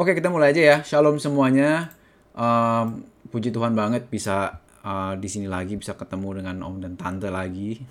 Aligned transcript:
Oke, 0.00 0.16
kita 0.16 0.32
mulai 0.32 0.56
aja 0.56 0.62
ya. 0.64 0.76
Shalom 0.80 1.20
semuanya. 1.20 1.92
Um, 2.32 3.04
puji 3.28 3.52
Tuhan 3.52 3.76
banget 3.76 4.08
bisa 4.08 4.64
uh, 4.80 5.12
di 5.12 5.28
sini 5.28 5.44
lagi, 5.44 5.76
bisa 5.76 5.92
ketemu 5.92 6.40
dengan 6.40 6.56
Om 6.64 6.80
dan 6.80 6.96
Tante 6.96 7.28
lagi. 7.28 7.76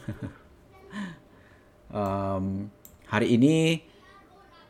um, 1.94 2.66
hari 3.14 3.38
ini 3.38 3.78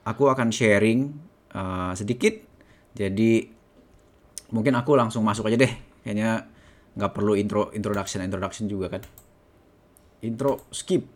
aku 0.04 0.28
akan 0.28 0.52
sharing 0.52 1.16
uh, 1.56 1.96
sedikit. 1.96 2.36
Jadi 2.92 3.48
mungkin 4.52 4.76
aku 4.76 5.00
langsung 5.00 5.24
masuk 5.24 5.48
aja 5.48 5.64
deh. 5.64 5.72
Kayaknya 6.04 6.44
nggak 7.00 7.12
perlu 7.16 7.40
intro 7.40 7.72
introduction 7.72 8.20
introduction 8.20 8.68
juga 8.68 9.00
kan. 9.00 9.08
Intro 10.28 10.68
skip. 10.76 11.08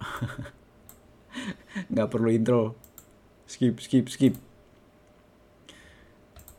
nggak 1.92 2.08
perlu 2.08 2.32
intro. 2.32 2.72
Skip 3.44 3.84
skip 3.84 4.08
skip. 4.08 4.51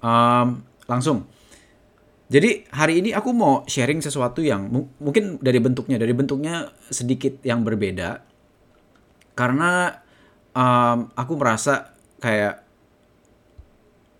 Um, 0.03 0.67
langsung. 0.85 1.31
Jadi 2.27 2.67
hari 2.73 2.99
ini 2.99 3.15
aku 3.15 3.31
mau 3.31 3.63
sharing 3.63 4.03
sesuatu 4.03 4.43
yang 4.43 4.67
mungkin 4.99 5.39
dari 5.39 5.63
bentuknya, 5.63 5.95
dari 5.95 6.11
bentuknya 6.11 6.71
sedikit 6.91 7.39
yang 7.45 7.63
berbeda. 7.63 8.19
Karena 9.37 9.95
um, 10.51 11.13
aku 11.13 11.33
merasa 11.39 11.93
kayak 12.19 12.63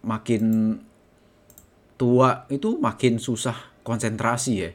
makin 0.03 0.75
tua 1.95 2.43
itu 2.51 2.79
makin 2.79 3.19
susah 3.19 3.55
konsentrasi 3.83 4.53
ya. 4.55 4.71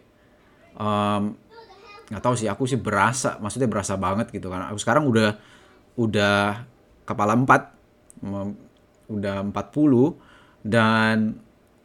Um, 0.78 1.36
nggak 2.08 2.22
tahu 2.24 2.34
sih, 2.36 2.48
aku 2.48 2.64
sih 2.64 2.80
berasa, 2.80 3.36
maksudnya 3.38 3.68
berasa 3.68 3.94
banget 4.00 4.32
gitu 4.32 4.48
kan. 4.48 4.68
Aku 4.72 4.80
sekarang 4.80 5.04
udah 5.04 5.36
udah 6.00 6.64
kepala 7.04 7.36
empat, 7.36 7.70
udah 9.08 9.36
40 9.46 10.27
dan 10.62 11.38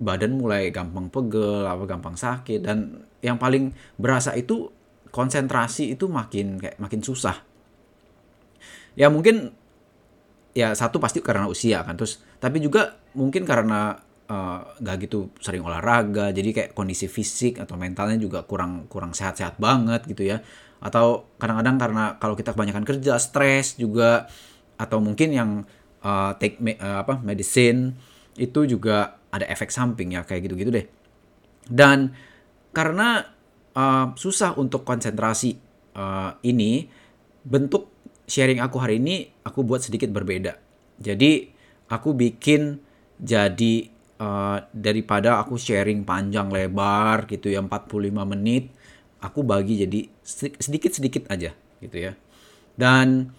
badan 0.03 0.35
mulai 0.35 0.69
gampang 0.69 1.07
pegel, 1.07 1.63
apa 1.63 1.83
gampang 1.87 2.19
sakit. 2.19 2.59
Dan 2.59 3.07
yang 3.23 3.39
paling 3.39 3.71
berasa 3.95 4.35
itu 4.35 4.67
konsentrasi 5.13 5.93
itu 5.93 6.09
makin 6.09 6.59
kayak 6.59 6.77
makin 6.81 6.99
susah. 7.05 7.39
Ya 8.97 9.07
mungkin 9.13 9.53
ya 10.53 10.73
satu 10.73 10.99
pasti 10.99 11.23
karena 11.23 11.47
usia 11.47 11.81
kan. 11.85 11.95
Terus 11.95 12.21
tapi 12.41 12.59
juga 12.59 12.99
mungkin 13.15 13.45
karena 13.45 13.97
eh, 14.27 14.59
nggak 14.81 14.97
uh, 14.97 15.01
gitu 15.05 15.19
sering 15.39 15.63
olahraga 15.63 16.33
jadi 16.33 16.49
kayak 16.51 16.69
kondisi 16.73 17.05
fisik 17.05 17.61
atau 17.61 17.77
mentalnya 17.77 18.17
juga 18.17 18.41
kurang 18.45 18.89
kurang 18.89 19.13
sehat-sehat 19.13 19.57
banget 19.61 20.03
gitu 20.09 20.25
ya. 20.27 20.41
Atau 20.83 21.31
kadang-kadang 21.39 21.79
karena 21.79 22.03
kalau 22.19 22.35
kita 22.35 22.51
kebanyakan 22.51 22.83
kerja 22.83 23.15
stres 23.21 23.79
juga 23.79 24.27
atau 24.75 24.99
mungkin 24.99 25.29
yang 25.31 25.49
uh, 26.03 26.35
take 26.41 26.59
me, 26.59 26.75
uh, 26.81 27.05
apa 27.05 27.21
medicine 27.23 27.95
itu 28.37 28.65
juga 28.65 29.19
ada 29.33 29.45
efek 29.49 29.69
samping 29.73 30.13
ya 30.13 30.25
kayak 30.25 30.49
gitu-gitu 30.49 30.71
deh. 30.73 30.85
Dan 31.65 32.13
karena 32.73 33.25
uh, 33.77 34.13
susah 34.17 34.57
untuk 34.57 34.85
konsentrasi 34.85 35.57
uh, 35.97 36.37
ini, 36.45 36.89
bentuk 37.45 37.89
sharing 38.25 38.63
aku 38.63 38.77
hari 38.79 38.97
ini 38.97 39.29
aku 39.45 39.65
buat 39.65 39.83
sedikit 39.83 40.09
berbeda. 40.09 40.57
Jadi 41.01 41.49
aku 41.89 42.15
bikin 42.15 42.79
jadi 43.19 43.89
uh, 44.21 44.57
daripada 44.73 45.41
aku 45.41 45.57
sharing 45.57 46.05
panjang 46.07 46.49
lebar 46.49 47.29
gitu 47.29 47.49
ya 47.49 47.61
45 47.61 48.13
menit, 48.37 48.73
aku 49.21 49.45
bagi 49.45 49.85
jadi 49.85 49.99
sedikit-sedikit 50.59 51.29
aja 51.29 51.53
gitu 51.81 51.97
ya. 51.97 52.13
Dan 52.73 53.29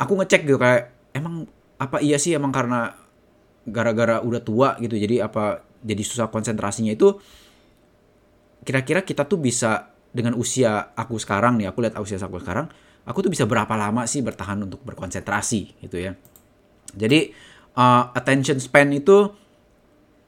aku 0.00 0.12
ngecek 0.18 0.48
gitu 0.48 0.58
kayak 0.58 0.90
emang 1.14 1.46
apa 1.80 2.00
iya 2.02 2.16
sih 2.20 2.36
emang 2.36 2.52
karena 2.52 2.92
gara-gara 3.68 4.24
udah 4.24 4.40
tua 4.40 4.68
gitu 4.80 4.96
jadi 4.96 5.28
apa 5.28 5.64
jadi 5.80 6.02
susah 6.04 6.28
konsentrasinya 6.28 6.92
itu 6.92 7.16
kira-kira 8.64 9.04
kita 9.04 9.24
tuh 9.24 9.40
bisa 9.40 9.92
dengan 10.10 10.36
usia 10.36 10.92
aku 10.92 11.16
sekarang 11.16 11.56
nih 11.60 11.70
aku 11.70 11.86
lihat 11.86 11.96
usia 12.00 12.20
aku 12.20 12.40
sekarang 12.42 12.68
aku 13.06 13.24
tuh 13.24 13.30
bisa 13.32 13.48
berapa 13.48 13.70
lama 13.78 14.04
sih 14.04 14.20
bertahan 14.20 14.60
untuk 14.60 14.82
berkonsentrasi 14.84 15.80
gitu 15.80 15.96
ya. 15.96 16.12
Jadi 16.92 17.32
uh, 17.78 18.12
attention 18.12 18.58
span 18.60 18.90
itu 18.92 19.30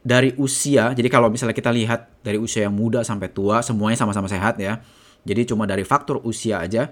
dari 0.02 0.34
usia 0.34 0.90
jadi 0.96 1.06
kalau 1.06 1.30
misalnya 1.30 1.54
kita 1.54 1.70
lihat 1.70 2.10
dari 2.26 2.34
usia 2.34 2.66
yang 2.66 2.74
muda 2.74 3.06
sampai 3.06 3.30
tua 3.30 3.60
semuanya 3.60 4.00
sama-sama 4.00 4.30
sehat 4.30 4.56
ya. 4.62 4.80
Jadi 5.22 5.54
cuma 5.54 5.68
dari 5.68 5.86
faktor 5.86 6.22
usia 6.26 6.62
aja 6.62 6.90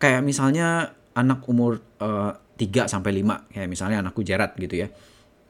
kayak 0.00 0.20
misalnya 0.24 0.92
anak 1.16 1.44
umur 1.48 1.80
uh, 2.00 2.32
3 2.60 2.92
sampai 2.92 3.24
5 3.24 3.56
kayak 3.56 3.68
misalnya 3.68 4.04
anakku 4.04 4.20
Jerat 4.20 4.52
gitu 4.60 4.84
ya 4.84 4.88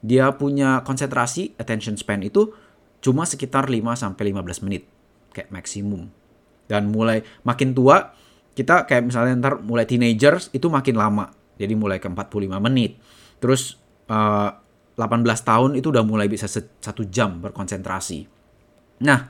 dia 0.00 0.32
punya 0.36 0.80
konsentrasi 0.84 1.56
attention 1.60 1.96
span 1.96 2.24
itu 2.24 2.52
cuma 3.00 3.24
sekitar 3.24 3.68
5 3.68 3.80
sampai 3.96 4.32
15 4.32 4.64
menit 4.68 4.88
kayak 5.32 5.52
maksimum. 5.52 6.08
Dan 6.68 6.92
mulai 6.92 7.24
makin 7.42 7.74
tua 7.74 8.14
kita 8.54 8.84
kayak 8.84 9.08
misalnya 9.08 9.34
ntar 9.40 9.54
mulai 9.62 9.88
teenagers 9.88 10.52
itu 10.52 10.68
makin 10.68 10.96
lama. 10.96 11.32
Jadi 11.60 11.76
mulai 11.76 12.00
ke 12.00 12.08
45 12.08 12.60
menit. 12.60 12.96
Terus 13.40 13.76
uh, 14.08 14.52
eh, 14.96 15.00
18 15.00 15.24
tahun 15.24 15.70
itu 15.80 15.88
udah 15.88 16.04
mulai 16.04 16.28
bisa 16.28 16.48
satu 16.48 17.08
jam 17.08 17.40
berkonsentrasi. 17.40 18.28
Nah, 19.00 19.20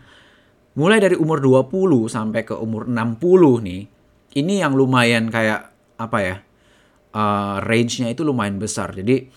mulai 0.75 0.99
dari 0.99 1.15
umur 1.15 1.39
20 1.39 2.11
sampai 2.11 2.43
ke 2.43 2.55
umur 2.59 2.91
60 2.91 3.23
nih, 3.67 3.83
ini 4.35 4.55
yang 4.59 4.75
lumayan 4.75 5.31
kayak 5.31 5.71
apa 5.99 6.19
ya? 6.23 6.37
Uh, 7.11 7.59
range-nya 7.67 8.11
itu 8.11 8.23
lumayan 8.23 8.63
besar. 8.63 8.95
Jadi 8.95 9.31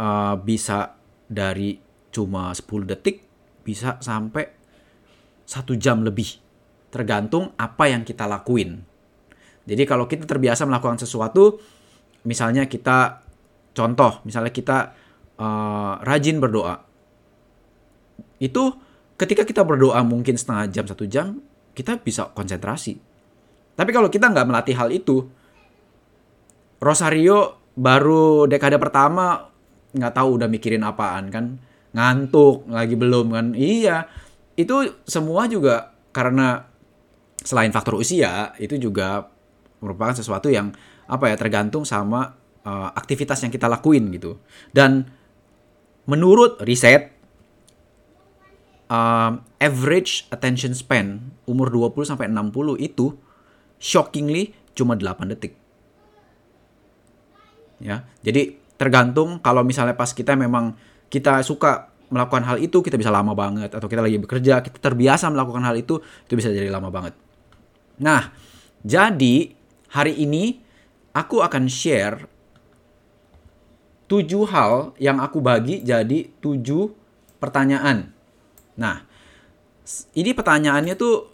uh, 0.00 0.34
bisa 0.40 0.96
dari 1.26 1.76
cuma 2.12 2.54
10 2.54 2.88
detik 2.88 3.26
bisa 3.66 3.98
sampai 3.98 4.46
satu 5.42 5.74
jam 5.76 6.00
lebih. 6.06 6.40
Tergantung 6.88 7.52
apa 7.58 7.90
yang 7.90 8.06
kita 8.06 8.24
lakuin. 8.24 8.80
Jadi 9.66 9.82
kalau 9.84 10.06
kita 10.06 10.24
terbiasa 10.24 10.64
melakukan 10.64 11.02
sesuatu 11.02 11.58
misalnya 12.22 12.70
kita 12.70 13.26
contoh 13.74 14.22
misalnya 14.22 14.54
kita 14.54 14.94
uh, 15.36 16.00
rajin 16.06 16.38
berdoa. 16.38 16.86
Itu 18.38 18.78
ketika 19.18 19.42
kita 19.42 19.66
berdoa 19.66 20.00
mungkin 20.06 20.38
setengah 20.38 20.70
jam 20.70 20.84
satu 20.86 21.04
jam 21.04 21.42
kita 21.76 22.00
bisa 22.00 22.32
konsentrasi. 22.32 22.96
Tapi 23.76 23.90
kalau 23.92 24.08
kita 24.08 24.32
nggak 24.32 24.46
melatih 24.48 24.76
hal 24.78 24.88
itu 24.88 25.28
Rosario 26.80 27.60
baru 27.76 28.48
dekade 28.48 28.80
pertama 28.80 29.55
nggak 29.96 30.14
tahu 30.14 30.36
udah 30.36 30.48
mikirin 30.48 30.84
apaan 30.84 31.32
kan. 31.32 31.56
Ngantuk 31.96 32.68
lagi 32.68 32.94
belum 32.94 33.32
kan. 33.32 33.46
Iya 33.56 34.04
itu 34.56 35.04
semua 35.04 35.46
juga 35.46 35.92
karena 36.10 36.64
selain 37.44 37.70
faktor 37.70 38.00
usia 38.00 38.56
itu 38.56 38.80
juga 38.80 39.28
merupakan 39.84 40.16
sesuatu 40.16 40.48
yang 40.48 40.72
apa 41.06 41.30
ya 41.30 41.36
tergantung 41.38 41.84
sama 41.84 42.34
uh, 42.64 42.90
aktivitas 42.96 43.44
yang 43.44 43.52
kita 43.52 43.68
lakuin 43.68 44.08
gitu. 44.10 44.40
Dan 44.72 45.06
menurut 46.08 46.58
riset 46.64 47.12
uh, 48.88 49.36
average 49.60 50.26
attention 50.32 50.72
span 50.72 51.36
umur 51.44 51.70
20 51.70 52.16
sampai 52.16 52.26
60 52.32 52.80
itu 52.80 53.14
shockingly 53.76 54.56
cuma 54.72 54.96
8 54.96 55.36
detik. 55.36 55.54
Ya 57.76 58.08
jadi 58.24 58.56
tergantung 58.76 59.40
kalau 59.40 59.64
misalnya 59.64 59.96
pas 59.96 60.12
kita 60.12 60.36
memang 60.36 60.76
kita 61.08 61.40
suka 61.44 61.92
melakukan 62.06 62.46
hal 62.46 62.56
itu 62.62 62.84
kita 62.84 62.94
bisa 62.94 63.10
lama 63.10 63.34
banget 63.34 63.74
atau 63.74 63.90
kita 63.90 63.98
lagi 63.98 64.20
bekerja 64.22 64.62
kita 64.62 64.78
terbiasa 64.78 65.26
melakukan 65.32 65.64
hal 65.66 65.74
itu 65.74 65.98
itu 65.98 66.32
bisa 66.38 66.52
jadi 66.52 66.70
lama 66.70 66.92
banget. 66.92 67.16
Nah, 67.98 68.30
jadi 68.86 69.50
hari 69.90 70.14
ini 70.22 70.60
aku 71.16 71.42
akan 71.42 71.66
share 71.66 72.28
tujuh 74.06 74.46
hal 74.46 74.94
yang 75.02 75.18
aku 75.18 75.42
bagi 75.42 75.82
jadi 75.82 76.30
tujuh 76.38 76.94
pertanyaan. 77.42 78.14
Nah, 78.78 79.02
ini 80.14 80.30
pertanyaannya 80.30 80.94
tuh 80.94 81.26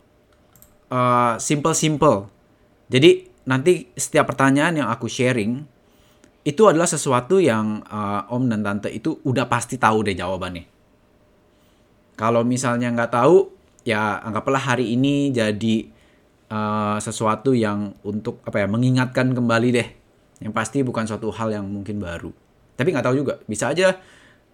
uh, 0.89 1.35
simple-simple. 1.37 2.33
Jadi 2.89 3.29
nanti 3.45 3.91
setiap 3.93 4.33
pertanyaan 4.33 4.85
yang 4.85 4.89
aku 4.89 5.11
sharing 5.11 5.67
itu 6.43 6.63
adalah 6.67 6.91
sesuatu 6.91 7.39
yang 7.39 7.87
uh, 7.87 8.27
om 8.35 8.51
dan 8.51 8.67
tante 8.67 8.91
itu 8.91 9.23
udah 9.23 9.47
pasti 9.47 9.79
tahu 9.79 10.03
deh 10.03 10.19
jawabannya. 10.19 10.67
Kalau 12.19 12.43
misalnya 12.43 12.91
nggak 12.91 13.15
tahu, 13.15 13.47
ya 13.87 14.19
anggaplah 14.19 14.59
hari 14.59 14.95
ini 14.99 15.31
jadi 15.31 15.87
uh, 16.51 16.99
sesuatu 16.99 17.55
yang 17.55 17.95
untuk 18.03 18.43
apa 18.43 18.63
ya 18.63 18.67
mengingatkan 18.67 19.31
kembali 19.31 19.69
deh. 19.71 19.89
Yang 20.43 20.53
pasti 20.59 20.79
bukan 20.83 21.07
suatu 21.07 21.31
hal 21.31 21.55
yang 21.55 21.67
mungkin 21.71 22.03
baru. 22.03 22.35
Tapi 22.75 22.91
nggak 22.91 23.07
tahu 23.07 23.17
juga, 23.23 23.39
bisa 23.47 23.71
aja 23.71 24.03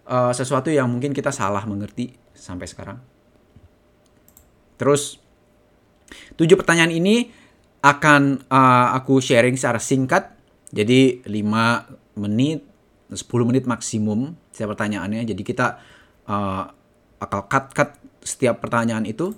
uh, 0.04 0.32
sesuatu 0.36 0.68
yang 0.68 0.92
mungkin 0.92 1.16
kita 1.16 1.32
salah 1.32 1.64
mengerti 1.64 2.12
sampai 2.36 2.68
sekarang. 2.68 3.00
Terus 4.76 5.16
tujuh 6.36 6.54
pertanyaan 6.60 6.92
ini 6.92 7.32
akan 7.80 8.44
uh, 8.52 8.92
aku 8.92 9.24
sharing 9.24 9.56
secara 9.56 9.80
singkat 9.80 10.37
jadi 10.68 11.24
5 11.24 12.20
menit, 12.20 12.60
10 13.08 13.48
menit 13.48 13.64
maksimum 13.64 14.36
setiap 14.52 14.76
pertanyaannya. 14.76 15.24
Jadi 15.24 15.42
kita 15.44 15.80
uh, 16.28 16.64
akal 17.18 17.48
cut 17.48 17.72
cut 17.72 17.90
setiap 18.20 18.60
pertanyaan 18.60 19.08
itu. 19.08 19.32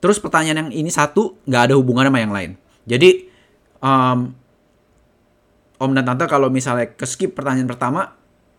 Terus 0.00 0.22
pertanyaan 0.22 0.66
yang 0.66 0.70
ini 0.72 0.88
satu 0.88 1.42
nggak 1.44 1.62
ada 1.70 1.74
hubungannya 1.76 2.10
sama 2.14 2.20
yang 2.22 2.34
lain. 2.34 2.50
Jadi 2.86 3.10
um, 3.82 4.32
Om 5.80 5.92
dan 5.96 6.04
Tante 6.04 6.28
kalau 6.28 6.52
misalnya 6.52 6.92
ke 6.92 7.08
skip 7.08 7.32
pertanyaan 7.32 7.68
pertama 7.68 8.14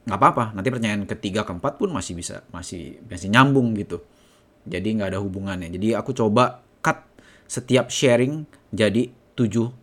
nggak 0.06 0.20
apa-apa. 0.20 0.46
Nanti 0.54 0.70
pertanyaan 0.70 1.08
ketiga 1.08 1.48
keempat 1.48 1.80
pun 1.80 1.90
masih 1.90 2.14
bisa 2.20 2.44
masih 2.52 3.00
masih 3.08 3.32
nyambung 3.32 3.74
gitu. 3.80 4.04
Jadi 4.68 5.00
nggak 5.00 5.18
ada 5.18 5.20
hubungannya. 5.24 5.72
Jadi 5.72 5.96
aku 5.98 6.14
coba 6.14 6.62
cut 6.84 7.00
setiap 7.48 7.90
sharing 7.90 8.46
jadi 8.70 9.10
tujuh 9.34 9.81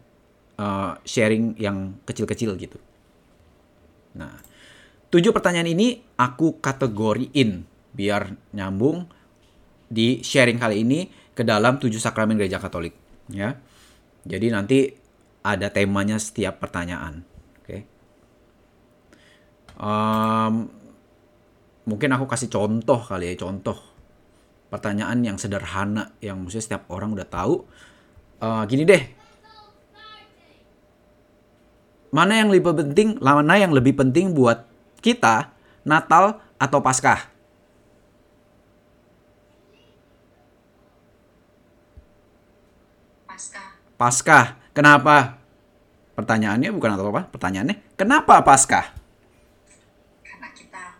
uh, 0.58 0.98
sharing 1.06 1.56
yang 1.56 1.96
kecil-kecil 2.04 2.58
gitu. 2.58 2.78
Nah, 4.18 4.34
tujuh 5.08 5.30
pertanyaan 5.30 5.70
ini 5.70 6.02
aku 6.18 6.58
kategoriin 6.58 7.64
biar 7.94 8.34
nyambung 8.52 9.08
di 9.88 10.20
sharing 10.20 10.60
kali 10.60 10.84
ini 10.84 11.08
ke 11.32 11.46
dalam 11.46 11.80
tujuh 11.80 12.02
sakramen 12.02 12.36
gereja 12.36 12.60
Katolik, 12.60 12.92
ya. 13.30 13.56
Jadi 14.28 14.46
nanti 14.52 14.78
ada 15.40 15.72
temanya 15.72 16.20
setiap 16.20 16.60
pertanyaan, 16.60 17.24
oke? 17.24 17.64
Okay? 17.64 17.80
Um, 19.78 20.68
mungkin 21.88 22.10
aku 22.12 22.26
kasih 22.28 22.50
contoh 22.52 23.00
kali 23.00 23.32
ya, 23.32 23.34
contoh 23.38 23.78
pertanyaan 24.68 25.24
yang 25.24 25.40
sederhana 25.40 26.12
yang 26.20 26.44
mesti 26.44 26.60
setiap 26.60 26.90
orang 26.92 27.16
udah 27.16 27.24
tahu. 27.24 27.64
Uh, 28.38 28.62
gini 28.68 28.84
deh, 28.84 29.17
mana 32.08 32.40
yang 32.40 32.48
lebih 32.48 32.72
penting, 32.72 33.20
mana 33.20 33.54
yang 33.60 33.72
lebih 33.76 33.92
penting 33.92 34.32
buat 34.32 34.64
kita, 35.04 35.52
Natal 35.84 36.40
atau 36.56 36.78
Paskah? 36.80 37.28
Paskah. 43.28 43.68
Paskah. 43.94 44.46
Kenapa? 44.72 45.38
Pertanyaannya 46.18 46.74
bukan 46.74 46.90
atau 46.98 47.14
apa? 47.14 47.30
Pertanyaannya, 47.30 47.94
kenapa 47.94 48.42
Paskah? 48.42 48.90
Karena 50.26 50.48
kita 50.50 50.98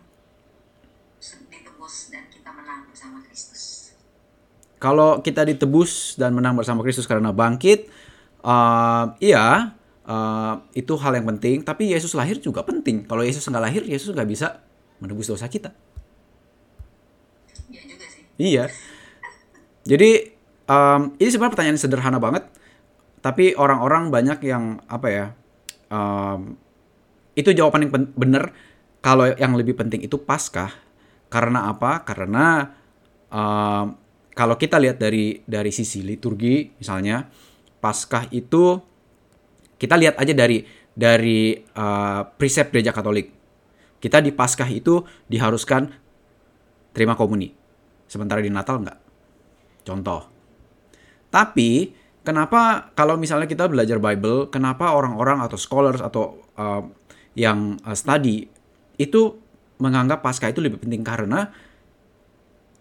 ditebus 1.50 1.94
dan 2.14 2.25
kita 2.31 2.50
menang 2.54 2.87
bersama 2.87 3.19
Kristus. 3.26 3.96
Kalau 4.78 5.19
kita 5.25 5.43
ditebus 5.43 6.14
dan 6.14 6.37
menang 6.38 6.54
bersama 6.54 6.87
Kristus 6.87 7.11
karena 7.11 7.34
bangkit, 7.34 7.90
uh, 8.46 9.19
iya, 9.19 9.77
uh, 10.08 10.64
itu 10.72 10.96
hal 10.96 11.12
yang 11.20 11.28
penting. 11.37 11.62
Tapi 11.62 11.93
Yesus 11.93 12.16
lahir 12.16 12.40
juga 12.40 12.64
penting. 12.64 13.05
Kalau 13.05 13.20
Yesus 13.20 13.44
nggak 13.44 13.62
lahir, 13.62 13.82
Yesus 13.84 14.10
nggak 14.16 14.28
bisa 14.28 14.64
menebus 14.99 15.28
dosa 15.28 15.46
kita. 15.46 15.70
Iya 17.69 17.82
juga 17.84 18.06
sih. 18.08 18.22
Iya. 18.40 18.64
Jadi 19.84 20.10
um, 20.66 21.14
ini 21.20 21.28
sebenarnya 21.28 21.52
pertanyaan 21.55 21.78
sederhana 21.78 22.19
banget, 22.19 22.49
tapi 23.20 23.52
orang-orang 23.55 24.08
banyak 24.08 24.38
yang 24.49 24.81
apa 24.88 25.08
ya? 25.12 25.26
Um, 25.93 26.56
itu 27.37 27.52
jawaban 27.54 27.87
yang 27.87 27.93
benar. 28.16 28.50
Kalau 28.99 29.31
yang 29.38 29.54
lebih 29.54 29.78
penting 29.78 30.02
itu 30.02 30.19
Paskah. 30.19 30.75
Karena 31.28 31.70
apa? 31.70 32.02
Karena 32.02 32.66
um, 33.31 33.94
kalau 34.34 34.58
kita 34.58 34.81
lihat 34.81 34.99
dari 34.99 35.44
dari 35.46 35.70
sisi 35.70 36.02
liturgi, 36.02 36.75
misalnya 36.81 37.28
Paskah 37.78 38.26
itu 38.34 38.88
kita 39.78 39.94
lihat 39.94 40.19
aja 40.19 40.34
dari 40.34 40.66
dari 40.92 41.54
uh, 41.54 42.26
prinsip 42.34 42.75
gereja 42.75 42.90
Katolik. 42.90 43.30
Kita 44.02 44.19
di 44.19 44.34
Paskah 44.34 44.66
itu 44.66 45.02
diharuskan 45.30 45.86
terima 46.90 47.14
komuni. 47.14 47.54
Sementara 48.10 48.42
di 48.42 48.50
Natal 48.50 48.82
enggak. 48.82 48.98
Contoh. 49.86 50.26
Tapi 51.30 51.94
kenapa 52.26 52.90
kalau 52.98 53.14
misalnya 53.14 53.46
kita 53.46 53.70
belajar 53.70 54.02
Bible, 54.02 54.50
kenapa 54.50 54.90
orang-orang 54.90 55.38
atau 55.46 55.54
scholars 55.54 56.02
atau 56.02 56.42
uh, 56.58 56.82
yang 57.38 57.78
uh, 57.86 57.94
study 57.94 58.50
itu 58.98 59.38
menganggap 59.78 60.26
Paskah 60.26 60.50
itu 60.50 60.58
lebih 60.58 60.82
penting 60.82 61.06
karena 61.06 61.54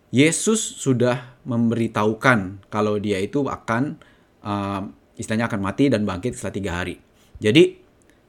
Yesus 0.09 0.57
sudah 0.81 1.37
memberitahukan 1.45 2.65
kalau 2.73 2.97
dia 2.97 3.21
itu 3.21 3.45
akan 3.45 4.01
uh, 4.41 4.81
istilahnya 5.17 5.49
akan 5.49 5.59
mati 5.59 5.89
dan 5.89 6.05
bangkit 6.05 6.37
setelah 6.37 6.53
tiga 6.53 6.71
hari. 6.81 6.95
Jadi 7.41 7.77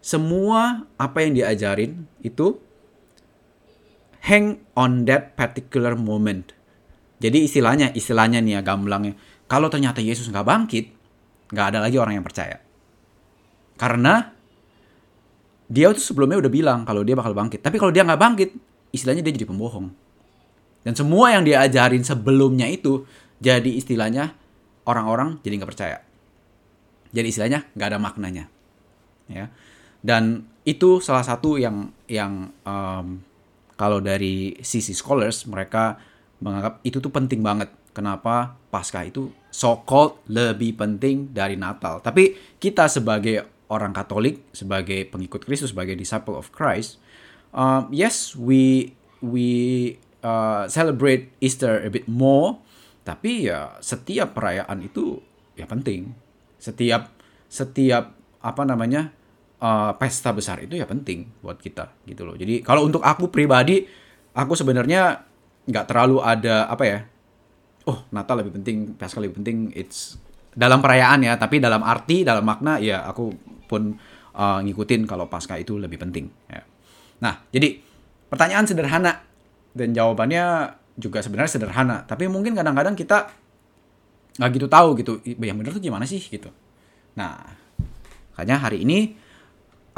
semua 0.01 0.89
apa 0.97 1.23
yang 1.23 1.37
diajarin 1.37 2.09
itu 2.25 2.57
hang 4.25 4.61
on 4.75 5.05
that 5.05 5.37
particular 5.37 5.95
moment. 5.95 6.53
Jadi 7.19 7.45
istilahnya, 7.45 7.93
istilahnya 7.93 8.39
nih 8.41 8.59
ya 8.59 8.61
gamblangnya. 8.63 9.15
Kalau 9.51 9.69
ternyata 9.73 9.99
Yesus 9.99 10.31
nggak 10.31 10.47
bangkit, 10.47 10.87
nggak 11.51 11.67
ada 11.75 11.79
lagi 11.83 11.97
orang 11.99 12.21
yang 12.21 12.27
percaya. 12.27 12.63
Karena 13.79 14.35
dia 15.69 15.93
tuh 15.93 16.01
sebelumnya 16.01 16.41
udah 16.41 16.53
bilang 16.53 16.81
kalau 16.89 17.05
dia 17.05 17.19
bakal 17.19 17.37
bangkit. 17.37 17.61
Tapi 17.61 17.77
kalau 17.77 17.93
dia 17.93 18.07
nggak 18.07 18.21
bangkit, 18.21 18.51
istilahnya 18.95 19.21
dia 19.27 19.35
jadi 19.35 19.49
pembohong. 19.49 19.93
Dan 20.87 20.95
semua 20.95 21.35
yang 21.35 21.43
dia 21.45 21.61
ajarin 21.67 22.07
sebelumnya 22.07 22.71
itu 22.71 23.05
jadi 23.43 23.69
istilahnya 23.77 24.33
orang-orang 24.89 25.43
jadi 25.43 25.55
nggak 25.61 25.71
percaya. 25.75 25.99
Jadi 27.13 27.27
istilahnya 27.29 27.65
nggak 27.73 27.89
ada 27.95 27.99
maknanya. 28.01 28.45
Ya. 29.29 29.53
Dan 30.01 30.47
itu 30.63 31.01
salah 31.01 31.25
satu 31.25 31.57
yang 31.57 31.91
yang 32.07 32.53
um, 32.63 33.25
kalau 33.79 34.03
dari 34.03 34.59
sisi 34.61 34.93
scholars 34.93 35.47
mereka 35.47 35.99
menganggap 36.43 36.83
itu 36.83 36.99
tuh 36.99 37.11
penting 37.11 37.43
banget. 37.43 37.71
Kenapa 37.95 38.55
Paskah 38.71 39.11
itu 39.11 39.33
so 39.51 39.83
called 39.83 40.23
lebih 40.31 40.79
penting 40.79 41.35
dari 41.35 41.59
Natal. 41.59 41.99
Tapi 41.99 42.37
kita 42.63 42.87
sebagai 42.87 43.67
orang 43.69 43.91
Katolik, 43.91 44.47
sebagai 44.55 45.09
pengikut 45.09 45.43
Kristus, 45.43 45.75
sebagai 45.75 45.99
disciple 45.99 46.37
of 46.39 46.55
Christ, 46.55 47.03
um, 47.51 47.91
yes 47.91 48.39
we 48.39 48.95
we 49.19 49.49
uh, 50.23 50.71
celebrate 50.71 51.35
Easter 51.43 51.83
a 51.83 51.91
bit 51.91 52.07
more. 52.07 52.61
Tapi 53.03 53.49
ya 53.49 53.81
setiap 53.81 54.37
perayaan 54.37 54.85
itu 54.85 55.19
ya 55.57 55.65
penting. 55.65 56.13
Setiap 56.59 57.15
setiap 57.49 58.13
apa 58.39 58.63
namanya 58.67 59.11
uh, 59.63 59.97
pesta 59.97 60.37
besar 60.37 60.61
itu 60.63 60.77
ya 60.77 60.85
penting 60.85 61.31
buat 61.41 61.59
kita 61.59 62.05
gitu 62.05 62.29
loh. 62.29 62.35
Jadi 62.35 62.61
kalau 62.61 62.85
untuk 62.85 63.01
aku 63.01 63.31
pribadi, 63.33 63.87
aku 64.37 64.53
sebenarnya 64.55 65.25
nggak 65.69 65.85
terlalu 65.85 66.19
ada 66.25 66.65
apa 66.71 66.85
ya 66.89 66.99
oh 67.89 68.05
Natal 68.13 68.41
lebih 68.41 68.57
penting 68.61 68.97
Paskah 68.97 69.21
lebih 69.21 69.41
penting 69.41 69.73
it's 69.77 70.17
dalam 70.53 70.81
perayaan 70.81 71.25
ya 71.25 71.37
tapi 71.37 71.61
dalam 71.61 71.85
arti 71.85 72.25
dalam 72.25 72.45
makna 72.45 72.81
ya 72.81 73.05
aku 73.05 73.33
pun 73.69 73.97
uh, 74.33 74.59
ngikutin 74.65 75.05
kalau 75.05 75.29
Paskah 75.29 75.61
itu 75.61 75.77
lebih 75.77 76.01
penting 76.01 76.29
ya. 76.49 76.65
nah 77.21 77.45
jadi 77.53 77.81
pertanyaan 78.33 78.65
sederhana 78.65 79.13
dan 79.77 79.93
jawabannya 79.93 80.77
juga 80.97 81.21
sebenarnya 81.21 81.53
sederhana 81.53 81.97
tapi 82.09 82.27
mungkin 82.33 82.57
kadang-kadang 82.57 82.97
kita 82.97 83.29
nggak 84.39 84.51
gitu 84.55 84.67
tahu 84.71 84.89
gitu 84.99 85.13
yang 85.43 85.59
benar 85.59 85.75
tuh 85.75 85.83
gimana 85.83 86.07
sih 86.07 86.23
gitu 86.23 86.49
nah 87.19 87.43
makanya 88.35 88.71
hari 88.71 88.87
ini 88.87 89.19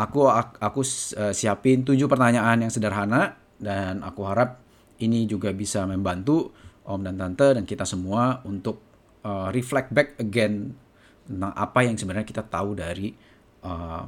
aku 0.01 0.25
aku 0.57 0.81
uh, 0.81 1.33
siapin 1.37 1.85
tujuh 1.85 2.09
pertanyaan 2.09 2.65
yang 2.65 2.73
sederhana 2.73 3.37
dan 3.61 4.01
aku 4.01 4.25
harap 4.25 4.65
ini 5.01 5.29
juga 5.29 5.53
bisa 5.53 5.85
membantu 5.85 6.53
Om 6.89 7.05
dan 7.05 7.21
Tante 7.21 7.61
dan 7.61 7.65
kita 7.69 7.85
semua 7.85 8.41
untuk 8.49 8.81
uh, 9.23 9.53
reflect 9.53 9.93
back 9.93 10.17
again 10.17 10.73
tentang 11.29 11.53
apa 11.53 11.85
yang 11.85 11.95
sebenarnya 11.95 12.27
kita 12.27 12.43
tahu 12.49 12.75
dari 12.75 13.13
uh, 13.63 14.05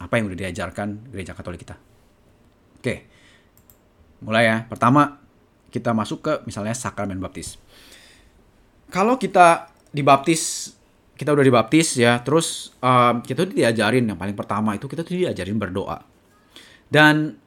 apa 0.00 0.12
yang 0.18 0.26
udah 0.32 0.38
diajarkan 0.38 1.12
gereja 1.12 1.36
Katolik 1.36 1.62
kita. 1.62 1.76
Oke, 2.80 2.94
mulai 4.24 4.44
ya. 4.50 4.56
Pertama 4.66 5.22
kita 5.70 5.94
masuk 5.94 6.18
ke 6.24 6.32
misalnya 6.48 6.74
sakramen 6.74 7.20
baptis. 7.22 7.56
Kalau 8.90 9.16
kita 9.20 9.73
dibaptis, 9.94 10.74
kita 11.14 11.30
udah 11.30 11.46
dibaptis 11.46 11.94
ya, 11.94 12.18
terus 12.26 12.74
um, 12.82 13.22
kita 13.22 13.46
tuh 13.46 13.54
diajarin 13.54 14.10
yang 14.10 14.18
paling 14.18 14.34
pertama 14.34 14.74
itu 14.74 14.90
kita 14.90 15.06
tuh 15.06 15.14
diajarin 15.14 15.54
berdoa. 15.54 16.02
Dan 16.90 17.38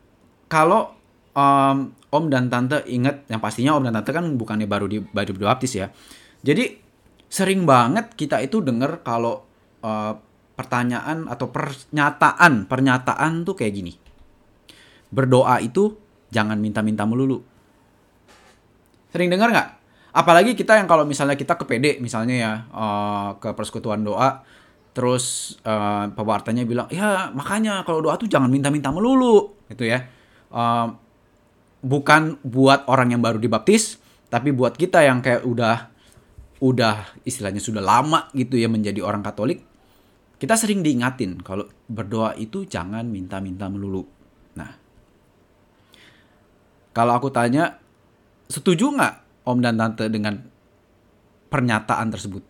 kalau 0.47 0.95
um, 1.35 1.91
Om 2.07 2.25
dan 2.31 2.47
Tante 2.47 2.87
inget 2.87 3.27
yang 3.27 3.43
pastinya 3.43 3.75
Om 3.75 3.91
dan 3.91 3.99
Tante 3.99 4.15
kan 4.15 4.25
bukannya 4.39 4.65
baru 4.65 4.87
di 4.87 5.03
baru 5.03 5.35
dibaptis 5.35 5.75
ya. 5.75 5.91
Jadi 6.39 6.79
sering 7.27 7.67
banget 7.67 8.15
kita 8.15 8.39
itu 8.39 8.63
denger 8.63 9.03
kalau 9.03 9.43
uh, 9.83 10.15
pertanyaan 10.55 11.27
atau 11.27 11.51
pernyataan 11.51 12.65
pernyataan 12.65 13.43
tuh 13.43 13.53
kayak 13.59 13.73
gini. 13.75 13.93
Berdoa 15.11 15.59
itu 15.59 15.93
jangan 16.31 16.57
minta-minta 16.57 17.03
melulu. 17.03 17.43
Sering 19.11 19.31
dengar 19.31 19.51
nggak? 19.51 19.69
Apalagi 20.15 20.57
kita 20.57 20.79
yang 20.79 20.87
kalau 20.89 21.03
misalnya 21.03 21.35
kita 21.35 21.55
ke 21.59 21.65
PD 21.67 21.85
misalnya 22.03 22.35
ya 22.35 22.53
uh, 22.73 23.29
ke 23.37 23.53
persekutuan 23.53 24.01
doa 24.01 24.41
terus 24.97 25.55
uh, 25.61 26.09
pewartanya 26.09 26.65
bilang 26.65 26.89
ya 26.89 27.29
makanya 27.29 27.85
kalau 27.85 28.01
doa 28.01 28.17
tuh 28.17 28.25
jangan 28.25 28.49
minta-minta 28.49 28.89
melulu 28.89 29.53
gitu 29.69 29.85
ya. 29.85 30.09
Uh, 30.49 30.95
bukan 31.83 32.41
buat 32.41 32.89
orang 32.89 33.13
yang 33.13 33.21
baru 33.21 33.37
dibaptis, 33.37 34.01
tapi 34.27 34.49
buat 34.49 34.73
kita 34.73 35.05
yang 35.05 35.21
kayak 35.21 35.45
udah 35.45 35.93
udah 36.57 37.21
istilahnya 37.21 37.61
sudah 37.61 37.85
lama 37.85 38.33
gitu 38.33 38.57
ya 38.57 38.65
menjadi 38.65 39.05
orang 39.05 39.21
Katolik, 39.21 39.61
kita 40.41 40.57
sering 40.57 40.81
diingatin 40.81 41.37
kalau 41.45 41.69
berdoa 41.85 42.33
itu 42.33 42.65
jangan 42.65 43.05
minta-minta 43.05 43.69
melulu. 43.69 44.01
Nah, 44.57 44.73
kalau 46.97 47.13
aku 47.13 47.29
tanya, 47.29 47.77
setuju 48.49 48.89
nggak 48.89 49.15
Om 49.47 49.63
dan 49.63 49.79
Tante 49.79 50.11
dengan 50.11 50.35
pernyataan 51.47 52.11
tersebut? 52.11 52.43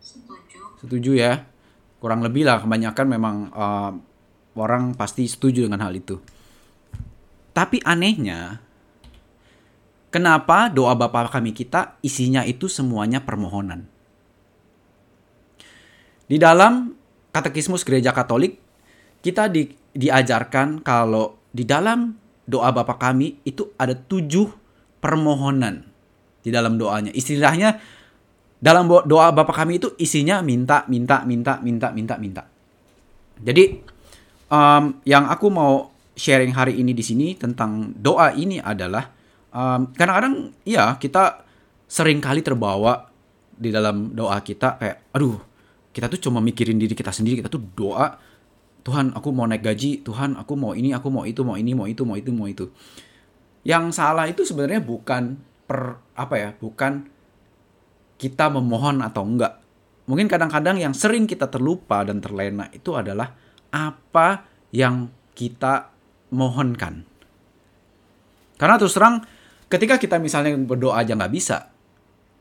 Setuju. 0.00 0.60
Setuju 0.80 1.12
ya? 1.12 1.44
Kurang 2.00 2.24
lebih 2.24 2.48
lah 2.48 2.64
kebanyakan 2.64 3.06
memang 3.12 3.36
uh, 3.52 3.92
orang 4.56 4.96
pasti 4.96 5.28
setuju 5.28 5.68
dengan 5.68 5.84
hal 5.84 5.92
itu. 5.92 6.16
Tapi 7.52 7.80
anehnya, 7.84 8.60
kenapa 10.12 10.68
doa 10.72 10.96
Bapa 10.96 11.28
kami 11.28 11.52
kita 11.52 12.00
isinya 12.04 12.44
itu 12.44 12.68
semuanya 12.68 13.24
permohonan? 13.24 13.88
Di 16.26 16.36
dalam 16.36 16.92
katekismus 17.32 17.86
gereja 17.86 18.12
Katolik, 18.12 18.58
kita 19.22 19.46
di, 19.46 19.72
diajarkan 19.96 20.84
kalau 20.84 21.40
di 21.48 21.64
dalam 21.64 22.12
doa 22.44 22.70
Bapa 22.70 23.00
kami 23.00 23.40
itu 23.48 23.72
ada 23.80 23.96
tujuh 23.96 24.46
permohonan 25.00 25.82
di 26.44 26.52
dalam 26.52 26.76
doanya. 26.76 27.10
Istilahnya 27.16 27.80
dalam 28.60 28.86
doa 28.86 29.32
Bapa 29.32 29.56
kami 29.56 29.80
itu 29.80 29.96
isinya 29.96 30.44
minta, 30.44 30.84
minta, 30.86 31.24
minta, 31.24 31.58
minta, 31.64 31.88
minta, 31.90 32.14
minta. 32.20 32.42
Jadi 33.40 33.64
um, 34.52 35.00
yang 35.08 35.26
aku 35.32 35.46
mau 35.48 35.90
sharing 36.16 36.52
hari 36.56 36.80
ini 36.80 36.96
di 36.96 37.04
sini 37.04 37.36
tentang 37.36 37.92
doa 37.96 38.32
ini 38.32 38.56
adalah 38.60 39.04
um, 39.52 39.92
kadang-kadang 39.92 40.56
ya 40.64 40.96
kita 40.96 41.44
sering 41.84 42.24
kali 42.24 42.40
terbawa 42.40 43.12
di 43.56 43.68
dalam 43.68 44.16
doa 44.16 44.40
kita 44.40 44.80
kayak 44.80 45.12
aduh 45.12 45.36
kita 45.92 46.12
tuh 46.12 46.28
cuma 46.28 46.40
mikirin 46.44 46.76
diri 46.76 46.92
kita 46.92 47.12
sendiri 47.12 47.44
kita 47.44 47.52
tuh 47.52 47.62
doa 47.76 48.16
Tuhan 48.86 49.10
aku 49.18 49.34
mau 49.34 49.50
naik 49.50 49.66
gaji. 49.66 50.06
Tuhan 50.06 50.38
aku 50.38 50.54
mau 50.54 50.70
ini 50.78 50.94
aku 50.94 51.10
mau 51.10 51.26
itu 51.26 51.42
mau 51.42 51.58
ini 51.58 51.74
mau 51.74 51.90
itu 51.90 52.06
mau 52.06 52.14
itu 52.14 52.30
mau 52.30 52.46
itu. 52.46 52.70
Yang 53.66 53.98
salah 53.98 54.30
itu 54.30 54.46
sebenarnya 54.46 54.78
bukan 54.78 55.42
per 55.66 55.98
apa 56.14 56.34
ya 56.38 56.50
bukan 56.54 57.10
kita 58.14 58.46
memohon 58.46 59.02
atau 59.02 59.26
enggak. 59.26 59.58
Mungkin 60.06 60.30
kadang-kadang 60.30 60.78
yang 60.78 60.94
sering 60.94 61.26
kita 61.26 61.50
terlupa 61.50 62.06
dan 62.06 62.22
terlena 62.22 62.70
itu 62.70 62.94
adalah 62.94 63.34
apa 63.74 64.46
yang 64.70 65.10
kita 65.34 65.90
mohonkan. 66.30 67.02
Karena 68.54 68.78
terus 68.78 68.94
terang 68.94 69.18
ketika 69.66 69.98
kita 69.98 70.22
misalnya 70.22 70.54
berdoa 70.62 71.02
aja 71.02 71.18
nggak 71.18 71.34
bisa 71.34 71.74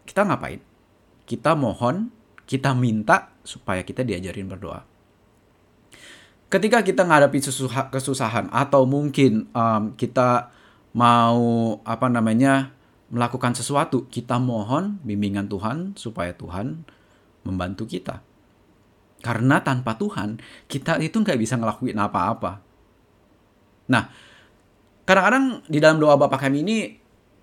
kita 0.05 0.21
ngapain? 0.21 0.61
Kita 1.25 1.57
mohon 1.57 2.13
kita 2.45 2.77
minta 2.77 3.33
supaya 3.41 3.81
kita 3.81 4.05
diajarin 4.05 4.45
berdoa 4.45 4.94
ketika 6.49 6.85
kita 6.85 7.01
menghadapi 7.03 7.41
kesusahan 7.89 8.49
atau 8.53 8.85
mungkin 8.85 9.49
um, 9.51 9.93
kita 9.97 10.53
mau 10.95 11.75
apa 11.83 12.07
namanya 12.07 12.71
melakukan 13.11 13.53
sesuatu, 13.53 14.09
kita 14.09 14.41
mohon 14.41 14.97
bimbingan 15.05 15.45
Tuhan 15.51 15.93
supaya 15.97 16.33
Tuhan 16.33 16.87
membantu 17.45 17.85
kita. 17.85 18.21
Karena 19.21 19.61
tanpa 19.61 19.97
Tuhan, 19.97 20.41
kita 20.69 21.01
itu 21.01 21.17
nggak 21.21 21.39
bisa 21.39 21.57
ngelakuin 21.57 21.97
apa-apa. 21.97 22.61
Nah, 23.89 24.09
kadang-kadang 25.05 25.65
di 25.69 25.77
dalam 25.81 25.97
doa 26.01 26.17
Bapak 26.17 26.45
kami 26.45 26.65
ini, 26.65 26.77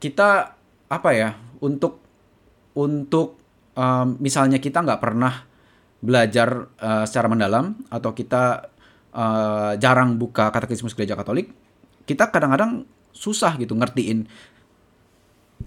kita 0.03 0.59
apa 0.91 1.11
ya, 1.15 1.35
untuk 1.63 2.03
untuk 2.75 3.39
um, 3.79 4.19
misalnya 4.19 4.59
kita 4.59 4.83
nggak 4.83 5.03
pernah 5.03 5.47
belajar 6.03 6.67
uh, 6.83 7.05
secara 7.07 7.31
mendalam 7.31 7.79
atau 7.87 8.11
kita 8.11 8.72
uh, 9.13 9.77
jarang 9.79 10.17
buka 10.17 10.49
katekismus 10.51 10.97
gereja 10.97 11.15
Katolik, 11.15 11.53
kita 12.09 12.33
kadang-kadang 12.33 12.89
susah 13.13 13.55
gitu 13.61 13.77
ngertiin. 13.77 14.27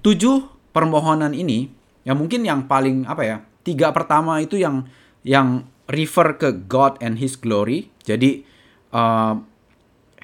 Tujuh 0.02 0.50
permohonan 0.76 1.32
ini 1.32 1.72
yang 2.04 2.20
mungkin 2.20 2.44
yang 2.44 2.68
paling 2.70 3.08
apa 3.08 3.24
ya 3.24 3.38
tiga 3.66 3.90
pertama 3.96 4.38
itu 4.44 4.60
yang 4.60 4.86
yang 5.26 5.66
refer 5.90 6.38
ke 6.38 6.68
God 6.70 7.00
and 7.02 7.18
His 7.18 7.40
glory. 7.40 7.90
Jadi 8.06 8.46
uh, 8.94 9.40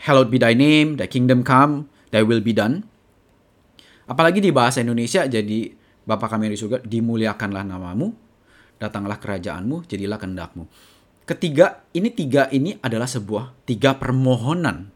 hallowed 0.06 0.30
be 0.30 0.38
thy 0.42 0.54
name 0.58 0.98
thy 0.98 1.08
kingdom 1.10 1.42
come 1.42 1.90
thy 2.14 2.22
will 2.22 2.44
be 2.44 2.54
done. 2.54 2.86
Apalagi 4.06 4.44
di 4.44 4.52
bahasa 4.52 4.84
Indonesia 4.84 5.24
jadi 5.24 5.82
Bapa 6.02 6.26
kami 6.26 6.50
di 6.50 6.58
surga 6.58 6.82
dimuliakanlah 6.82 7.62
namamu 7.62 8.10
datanglah 8.82 9.22
kerajaanmu 9.22 9.86
jadilah 9.86 10.18
kehendakmu 10.18 10.66
ketiga 11.32 11.88
ini 11.96 12.12
tiga 12.12 12.52
ini 12.52 12.76
adalah 12.84 13.08
sebuah 13.08 13.64
tiga 13.64 13.96
permohonan. 13.96 14.92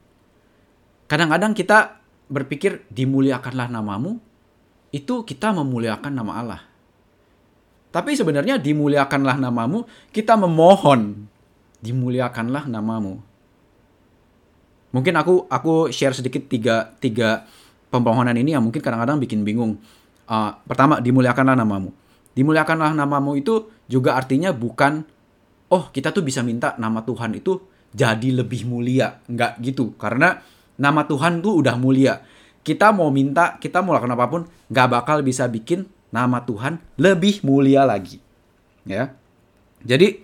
Kadang-kadang 1.07 1.55
kita 1.55 2.03
berpikir 2.27 2.83
dimuliakanlah 2.91 3.71
namamu 3.71 4.19
itu 4.91 5.23
kita 5.23 5.55
memuliakan 5.55 6.11
nama 6.11 6.31
Allah. 6.35 6.61
Tapi 7.95 8.11
sebenarnya 8.19 8.59
dimuliakanlah 8.59 9.39
namamu 9.39 9.87
kita 10.11 10.35
memohon 10.35 11.31
dimuliakanlah 11.79 12.67
namamu. 12.67 13.23
Mungkin 14.91 15.15
aku 15.15 15.47
aku 15.47 15.91
share 15.95 16.15
sedikit 16.15 16.51
tiga 16.51 16.95
tiga 16.99 17.47
pemohonan 17.87 18.35
ini 18.35 18.51
yang 18.55 18.63
mungkin 18.63 18.83
kadang-kadang 18.83 19.23
bikin 19.23 19.47
bingung. 19.47 19.79
Uh, 20.27 20.51
pertama 20.67 20.99
dimuliakanlah 20.99 21.55
namamu. 21.55 21.95
Dimuliakanlah 22.35 22.91
namamu 22.91 23.39
itu 23.39 23.71
juga 23.87 24.19
artinya 24.19 24.51
bukan 24.51 25.14
oh 25.69 25.89
kita 25.89 26.13
tuh 26.13 26.21
bisa 26.21 26.45
minta 26.45 26.77
nama 26.77 27.01
Tuhan 27.01 27.37
itu 27.37 27.61
jadi 27.95 28.43
lebih 28.43 28.67
mulia. 28.67 29.23
Nggak 29.25 29.51
gitu. 29.63 29.95
Karena 29.95 30.37
nama 30.75 31.07
Tuhan 31.07 31.39
tuh 31.39 31.63
udah 31.63 31.79
mulia. 31.79 32.19
Kita 32.65 32.91
mau 32.91 33.13
minta, 33.13 33.55
kita 33.61 33.79
mau 33.85 33.93
lakukan 33.95 34.17
apa 34.17 34.25
pun, 34.27 34.41
nggak 34.67 34.87
bakal 34.89 35.21
bisa 35.21 35.45
bikin 35.47 35.85
nama 36.09 36.41
Tuhan 36.43 36.81
lebih 36.97 37.45
mulia 37.45 37.85
lagi. 37.85 38.19
Ya. 38.83 39.13
Jadi, 39.85 40.21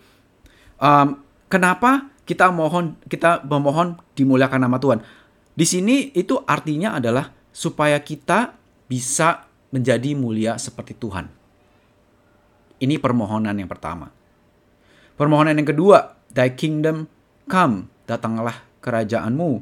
um, 0.82 1.22
kenapa 1.46 2.10
kita 2.26 2.50
mohon, 2.50 2.98
kita 3.06 3.46
memohon 3.46 4.02
dimuliakan 4.18 4.62
nama 4.66 4.82
Tuhan? 4.82 5.00
Di 5.54 5.66
sini 5.70 6.10
itu 6.18 6.42
artinya 6.50 6.98
adalah 6.98 7.30
supaya 7.54 8.02
kita 8.02 8.58
bisa 8.90 9.46
menjadi 9.70 10.18
mulia 10.18 10.58
seperti 10.58 10.98
Tuhan. 10.98 11.30
Ini 12.82 12.98
permohonan 12.98 13.54
yang 13.54 13.70
pertama. 13.70 14.10
Permohonan 15.22 15.54
yang 15.54 15.70
kedua, 15.70 16.18
Thy 16.34 16.58
kingdom 16.58 17.06
come, 17.46 17.86
datanglah 18.10 18.66
kerajaanmu. 18.82 19.62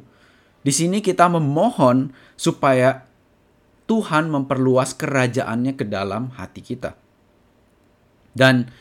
Di 0.63 0.72
sini 0.72 1.04
kita 1.04 1.28
memohon 1.28 2.16
supaya 2.39 3.04
Tuhan 3.84 4.32
memperluas 4.32 4.96
kerajaannya 4.96 5.75
ke 5.75 5.84
dalam 5.84 6.32
hati 6.39 6.63
kita. 6.63 6.96
Dan 8.32 8.72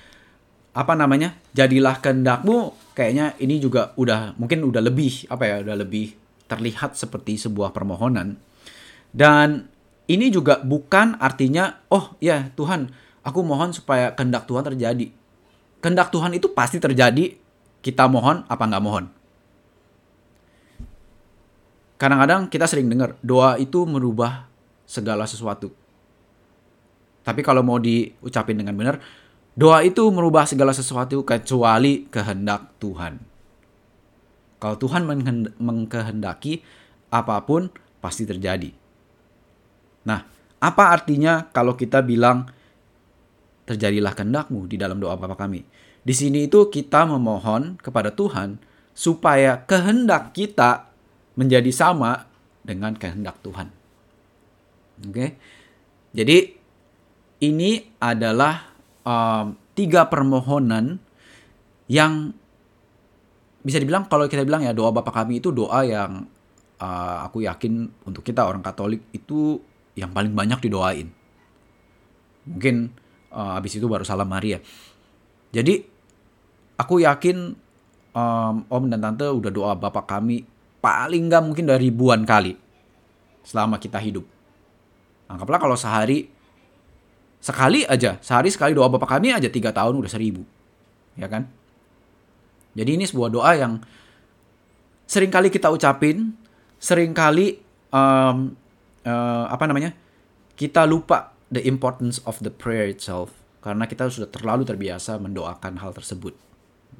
apa 0.71 0.95
namanya? 0.95 1.35
Jadilah 1.51 1.99
kehendakmu 1.99 2.79
kayaknya 2.95 3.35
ini 3.43 3.59
juga 3.59 3.91
udah 3.99 4.39
mungkin 4.39 4.63
udah 4.63 4.79
lebih 4.79 5.27
apa 5.35 5.51
ya, 5.51 5.57
udah 5.67 5.83
lebih 5.83 6.15
terlihat 6.47 6.95
seperti 6.95 7.43
sebuah 7.43 7.75
permohonan. 7.75 8.39
Dan 9.11 9.67
ini 10.07 10.31
juga 10.31 10.63
bukan 10.63 11.19
artinya 11.19 11.83
oh 11.91 12.15
ya 12.23 12.55
Tuhan, 12.55 12.87
aku 13.27 13.43
mohon 13.43 13.75
supaya 13.75 14.15
kehendak 14.15 14.47
Tuhan 14.47 14.63
terjadi 14.63 15.18
kehendak 15.79 16.11
Tuhan 16.11 16.35
itu 16.35 16.51
pasti 16.53 16.83
terjadi, 16.83 17.35
kita 17.83 18.05
mohon 18.11 18.43
apa 18.47 18.63
nggak 18.67 18.85
mohon. 18.85 19.05
Kadang-kadang 21.99 22.47
kita 22.47 22.71
sering 22.71 22.87
dengar 22.87 23.19
doa 23.27 23.59
itu 23.59 23.83
merubah 23.83 24.47
segala 24.87 25.27
sesuatu. 25.27 25.75
Tapi 27.27 27.41
kalau 27.43 27.61
mau 27.67 27.83
diucapin 27.83 28.55
dengan 28.55 28.73
benar, 28.79 29.03
doa 29.59 29.83
itu 29.83 30.07
merubah 30.15 30.47
segala 30.47 30.71
sesuatu 30.71 31.27
kecuali 31.27 32.07
kehendak 32.07 32.79
Tuhan. 32.79 33.19
Kalau 34.59 34.77
Tuhan 34.79 35.07
mengkehendaki 35.59 36.63
apa 37.11 37.43
pun 37.43 37.71
pasti 37.99 38.27
terjadi. 38.27 38.71
Nah, 40.07 40.23
apa 40.59 40.85
artinya 40.95 41.47
kalau 41.51 41.75
kita 41.75 42.03
bilang 42.03 42.47
terjadilah 43.69 44.17
kehendakmu 44.17 44.65
di 44.65 44.81
dalam 44.81 44.97
doa 44.97 45.21
Bapa 45.21 45.37
kami. 45.37 45.61
Di 46.01 46.17
sini 46.17 46.49
itu 46.49 46.73
kita 46.73 47.05
memohon 47.05 47.77
kepada 47.77 48.09
Tuhan 48.09 48.57
supaya 48.97 49.61
kehendak 49.69 50.33
kita 50.33 50.89
menjadi 51.37 51.69
sama 51.69 52.25
dengan 52.65 52.97
kehendak 52.97 53.37
Tuhan. 53.45 53.69
Oke, 55.05 55.39
jadi 56.17 56.59
ini 57.45 57.95
adalah 58.03 58.75
um, 59.07 59.55
tiga 59.79 60.11
permohonan 60.11 60.99
yang 61.87 62.35
bisa 63.63 63.79
dibilang 63.79 64.11
kalau 64.11 64.27
kita 64.27 64.43
bilang 64.43 64.67
ya 64.67 64.75
doa 64.75 64.91
Bapa 64.91 65.15
kami 65.15 65.39
itu 65.39 65.55
doa 65.55 65.87
yang 65.87 66.27
uh, 66.83 67.17
aku 67.27 67.47
yakin 67.47 67.87
untuk 68.09 68.27
kita 68.27 68.43
orang 68.43 68.65
Katolik 68.65 69.07
itu 69.15 69.63
yang 69.95 70.11
paling 70.11 70.35
banyak 70.35 70.59
didoain. 70.63 71.11
Mungkin 72.49 72.91
uh, 73.33 73.57
habis 73.57 73.77
itu 73.77 73.87
baru 73.89 74.05
salam 74.05 74.29
Maria. 74.29 74.61
Jadi 75.49 75.81
aku 76.77 77.01
yakin 77.01 77.57
um, 78.13 78.55
Om 78.69 78.85
dan 78.93 79.01
Tante 79.01 79.27
udah 79.29 79.51
doa 79.53 79.73
Bapak 79.75 80.05
kami 80.09 80.45
paling 80.79 81.27
nggak 81.27 81.43
mungkin 81.43 81.65
dari 81.67 81.91
ribuan 81.91 82.23
kali 82.23 82.55
selama 83.43 83.81
kita 83.81 83.99
hidup. 83.99 84.25
Anggaplah 85.29 85.61
kalau 85.61 85.77
sehari 85.77 86.29
sekali 87.39 87.85
aja, 87.85 88.21
sehari 88.21 88.53
sekali 88.53 88.73
doa 88.77 88.89
Bapak 88.93 89.19
kami 89.19 89.33
aja 89.33 89.49
tiga 89.49 89.73
tahun 89.73 90.01
udah 90.01 90.11
seribu, 90.11 90.43
ya 91.17 91.29
kan? 91.29 91.49
Jadi 92.77 92.91
ini 92.95 93.05
sebuah 93.09 93.31
doa 93.33 93.53
yang 93.57 93.81
sering 95.09 95.33
kali 95.33 95.49
kita 95.49 95.73
ucapin, 95.73 96.37
sering 96.79 97.17
kali 97.17 97.59
um, 97.91 98.53
uh, 99.03 99.45
apa 99.49 99.65
namanya 99.67 99.97
kita 100.55 100.85
lupa 100.85 101.38
the 101.49 101.65
importance 101.65 102.21
of 102.29 102.41
the 102.45 102.53
prayer 102.53 102.89
itself 102.89 103.33
karena 103.65 103.89
kita 103.89 104.09
sudah 104.09 104.31
terlalu 104.31 104.65
terbiasa 104.65 105.19
mendoakan 105.19 105.81
hal 105.83 105.93
tersebut 105.93 106.37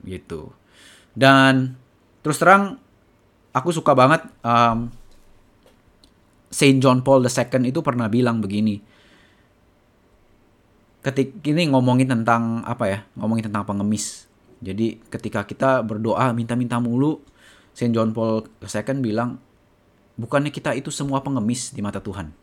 gitu. 0.05 0.53
Dan 1.15 1.79
terus 2.23 2.39
terang 2.41 2.77
aku 3.55 3.71
suka 3.73 3.95
banget 3.95 4.27
um, 4.43 4.93
Saint 6.49 6.81
John 6.81 7.05
Paul 7.05 7.25
II 7.25 7.63
itu 7.69 7.81
pernah 7.85 8.09
bilang 8.09 8.41
begini. 8.41 8.81
Ketik 11.05 11.41
ini 11.47 11.71
ngomongin 11.71 12.09
tentang 12.11 12.65
apa 12.65 12.85
ya? 12.89 12.99
Ngomongin 13.17 13.49
tentang 13.49 13.65
pengemis. 13.69 14.27
Jadi 14.59 14.99
ketika 15.07 15.47
kita 15.47 15.87
berdoa 15.87 16.35
minta-minta 16.35 16.83
mulu, 16.83 17.23
Saint 17.71 17.95
John 17.95 18.11
Paul 18.11 18.43
II 18.59 18.99
bilang, 18.99 19.39
bukannya 20.19 20.51
kita 20.51 20.75
itu 20.75 20.91
semua 20.91 21.23
pengemis 21.23 21.71
di 21.71 21.79
mata 21.79 22.03
Tuhan. 22.03 22.35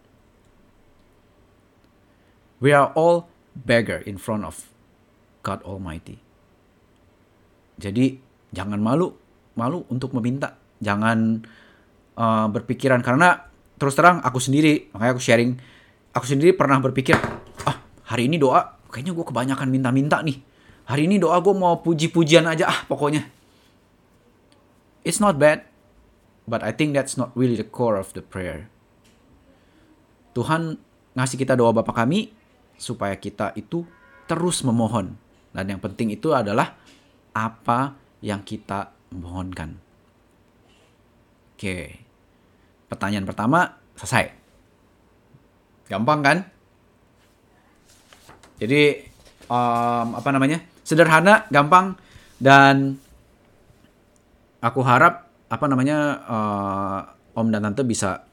We 2.64 2.72
are 2.72 2.92
all 2.96 3.28
beggar 3.56 4.04
in 4.08 4.16
front 4.16 4.48
of 4.48 4.64
God 5.44 5.64
Almighty. 5.68 6.20
Jadi 7.76 8.16
jangan 8.56 8.80
malu, 8.80 9.12
malu 9.60 9.84
untuk 9.92 10.16
meminta, 10.16 10.56
jangan 10.80 11.44
uh, 12.16 12.48
berpikiran 12.48 13.04
karena 13.04 13.52
terus 13.76 14.00
terang 14.00 14.24
aku 14.24 14.40
sendiri, 14.40 14.88
makanya 14.96 15.12
aku 15.20 15.24
sharing, 15.24 15.52
aku 16.16 16.24
sendiri 16.24 16.56
pernah 16.56 16.80
berpikir, 16.80 17.20
ah 17.68 17.78
hari 18.08 18.32
ini 18.32 18.40
doa, 18.40 18.80
kayaknya 18.88 19.12
gue 19.12 19.26
kebanyakan 19.28 19.68
minta-minta 19.68 20.24
nih. 20.24 20.40
Hari 20.88 21.12
ini 21.12 21.20
doa 21.20 21.44
gue 21.44 21.52
mau 21.52 21.84
puji-pujian 21.84 22.48
aja 22.48 22.72
ah 22.72 22.80
pokoknya. 22.88 23.28
It's 25.04 25.20
not 25.20 25.36
bad, 25.36 25.68
but 26.48 26.64
I 26.64 26.72
think 26.72 26.96
that's 26.96 27.20
not 27.20 27.36
really 27.36 27.60
the 27.60 27.68
core 27.68 28.00
of 28.00 28.16
the 28.16 28.24
prayer. 28.24 28.72
Tuhan 30.32 30.80
ngasih 31.20 31.36
kita 31.36 31.60
doa 31.60 31.76
Bapa 31.76 31.92
kami 31.92 32.32
supaya 32.76 33.16
kita 33.16 33.56
itu 33.56 33.84
terus 34.26 34.62
memohon. 34.66 35.16
Dan 35.56 35.72
yang 35.72 35.82
penting 35.82 36.12
itu 36.12 36.36
adalah 36.36 36.76
apa 37.32 37.96
yang 38.20 38.44
kita 38.44 38.92
mohonkan. 39.16 39.80
Oke. 41.56 42.00
Pertanyaan 42.92 43.24
pertama 43.24 43.80
selesai. 43.96 44.32
Gampang 45.88 46.20
kan? 46.20 46.38
Jadi 48.60 49.08
um, 49.48 50.08
apa 50.16 50.30
namanya? 50.32 50.60
Sederhana, 50.86 51.50
gampang 51.50 51.98
dan 52.38 53.00
aku 54.62 54.86
harap 54.86 55.32
apa 55.50 55.66
namanya 55.66 55.98
uh, 56.26 57.00
Om 57.36 57.52
dan 57.52 57.66
Tante 57.66 57.84
bisa 57.84 58.24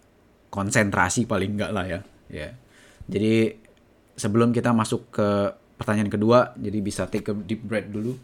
konsentrasi 0.53 1.25
paling 1.25 1.57
enggak 1.57 1.71
lah 1.73 1.85
ya. 1.89 2.01
Ya. 2.29 2.49
Jadi 3.09 3.62
sebelum 4.17 4.53
kita 4.53 4.73
masuk 4.73 5.13
ke 5.13 5.29
pertanyaan 5.81 6.13
kedua, 6.13 6.55
jadi 6.61 6.79
bisa 6.79 7.09
take 7.11 7.33
a 7.33 7.35
deep 7.35 7.65
breath 7.65 7.91
dulu. 7.91 8.15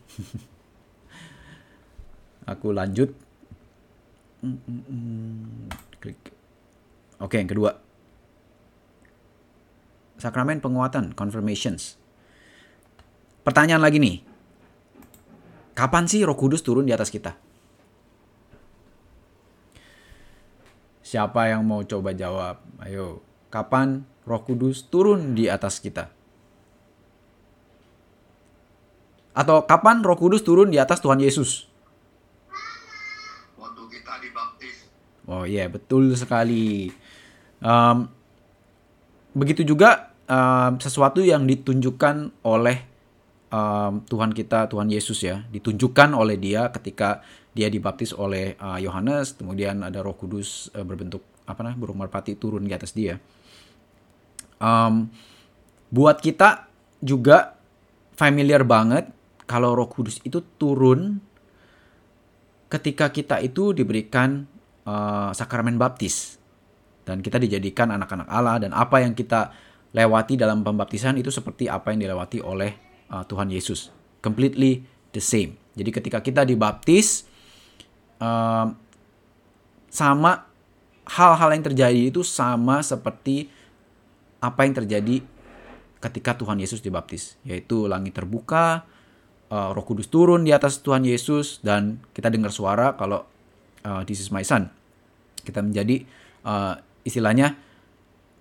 Aku 2.52 2.72
lanjut. 2.72 3.12
Klik. 5.98 6.32
Oke, 7.18 7.36
yang 7.36 7.50
kedua. 7.50 7.76
Sakramen 10.18 10.62
penguatan, 10.62 11.14
confirmations. 11.14 11.98
Pertanyaan 13.42 13.82
lagi 13.82 13.98
nih. 14.02 14.16
Kapan 15.78 16.10
sih 16.10 16.26
Roh 16.26 16.34
Kudus 16.34 16.62
turun 16.62 16.88
di 16.88 16.94
atas 16.94 17.06
kita? 17.06 17.38
Siapa 21.06 21.48
yang 21.48 21.64
mau 21.64 21.80
coba 21.86 22.12
jawab? 22.12 22.60
Ayo, 22.82 23.22
kapan 23.48 24.04
Roh 24.28 24.44
Kudus 24.44 24.84
turun 24.84 25.32
di 25.32 25.48
atas 25.48 25.80
kita? 25.80 26.12
Atau 29.32 29.64
kapan 29.64 30.04
Roh 30.04 30.20
Kudus 30.20 30.44
turun 30.44 30.68
di 30.68 30.76
atas 30.76 31.00
Tuhan 31.00 31.16
Yesus? 31.16 31.64
Waktu 33.56 33.82
kita 33.88 34.12
dibaptis. 34.20 34.76
Oh 35.24 35.48
iya, 35.48 35.72
betul 35.72 36.12
sekali. 36.12 36.92
Um, 37.64 38.12
begitu 39.32 39.64
juga 39.64 40.12
um, 40.28 40.76
sesuatu 40.76 41.24
yang 41.24 41.48
ditunjukkan 41.48 42.44
oleh 42.44 42.84
um, 43.48 44.04
Tuhan 44.04 44.36
kita, 44.36 44.68
Tuhan 44.68 44.92
Yesus 44.92 45.24
ya, 45.24 45.46
ditunjukkan 45.48 46.12
oleh 46.12 46.36
Dia 46.36 46.68
ketika 46.68 47.24
Dia 47.56 47.72
dibaptis 47.72 48.12
oleh 48.12 48.54
uh, 48.60 48.76
Yohanes, 48.76 49.34
kemudian 49.34 49.80
ada 49.82 50.04
Roh 50.04 50.14
Kudus 50.14 50.68
uh, 50.76 50.84
berbentuk 50.84 51.24
apa 51.48 51.64
namanya 51.64 51.80
burung 51.80 51.98
merpati 51.98 52.36
turun 52.36 52.68
di 52.68 52.76
atas 52.76 52.92
Dia. 52.92 53.16
Um, 54.58 55.10
buat 55.88 56.20
kita 56.20 56.68
juga 57.00 57.56
familiar 58.18 58.66
banget 58.66 59.08
kalau 59.48 59.72
Roh 59.72 59.88
Kudus 59.88 60.20
itu 60.26 60.42
turun 60.58 61.22
ketika 62.68 63.08
kita 63.08 63.40
itu 63.40 63.72
diberikan 63.72 64.44
uh, 64.84 65.32
sakramen 65.32 65.80
baptis. 65.80 66.36
Dan 67.08 67.24
kita 67.24 67.40
dijadikan 67.40 67.88
anak-anak 67.88 68.28
Allah 68.28 68.60
dan 68.60 68.76
apa 68.76 69.00
yang 69.00 69.16
kita 69.16 69.48
lewati 69.96 70.36
dalam 70.36 70.60
pembaptisan 70.60 71.16
itu 71.16 71.32
seperti 71.32 71.64
apa 71.64 71.96
yang 71.96 72.04
dilewati 72.04 72.44
oleh 72.44 72.76
uh, 73.08 73.24
Tuhan 73.24 73.48
Yesus. 73.48 73.88
Completely 74.20 74.84
the 75.16 75.22
same. 75.22 75.56
Jadi 75.72 75.90
ketika 75.94 76.20
kita 76.20 76.44
dibaptis 76.44 77.24
uh, 78.20 78.68
sama 79.88 80.44
hal-hal 81.08 81.48
yang 81.56 81.64
terjadi 81.64 82.12
itu 82.12 82.20
sama 82.20 82.84
seperti 82.84 83.48
apa 84.38 84.66
yang 84.66 84.74
terjadi 84.78 85.22
ketika 85.98 86.38
Tuhan 86.38 86.62
Yesus 86.62 86.78
dibaptis 86.78 87.34
yaitu 87.42 87.90
langit 87.90 88.14
terbuka 88.14 88.86
uh, 89.50 89.70
Roh 89.74 89.84
Kudus 89.84 90.08
turun 90.08 90.44
di 90.44 90.52
atas 90.54 90.80
Tuhan 90.80 91.04
Yesus 91.04 91.60
dan 91.64 92.00
kita 92.12 92.28
dengar 92.30 92.52
suara 92.52 92.94
kalau 92.94 93.24
uh, 93.84 94.02
this 94.04 94.20
is 94.22 94.30
my 94.30 94.44
son. 94.44 94.68
Kita 95.42 95.64
menjadi 95.64 96.04
uh, 96.44 96.78
istilahnya 97.02 97.56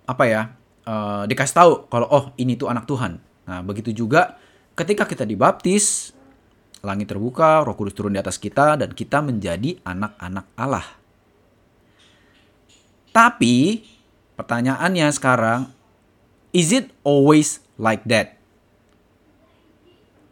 apa 0.08 0.24
ya? 0.28 0.42
Uh, 0.88 1.28
dikasih 1.28 1.52
tahu 1.52 1.72
kalau 1.92 2.08
oh 2.08 2.24
ini 2.40 2.56
tuh 2.56 2.72
anak 2.72 2.88
Tuhan. 2.88 3.20
Nah, 3.44 3.60
begitu 3.60 3.92
juga 3.92 4.40
ketika 4.72 5.04
kita 5.04 5.28
dibaptis, 5.28 6.16
langit 6.80 7.12
terbuka, 7.12 7.60
Roh 7.60 7.76
Kudus 7.76 7.92
turun 7.92 8.16
di 8.16 8.20
atas 8.20 8.40
kita 8.40 8.80
dan 8.80 8.96
kita 8.96 9.20
menjadi 9.20 9.76
anak-anak 9.84 10.46
Allah. 10.56 10.86
Tapi 13.12 13.84
pertanyaannya 14.38 15.08
sekarang, 15.12 15.68
is 16.58 16.74
it 16.74 16.90
always 17.06 17.62
like 17.78 18.02
that? 18.10 18.38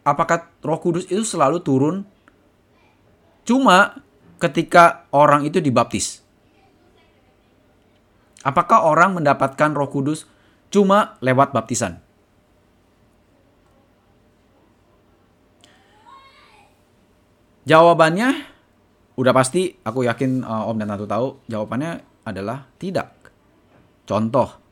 apakah 0.07 0.47
Roh 0.62 0.79
Kudus 0.79 1.11
itu 1.11 1.27
selalu 1.27 1.59
turun 1.67 2.07
cuma 3.43 3.99
ketika 4.39 5.11
orang 5.11 5.43
itu 5.43 5.59
dibaptis? 5.59 6.23
Apakah 8.47 8.87
orang 8.87 9.19
mendapatkan 9.19 9.75
Roh 9.75 9.91
Kudus 9.91 10.31
cuma 10.71 11.19
lewat 11.19 11.51
baptisan? 11.51 11.99
Jawabannya 17.67 18.47
udah 19.19 19.33
pasti 19.35 19.75
aku 19.83 20.07
yakin 20.07 20.47
uh, 20.47 20.71
Om 20.71 20.79
dan 20.79 20.95
Tante 20.95 21.11
tahu 21.11 21.43
jawabannya 21.51 21.99
adalah 22.23 22.71
tidak. 22.79 23.11
Contoh 24.07 24.65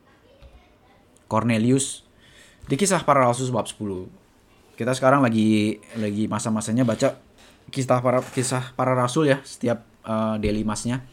Cornelius 1.25 2.05
di 2.65 2.75
kisah 2.75 3.01
para 3.05 3.25
rasul 3.25 3.51
bab 3.53 3.69
10 3.69 3.77
kita 4.75 4.91
sekarang 4.91 5.23
lagi 5.23 5.79
lagi 5.95 6.27
masa-masanya 6.27 6.83
baca 6.83 7.17
kisah 7.69 7.99
para 8.01 8.19
kisah 8.21 8.73
para 8.73 8.93
rasul 8.93 9.29
ya 9.29 9.41
setiap 9.45 9.85
uh, 10.05 10.35
daily 10.41 10.65
masnya 10.65 11.05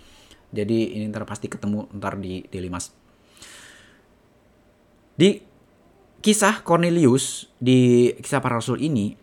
jadi 0.53 1.01
ini 1.01 1.09
ntar 1.09 1.25
pasti 1.25 1.48
ketemu 1.48 1.88
ntar 1.96 2.20
di 2.20 2.44
daily 2.53 2.68
mas 2.68 2.92
di 5.16 5.40
kisah 6.25 6.64
Cornelius 6.64 7.48
di 7.61 8.11
kisah 8.20 8.40
para 8.40 8.59
rasul 8.61 8.81
ini 8.81 9.22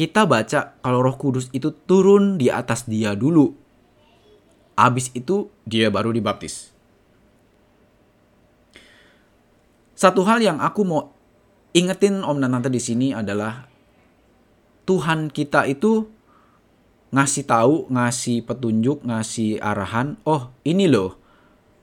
kita 0.00 0.24
baca 0.24 0.80
kalau 0.80 1.04
Roh 1.04 1.20
Kudus 1.20 1.52
itu 1.52 1.76
turun 1.84 2.40
di 2.40 2.48
atas 2.48 2.88
dia 2.88 3.12
dulu. 3.12 3.52
Habis 4.72 5.12
itu 5.12 5.52
dia 5.68 5.92
baru 5.92 6.08
dibaptis. 6.08 6.72
Satu 10.00 10.24
hal 10.24 10.40
yang 10.40 10.64
aku 10.64 10.80
mau 10.80 11.12
ingetin 11.76 12.24
Om 12.24 12.40
dan 12.40 12.56
Tante 12.56 12.72
di 12.72 12.80
sini 12.80 13.12
adalah 13.12 13.68
Tuhan 14.88 15.28
kita 15.28 15.68
itu 15.68 16.08
ngasih 17.12 17.44
tahu, 17.44 17.84
ngasih 17.92 18.48
petunjuk, 18.48 19.04
ngasih 19.04 19.60
arahan. 19.60 20.16
Oh, 20.24 20.56
ini 20.64 20.88
loh 20.88 21.20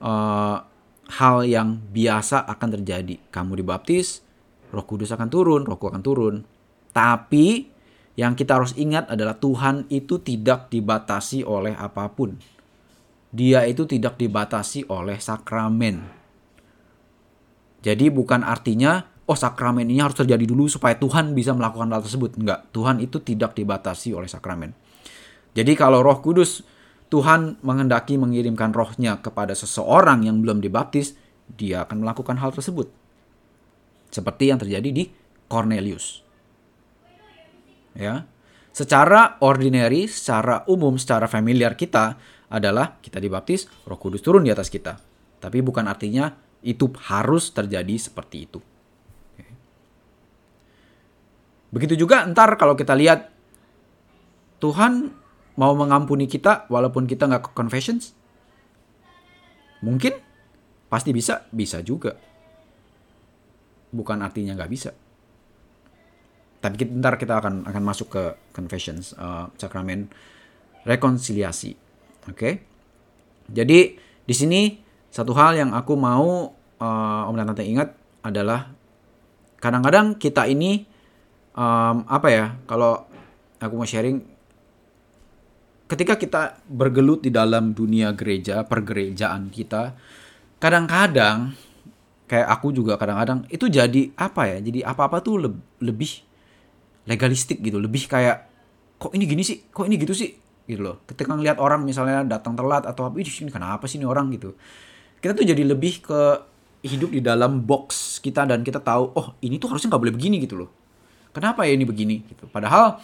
uh, 0.01 0.65
hal 1.13 1.45
yang 1.45 1.77
biasa 1.93 2.41
akan 2.49 2.81
terjadi. 2.81 3.21
Kamu 3.29 3.53
dibaptis, 3.53 4.25
Roh 4.73 4.81
Kudus 4.89 5.13
akan 5.13 5.29
turun, 5.29 5.61
Rohku 5.69 5.85
akan 5.85 6.01
turun. 6.01 6.41
Tapi 6.89 7.69
yang 8.17 8.33
kita 8.33 8.57
harus 8.57 8.73
ingat 8.81 9.13
adalah 9.13 9.37
Tuhan 9.37 9.85
itu 9.93 10.17
tidak 10.25 10.73
dibatasi 10.73 11.45
oleh 11.45 11.77
apa 11.77 12.09
pun. 12.09 12.33
Dia 13.29 13.69
itu 13.69 13.85
tidak 13.85 14.17
dibatasi 14.17 14.89
oleh 14.89 15.21
sakramen. 15.21 16.16
Jadi 17.87 18.11
bukan 18.11 18.43
artinya 18.43 18.99
oh 19.23 19.37
sakramen 19.39 19.87
ini 19.87 20.03
harus 20.03 20.19
terjadi 20.19 20.43
dulu 20.43 20.67
supaya 20.67 20.99
Tuhan 20.99 21.31
bisa 21.31 21.55
melakukan 21.55 21.87
hal 21.87 22.03
tersebut. 22.03 22.35
Enggak, 22.35 22.67
Tuhan 22.75 22.99
itu 22.99 23.23
tidak 23.23 23.55
dibatasi 23.55 24.11
oleh 24.11 24.27
sakramen. 24.27 24.75
Jadi 25.55 25.71
kalau 25.79 26.03
Roh 26.03 26.19
Kudus 26.19 26.67
Tuhan 27.07 27.63
menghendaki 27.63 28.19
mengirimkan 28.19 28.75
rohnya 28.75 29.23
kepada 29.23 29.55
seseorang 29.55 30.27
yang 30.27 30.43
belum 30.43 30.59
dibaptis, 30.59 31.15
dia 31.47 31.87
akan 31.87 32.03
melakukan 32.03 32.35
hal 32.43 32.51
tersebut. 32.51 32.91
Seperti 34.11 34.51
yang 34.51 34.59
terjadi 34.59 34.89
di 34.91 35.07
Cornelius 35.47 36.27
ya. 37.97 38.23
Secara 38.69 39.41
ordinary, 39.41 40.05
secara 40.05 40.61
umum, 40.69 41.01
secara 41.01 41.25
familiar 41.25 41.73
kita 41.73 42.13
adalah 42.45 43.01
kita 43.01 43.17
dibaptis, 43.17 43.65
Roh 43.89 43.97
Kudus 43.97 44.21
turun 44.21 44.45
di 44.45 44.53
atas 44.53 44.69
kita. 44.69 45.01
Tapi 45.41 45.65
bukan 45.65 45.89
artinya 45.89 46.29
itu 46.65 46.89
harus 47.09 47.53
terjadi 47.53 47.95
seperti 47.97 48.49
itu. 48.49 48.59
Begitu 51.67 51.99
juga 51.99 52.23
ntar 52.31 52.55
kalau 52.55 52.79
kita 52.79 52.95
lihat 52.95 53.27
Tuhan 54.63 55.11
mau 55.59 55.73
mengampuni 55.75 56.25
kita 56.29 56.69
walaupun 56.71 57.05
kita 57.05 57.27
nggak 57.27 57.49
ke 57.49 57.51
confessions? 57.53 58.15
Mungkin, 59.83 60.17
pasti 60.89 61.13
bisa, 61.13 61.45
bisa 61.53 61.83
juga. 61.85 62.17
Bukan 63.93 64.25
artinya 64.25 64.57
nggak 64.57 64.71
bisa. 64.71 64.89
Tapi 66.57 66.75
kita, 66.81 66.91
ntar 66.97 67.21
kita 67.21 67.37
akan 67.37 67.69
akan 67.69 67.83
masuk 67.85 68.07
ke 68.09 68.23
confessions, 68.49 69.13
uh, 69.13 69.53
sakramen 69.61 70.09
rekonsiliasi. 70.87 71.77
Oke. 72.25 72.33
Okay? 72.33 72.53
Jadi 73.53 73.79
di 74.25 74.35
sini 74.35 74.86
satu 75.11 75.31
hal 75.33 75.57
yang 75.57 75.71
aku 75.73 75.93
mau 75.97 76.53
uh, 76.79 77.29
Om 77.29 77.35
dan 77.35 77.47
Tante 77.51 77.63
ingat 77.63 77.89
adalah 78.21 78.71
kadang-kadang 79.57 80.19
kita 80.19 80.45
ini 80.45 80.85
um, 81.57 82.03
apa 82.05 82.27
ya? 82.29 82.45
Kalau 82.69 83.07
aku 83.57 83.73
mau 83.73 83.87
sharing 83.87 84.21
ketika 85.87 86.19
kita 86.19 86.41
bergelut 86.67 87.23
di 87.23 87.31
dalam 87.31 87.71
dunia 87.71 88.11
gereja, 88.13 88.67
pergerejaan 88.67 89.49
kita, 89.49 89.95
kadang-kadang 90.59 91.55
kayak 92.27 92.47
aku 92.51 92.75
juga 92.75 92.99
kadang-kadang 92.99 93.47
itu 93.49 93.71
jadi 93.71 94.11
apa 94.19 94.51
ya? 94.51 94.57
Jadi 94.59 94.83
apa-apa 94.83 95.23
tuh 95.23 95.35
le 95.41 95.49
lebih 95.79 96.27
legalistik 97.07 97.63
gitu 97.63 97.79
lebih 97.79 98.05
kayak 98.05 98.51
kok 98.99 99.15
ini 99.15 99.23
gini 99.23 99.41
sih 99.41 99.71
kok 99.71 99.87
ini 99.87 99.95
gitu 99.95 100.11
sih 100.11 100.29
gitu 100.67 100.83
loh 100.83 100.99
ketika 101.07 101.31
ngeliat 101.31 101.57
orang 101.63 101.87
misalnya 101.87 102.27
datang 102.27 102.59
telat 102.59 102.83
atau 102.83 103.07
apa 103.07 103.15
ini 103.15 103.47
kenapa 103.47 103.87
sih 103.87 103.97
ini 103.97 104.05
orang 104.05 104.27
gitu 104.35 104.53
kita 105.27 105.35
tuh 105.35 105.43
jadi 105.43 105.59
lebih 105.67 105.99
ke 106.07 106.21
hidup 106.87 107.11
di 107.11 107.19
dalam 107.19 107.67
box 107.67 108.17
kita 108.23 108.47
dan 108.47 108.63
kita 108.63 108.79
tahu 108.79 109.11
oh 109.11 109.35
ini 109.43 109.59
tuh 109.59 109.75
harusnya 109.75 109.91
nggak 109.91 110.03
boleh 110.07 110.15
begini 110.15 110.39
gitu 110.39 110.63
loh. 110.63 110.71
Kenapa 111.35 111.67
ya 111.67 111.75
ini 111.75 111.83
begini? 111.83 112.23
Gitu. 112.23 112.47
Padahal 112.47 113.03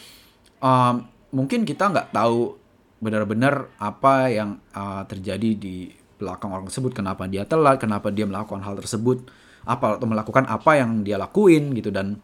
um, 0.63 1.03
mungkin 1.35 1.67
kita 1.67 1.91
nggak 1.91 2.15
tahu 2.15 2.55
benar-benar 3.03 3.67
apa 3.75 4.31
yang 4.31 4.55
uh, 4.71 5.03
terjadi 5.03 5.51
di 5.59 5.91
belakang 6.15 6.55
orang 6.55 6.71
tersebut. 6.71 6.95
Kenapa 6.95 7.27
dia 7.27 7.43
telat? 7.43 7.83
Kenapa 7.83 8.07
dia 8.07 8.23
melakukan 8.23 8.63
hal 8.63 8.79
tersebut? 8.79 9.27
Apa 9.67 9.99
atau 9.99 10.07
melakukan 10.07 10.47
apa 10.47 10.79
yang 10.79 11.03
dia 11.03 11.19
lakuin 11.19 11.75
gitu. 11.75 11.91
Dan 11.91 12.23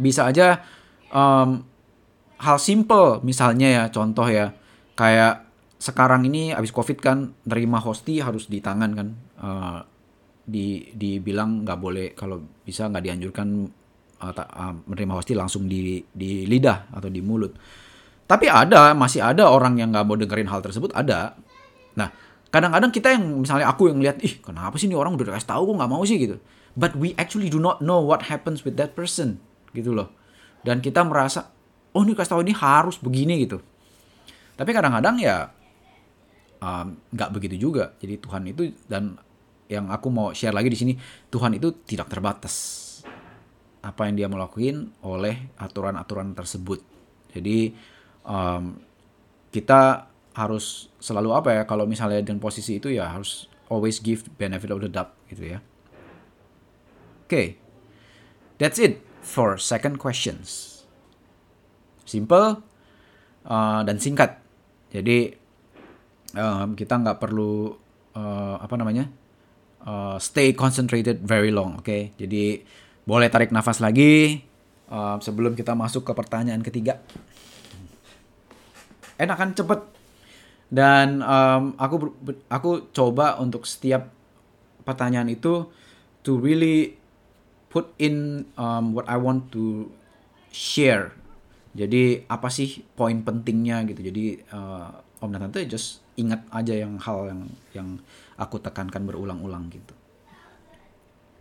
bisa 0.00 0.24
aja 0.24 0.64
um, 1.12 1.60
hal 2.40 2.56
simple 2.56 3.20
misalnya 3.20 3.68
ya 3.68 3.84
contoh 3.92 4.24
ya 4.24 4.56
kayak 4.96 5.51
sekarang 5.82 6.22
ini 6.30 6.54
abis 6.54 6.70
covid 6.70 7.02
kan 7.02 7.34
nerima 7.42 7.82
hosti 7.82 8.22
harus 8.22 8.46
di 8.46 8.62
tangan 8.62 8.90
kan. 8.94 9.08
Uh, 9.42 9.80
di 10.42 10.90
dibilang 10.94 11.62
nggak 11.62 11.78
boleh 11.78 12.06
kalau 12.18 12.42
bisa 12.66 12.90
nggak 12.90 13.02
dianjurkan 13.02 13.66
uh, 14.22 14.32
ta, 14.34 14.46
uh, 14.50 14.74
menerima 14.90 15.12
hosti 15.18 15.34
langsung 15.38 15.66
di 15.66 16.02
di 16.06 16.46
lidah 16.46 16.94
atau 16.94 17.10
di 17.10 17.18
mulut. 17.18 17.54
Tapi 18.26 18.46
ada 18.46 18.94
masih 18.94 19.22
ada 19.22 19.50
orang 19.50 19.78
yang 19.78 19.90
nggak 19.90 20.06
mau 20.06 20.14
dengerin 20.14 20.50
hal 20.50 20.62
tersebut 20.62 20.94
ada. 20.94 21.34
Nah 21.98 22.10
kadang-kadang 22.50 22.94
kita 22.94 23.18
yang 23.18 23.42
misalnya 23.42 23.66
aku 23.66 23.90
yang 23.90 23.98
lihat 23.98 24.22
ih 24.22 24.38
kenapa 24.38 24.78
sih 24.78 24.86
ini 24.86 24.94
orang 24.94 25.18
udah 25.18 25.34
dikasih 25.34 25.50
tahu 25.50 25.62
kok 25.66 25.74
nggak 25.82 25.90
mau 25.90 26.02
sih? 26.06 26.18
gitu. 26.18 26.38
But 26.78 26.94
we 26.94 27.14
actually 27.18 27.50
do 27.50 27.58
not 27.58 27.82
know 27.82 28.02
what 28.02 28.30
happens 28.30 28.62
with 28.62 28.78
that 28.78 28.94
person 28.94 29.42
gitu 29.74 29.90
loh. 29.94 30.14
Dan 30.62 30.78
kita 30.78 31.02
merasa 31.02 31.50
oh 31.94 32.02
ini 32.02 32.14
kasih 32.14 32.38
tahu 32.38 32.42
ini 32.46 32.54
harus 32.54 32.98
begini 32.98 33.46
gitu. 33.46 33.58
Tapi 34.58 34.70
kadang-kadang 34.70 35.18
ya 35.22 35.50
nggak 37.10 37.28
um, 37.30 37.34
begitu 37.34 37.58
juga 37.58 37.98
jadi 37.98 38.22
Tuhan 38.22 38.42
itu 38.46 38.70
dan 38.86 39.18
yang 39.66 39.90
aku 39.90 40.12
mau 40.12 40.30
share 40.30 40.54
lagi 40.54 40.70
di 40.70 40.78
sini 40.78 40.92
Tuhan 41.32 41.58
itu 41.58 41.74
tidak 41.82 42.12
terbatas 42.12 42.54
apa 43.82 44.06
yang 44.06 44.14
dia 44.14 44.28
melakukan 44.30 44.94
oleh 45.02 45.50
aturan-aturan 45.58 46.38
tersebut 46.38 46.78
jadi 47.34 47.74
um, 48.22 48.78
kita 49.50 50.06
harus 50.32 50.88
selalu 51.02 51.34
apa 51.34 51.50
ya 51.50 51.62
kalau 51.66 51.84
misalnya 51.84 52.22
dengan 52.22 52.38
posisi 52.38 52.78
itu 52.78 52.94
ya 52.94 53.10
harus 53.10 53.50
always 53.66 53.98
give 53.98 54.22
benefit 54.38 54.70
of 54.70 54.78
the 54.78 54.88
doubt 54.88 55.12
gitu 55.26 55.56
ya 55.56 55.58
oke 55.58 57.26
okay. 57.26 57.58
that's 58.62 58.78
it 58.78 59.02
for 59.22 59.54
second 59.56 60.02
questions. 60.02 60.82
Simple 62.02 62.60
uh, 63.46 63.80
dan 63.86 63.96
singkat. 64.02 64.42
Jadi 64.90 65.38
um, 66.36 66.74
kita 66.76 67.00
nggak 67.00 67.18
perlu 67.20 67.72
uh, 68.16 68.56
apa 68.60 68.74
namanya 68.76 69.08
uh, 69.84 70.16
stay 70.18 70.52
concentrated 70.56 71.22
very 71.22 71.50
long. 71.50 71.80
Oke, 71.80 71.84
okay? 71.84 72.02
jadi 72.16 72.62
boleh 73.02 73.28
tarik 73.28 73.50
nafas 73.50 73.82
lagi 73.82 74.44
uh, 74.88 75.18
sebelum 75.18 75.58
kita 75.58 75.74
masuk 75.74 76.06
ke 76.06 76.12
pertanyaan 76.14 76.62
ketiga. 76.62 77.02
Enakan 79.18 79.54
cepet 79.54 79.80
dan 80.72 81.20
um, 81.20 81.76
aku 81.76 82.16
aku 82.48 82.88
coba 82.96 83.36
untuk 83.38 83.68
setiap 83.68 84.08
pertanyaan 84.82 85.30
itu 85.30 85.68
to 86.24 86.40
really 86.40 86.96
put 87.68 87.92
in 88.00 88.46
um, 88.56 88.96
what 88.96 89.06
I 89.08 89.18
want 89.20 89.52
to 89.54 89.92
share. 90.52 91.16
Jadi 91.72 92.28
apa 92.28 92.52
sih 92.52 92.84
poin 92.92 93.24
pentingnya 93.24 93.84
gitu. 93.88 94.00
Jadi 94.04 94.44
uh, 94.52 94.92
Om 95.24 95.30
dan 95.32 95.48
Tante 95.48 95.64
just 95.64 96.01
ingat 96.16 96.44
aja 96.52 96.74
yang 96.76 97.00
hal 97.00 97.32
yang 97.32 97.42
yang 97.72 97.88
aku 98.36 98.60
tekankan 98.60 99.04
berulang-ulang 99.08 99.72
gitu. 99.72 99.94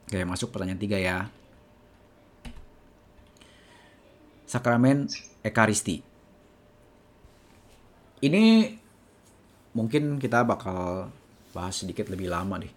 Oke, 0.07 0.23
masuk 0.27 0.51
pertanyaan 0.51 0.79
tiga 0.79 0.99
ya. 0.99 1.17
Sakramen 4.47 5.07
Ekaristi. 5.39 6.03
Ini 8.21 8.43
mungkin 9.71 10.19
kita 10.19 10.43
bakal 10.43 11.07
bahas 11.55 11.79
sedikit 11.79 12.11
lebih 12.11 12.27
lama 12.27 12.59
nih. 12.59 12.73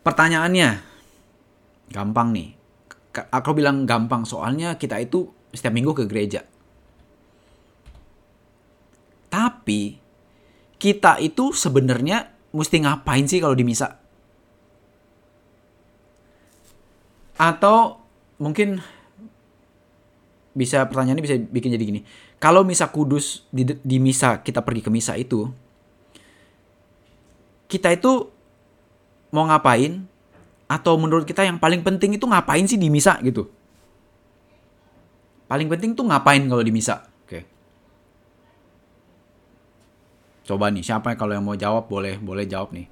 Pertanyaannya, 0.00 0.70
gampang 1.92 2.32
nih. 2.32 2.48
Aku 3.32 3.52
bilang 3.52 3.84
gampang 3.84 4.24
soalnya 4.24 4.76
kita 4.80 5.00
itu 5.00 5.28
setiap 5.52 5.72
minggu 5.72 5.92
ke 5.92 6.04
gereja. 6.08 6.44
Tapi 9.28 10.05
kita 10.76 11.18
itu 11.22 11.52
sebenarnya 11.52 12.32
mesti 12.52 12.76
ngapain 12.84 13.24
sih 13.28 13.40
kalau 13.40 13.56
di 13.56 13.64
misa? 13.64 13.96
Atau 17.36 18.00
mungkin 18.40 18.80
bisa 20.56 20.88
pertanyaannya 20.88 21.24
bisa 21.24 21.36
bikin 21.36 21.76
jadi 21.76 21.84
gini. 21.84 22.00
Kalau 22.40 22.64
misa 22.64 22.88
kudus 22.88 23.44
di, 23.52 23.64
di 23.64 23.96
misa 24.00 24.40
kita 24.40 24.64
pergi 24.64 24.84
ke 24.84 24.90
misa 24.92 25.16
itu 25.16 25.48
kita 27.66 27.92
itu 27.92 28.30
mau 29.34 29.44
ngapain 29.50 30.06
atau 30.70 30.94
menurut 30.96 31.26
kita 31.26 31.42
yang 31.42 31.58
paling 31.58 31.82
penting 31.82 32.14
itu 32.14 32.24
ngapain 32.24 32.64
sih 32.64 32.78
di 32.78 32.88
misa 32.88 33.18
gitu? 33.20 33.50
paling 35.46 35.70
penting 35.70 35.94
tuh 35.94 36.06
ngapain 36.06 36.42
kalau 36.46 36.62
di 36.62 36.74
misa? 36.74 37.06
Oke. 37.22 37.46
Coba 40.46 40.70
nih, 40.70 40.86
siapa 40.86 41.10
yang 41.10 41.18
kalau 41.18 41.32
yang 41.34 41.42
mau 41.42 41.58
jawab 41.58 41.90
boleh 41.90 42.22
boleh 42.22 42.46
jawab 42.46 42.70
nih. 42.70 42.86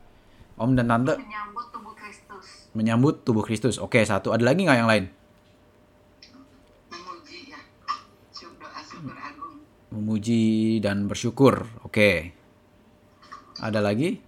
Om 0.59 0.75
dan 0.75 0.91
tante 0.91 1.15
Menyambut 1.19 1.67
tubuh 1.71 1.95
Kristus. 1.95 2.47
menyambut 2.75 3.15
tubuh 3.23 3.45
Kristus. 3.47 3.77
Oke, 3.79 4.03
satu. 4.03 4.35
Ada 4.35 4.43
lagi 4.43 4.67
nggak 4.67 4.79
yang 4.79 4.91
lain? 4.91 5.05
Memuji 6.91 7.39
ya. 7.51 7.59
Syukur 8.35 9.15
agung. 9.15 9.63
Memuji 9.95 10.43
dan 10.83 11.07
bersyukur. 11.07 11.67
Oke. 11.87 12.35
Ada 13.63 13.79
lagi? 13.79 14.19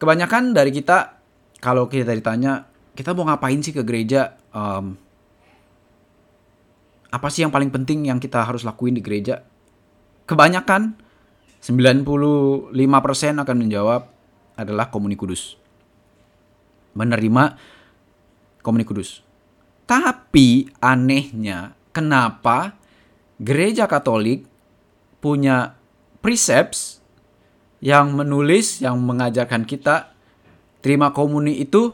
Kebanyakan 0.00 0.52
dari 0.52 0.72
kita, 0.72 1.20
kalau 1.60 1.88
kita 1.88 2.12
ditanya, 2.12 2.68
kita 2.92 3.12
mau 3.16 3.24
ngapain 3.28 3.60
sih 3.60 3.72
ke 3.72 3.80
gereja? 3.84 4.36
Em, 4.52 4.96
apa 7.08 7.28
sih 7.30 7.44
yang 7.46 7.52
paling 7.52 7.68
penting 7.72 8.08
yang 8.08 8.20
kita 8.20 8.44
harus 8.44 8.64
lakuin 8.64 8.96
di 8.96 9.04
gereja? 9.04 9.44
Kebanyakan 10.24 10.96
95% 11.60 12.72
akan 13.40 13.56
menjawab 13.56 14.08
adalah 14.56 14.88
komuni 14.88 15.16
kudus. 15.16 15.60
Menerima 16.96 17.60
komuni 18.64 18.88
kudus. 18.88 19.20
Tapi 19.84 20.72
anehnya, 20.80 21.76
kenapa 21.92 22.72
gereja 23.36 23.84
Katolik 23.84 24.48
punya 25.20 25.76
precepts 26.24 27.04
yang 27.84 28.16
menulis, 28.16 28.80
yang 28.80 28.96
mengajarkan 28.96 29.68
kita 29.68 30.16
terima 30.80 31.12
komuni 31.12 31.60
itu 31.60 31.92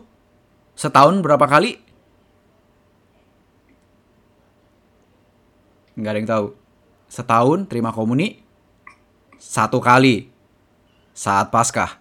setahun 0.78 1.18
berapa 1.18 1.50
kali? 1.50 1.82
Nggak 5.98 6.12
ada 6.14 6.18
yang 6.22 6.30
tahu. 6.30 6.59
Setahun 7.10 7.66
terima 7.66 7.90
komuni 7.90 8.38
satu 9.34 9.82
kali 9.82 10.30
saat 11.10 11.50
Paskah. 11.50 11.98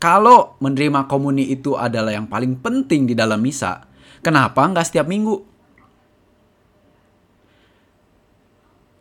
Kalau 0.00 0.58
menerima 0.58 1.06
komuni 1.06 1.52
itu 1.52 1.78
adalah 1.78 2.10
yang 2.10 2.26
paling 2.26 2.58
penting 2.58 3.06
di 3.06 3.14
dalam 3.14 3.38
misa, 3.38 3.86
kenapa 4.24 4.64
nggak 4.66 4.88
setiap 4.88 5.06
minggu? 5.06 5.44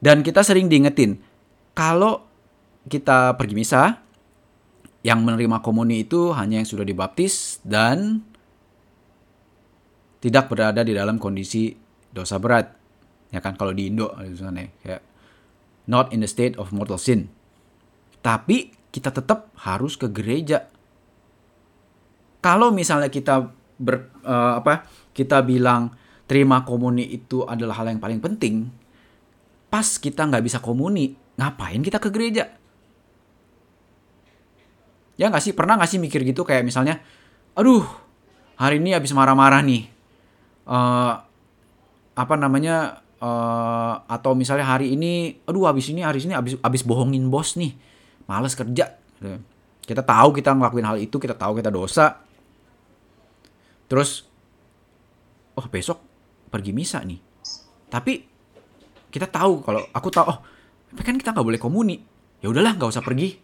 Dan 0.02 0.21
kita 0.21 0.45
sering 0.45 0.69
diingetin, 0.69 1.17
kalau 1.74 2.26
kita 2.86 3.34
pergi 3.38 3.54
misa, 3.54 4.02
yang 5.02 5.26
menerima 5.26 5.62
komuni 5.65 6.06
itu 6.06 6.30
hanya 6.34 6.62
yang 6.62 6.69
sudah 6.69 6.86
dibaptis 6.86 7.58
dan 7.65 8.21
tidak 10.21 10.50
berada 10.54 10.86
di 10.86 10.93
dalam 10.93 11.17
kondisi 11.17 11.74
dosa 12.13 12.38
berat. 12.38 12.81
Ya 13.32 13.39
kan 13.39 13.56
kalau 13.56 13.72
di 13.72 13.88
Indo 13.88 14.12
misalnya 14.20 14.67
kayak 14.84 15.02
not 15.88 16.12
in 16.12 16.22
the 16.22 16.30
state 16.30 16.60
of 16.60 16.76
mortal 16.76 17.00
sin. 17.00 17.32
Tapi 18.22 18.76
kita 18.91 19.10
tetap 19.10 19.50
harus 19.63 19.96
ke 19.96 20.12
gereja. 20.12 20.67
Kalau 22.44 22.70
misalnya 22.70 23.08
kita 23.08 23.50
ber, 23.80 24.12
eh, 24.22 24.54
apa 24.60 24.86
kita 25.15 25.41
bilang 25.41 25.96
terima 26.28 26.62
komuni 26.67 27.08
itu 27.08 27.44
adalah 27.48 27.82
hal 27.82 27.91
yang 27.91 28.02
paling 28.04 28.20
penting, 28.20 28.67
pas 29.72 29.88
kita 29.98 30.28
nggak 30.28 30.44
bisa 30.46 30.58
komuni, 30.60 31.15
ngapain 31.39 31.82
kita 31.82 31.98
ke 31.98 32.10
gereja? 32.12 32.46
Ya 35.20 35.30
nggak 35.30 35.44
sih? 35.44 35.54
Pernah 35.54 35.78
nggak 35.80 35.91
sih 35.91 36.00
mikir 36.02 36.26
gitu 36.26 36.41
kayak 36.41 36.65
misalnya, 36.65 37.02
aduh, 37.54 37.86
hari 38.58 38.82
ini 38.82 38.96
habis 38.96 39.13
marah-marah 39.13 39.62
nih. 39.62 39.84
Eh, 40.65 41.13
apa 42.12 42.36
namanya? 42.38 43.00
Eh, 43.21 43.93
atau 44.10 44.34
misalnya 44.34 44.65
hari 44.65 44.97
ini, 44.97 45.39
aduh 45.45 45.69
habis 45.69 45.88
ini 45.93 46.01
hari 46.01 46.19
ini 46.25 46.34
habis 46.34 46.57
habis 46.60 46.81
bohongin 46.81 47.29
bos 47.29 47.53
nih, 47.55 47.77
males 48.25 48.57
kerja. 48.57 48.97
Gitu. 49.21 49.38
Kita 49.86 50.01
tahu 50.01 50.34
kita 50.34 50.57
ngelakuin 50.57 50.88
hal 50.88 50.97
itu, 50.97 51.15
kita 51.21 51.38
tahu 51.38 51.62
kita 51.62 51.69
dosa. 51.69 52.21
Terus, 53.86 54.25
oh 55.57 55.67
besok 55.69 55.99
pergi 56.49 56.71
misa 56.71 57.03
nih. 57.03 57.19
Tapi 57.91 58.13
kita 59.12 59.27
tahu 59.27 59.60
kalau 59.62 59.84
aku 59.91 60.07
tahu, 60.07 60.25
oh, 60.31 60.39
tapi 60.95 61.01
kan 61.03 61.15
kita 61.19 61.36
nggak 61.36 61.47
boleh 61.47 61.60
komuni. 61.60 61.99
Ya 62.39 62.47
udahlah, 62.49 62.73
nggak 62.79 62.89
usah 62.89 63.03
pergi. 63.03 63.36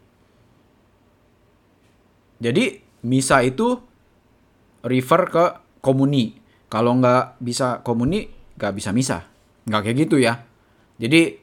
Jadi 2.37 2.65
misa 3.03 3.41
itu 3.43 3.77
refer 4.85 5.21
ke 5.27 5.45
komuni. 5.83 6.37
Kalau 6.67 6.95
nggak 6.95 7.41
bisa 7.43 7.83
komuni, 7.83 8.27
nggak 8.55 8.73
bisa 8.75 8.89
misa. 8.95 9.36
Nggak 9.67 9.81
kayak 9.83 9.97
gitu 10.07 10.15
ya. 10.17 10.47
Jadi 10.97 11.35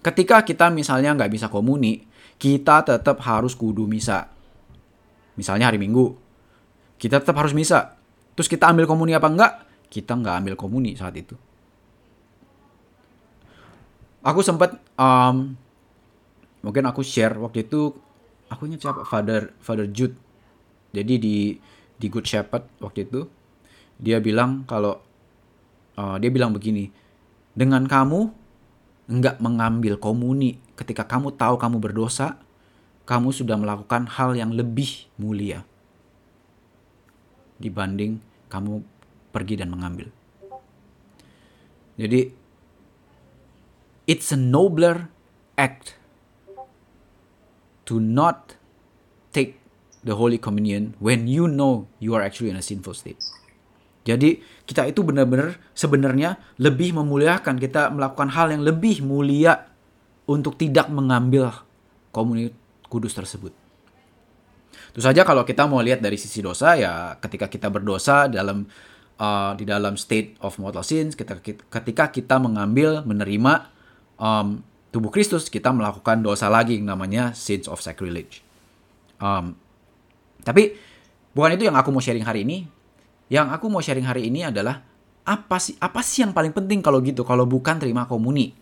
ketika 0.00 0.46
kita 0.46 0.70
misalnya 0.70 1.12
nggak 1.18 1.32
bisa 1.34 1.50
komuni, 1.50 2.06
kita 2.38 2.86
tetap 2.86 3.18
harus 3.26 3.58
kudu 3.58 3.84
misa. 3.90 4.30
Misalnya 5.34 5.70
hari 5.70 5.82
Minggu, 5.82 6.14
kita 6.96 7.18
tetap 7.18 7.34
harus 7.38 7.50
misa. 7.50 7.98
Terus 8.38 8.48
kita 8.48 8.70
ambil 8.70 8.86
komuni 8.86 9.12
apa 9.12 9.28
enggak? 9.28 9.52
Kita 9.90 10.16
nggak 10.16 10.34
ambil 10.42 10.54
komuni 10.56 10.94
saat 10.96 11.18
itu. 11.18 11.36
Aku 14.22 14.38
sempat 14.40 14.78
um, 14.94 15.58
mungkin 16.62 16.86
aku 16.86 17.02
share 17.02 17.34
waktu 17.42 17.66
itu 17.66 17.90
aku 18.46 18.70
ingat 18.70 18.86
siapa 18.86 19.02
Father 19.02 19.50
Father 19.58 19.90
Jude. 19.90 20.14
Jadi 20.94 21.14
di 21.18 21.36
di 21.98 22.06
Good 22.06 22.26
Shepherd 22.28 22.64
waktu 22.78 23.10
itu 23.10 23.20
dia 23.98 24.22
bilang 24.22 24.62
kalau 24.66 24.94
uh, 25.98 26.16
dia 26.22 26.30
bilang 26.30 26.54
begini, 26.54 26.86
dengan 27.52 27.84
kamu 27.84 28.32
nggak 29.12 29.42
mengambil 29.44 30.00
komuni 30.00 30.56
ketika 30.78 31.04
kamu 31.04 31.36
tahu 31.36 31.60
kamu 31.60 31.76
berdosa, 31.82 32.40
kamu 33.04 33.34
sudah 33.34 33.58
melakukan 33.58 34.08
hal 34.08 34.32
yang 34.38 34.54
lebih 34.54 35.10
mulia 35.20 35.66
dibanding 37.62 38.18
kamu 38.50 38.82
pergi 39.30 39.54
dan 39.62 39.70
mengambil. 39.70 40.10
Jadi 42.00 42.34
it's 44.08 44.32
a 44.34 44.38
nobler 44.38 45.12
act 45.54 45.94
to 47.86 48.00
not 48.02 48.56
take 49.30 49.60
the 50.02 50.18
Holy 50.18 50.40
Communion 50.40 50.98
when 50.98 51.30
you 51.30 51.46
know 51.46 51.86
you 52.02 52.16
are 52.16 52.24
actually 52.24 52.50
in 52.50 52.58
a 52.58 52.64
sinful 52.64 52.96
state. 52.96 53.20
Jadi 54.02 54.42
kita 54.66 54.82
itu 54.90 55.06
benar-benar 55.06 55.58
sebenarnya 55.78 56.34
lebih 56.58 56.90
memuliakan 56.98 57.54
kita 57.58 57.90
melakukan 57.94 58.34
hal 58.34 58.50
yang 58.50 58.66
lebih 58.66 59.02
mulia 59.06 59.70
untuk 60.26 60.58
tidak 60.58 60.90
mengambil 60.90 61.54
komuni 62.10 62.50
kudus 62.90 63.14
tersebut. 63.14 63.54
Tentu 64.92 65.00
saja 65.00 65.22
kalau 65.22 65.46
kita 65.46 65.64
mau 65.70 65.80
lihat 65.80 66.02
dari 66.02 66.18
sisi 66.18 66.42
dosa 66.42 66.74
ya 66.74 67.16
ketika 67.16 67.46
kita 67.46 67.70
berdosa 67.70 68.26
dalam 68.28 68.66
uh, 69.16 69.52
di 69.56 69.64
dalam 69.64 69.94
state 69.94 70.36
of 70.42 70.58
mortal 70.58 70.84
sins 70.84 71.14
kita, 71.14 71.38
ketika 71.70 72.10
kita 72.10 72.36
mengambil 72.42 73.06
menerima 73.06 73.72
um, 74.18 74.60
tubuh 74.92 75.08
Kristus 75.08 75.48
kita 75.48 75.72
melakukan 75.72 76.20
dosa 76.20 76.52
lagi 76.52 76.76
yang 76.76 76.92
namanya 76.92 77.32
sins 77.32 77.70
of 77.70 77.80
sacrilege. 77.80 78.44
Um, 79.22 79.56
tapi 80.42 80.76
bukan 81.32 81.56
itu 81.56 81.64
yang 81.70 81.78
aku 81.78 81.88
mau 81.94 82.02
sharing 82.02 82.26
hari 82.26 82.44
ini. 82.44 82.68
Yang 83.32 83.48
aku 83.48 83.72
mau 83.72 83.80
sharing 83.80 84.04
hari 84.04 84.28
ini 84.28 84.44
adalah 84.44 84.84
apa 85.24 85.56
sih 85.56 85.72
apa 85.80 86.04
sih 86.04 86.20
yang 86.20 86.36
paling 86.36 86.52
penting 86.52 86.84
kalau 86.84 87.00
gitu 87.00 87.24
kalau 87.24 87.48
bukan 87.48 87.80
terima 87.80 88.04
komuni. 88.04 88.52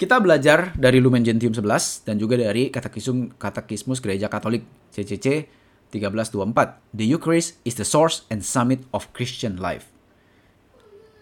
Kita 0.00 0.16
belajar 0.16 0.72
dari 0.72 1.02
Lumen 1.02 1.20
Gentium 1.20 1.52
11 1.52 2.08
dan 2.08 2.16
juga 2.16 2.40
dari 2.40 2.72
Katekisum 2.72 3.36
Katekismus 3.36 4.00
Gereja 4.00 4.32
Katolik 4.32 4.64
CCC 4.96 5.44
1324. 5.92 6.96
The 6.96 7.04
Eucharist 7.04 7.60
is 7.68 7.76
the 7.76 7.84
source 7.84 8.24
and 8.32 8.40
summit 8.40 8.80
of 8.96 9.12
Christian 9.12 9.60
life. 9.60 9.92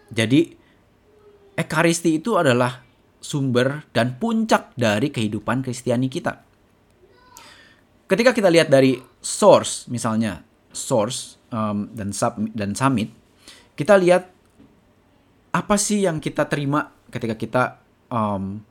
Jadi 0.07 0.55
Ekaristi 1.57 2.21
itu 2.21 2.39
adalah 2.39 2.85
sumber 3.19 3.83
dan 3.91 4.15
puncak 4.15 4.77
dari 4.79 5.11
kehidupan 5.11 5.59
Kristiani 5.65 6.07
kita. 6.07 6.39
Ketika 8.07 8.31
kita 8.31 8.47
lihat 8.47 8.71
dari 8.71 8.95
source 9.19 9.91
misalnya 9.91 10.46
source 10.77 11.41
um, 11.49 11.89
dan 11.97 12.13
sub 12.13 12.37
dan 12.53 12.77
summit, 12.77 13.09
kita 13.73 13.97
lihat 13.97 14.29
apa 15.51 15.75
sih 15.75 16.05
yang 16.05 16.21
kita 16.21 16.45
terima 16.45 16.93
ketika 17.09 17.33
kita 17.33 17.63
um, 18.13 18.61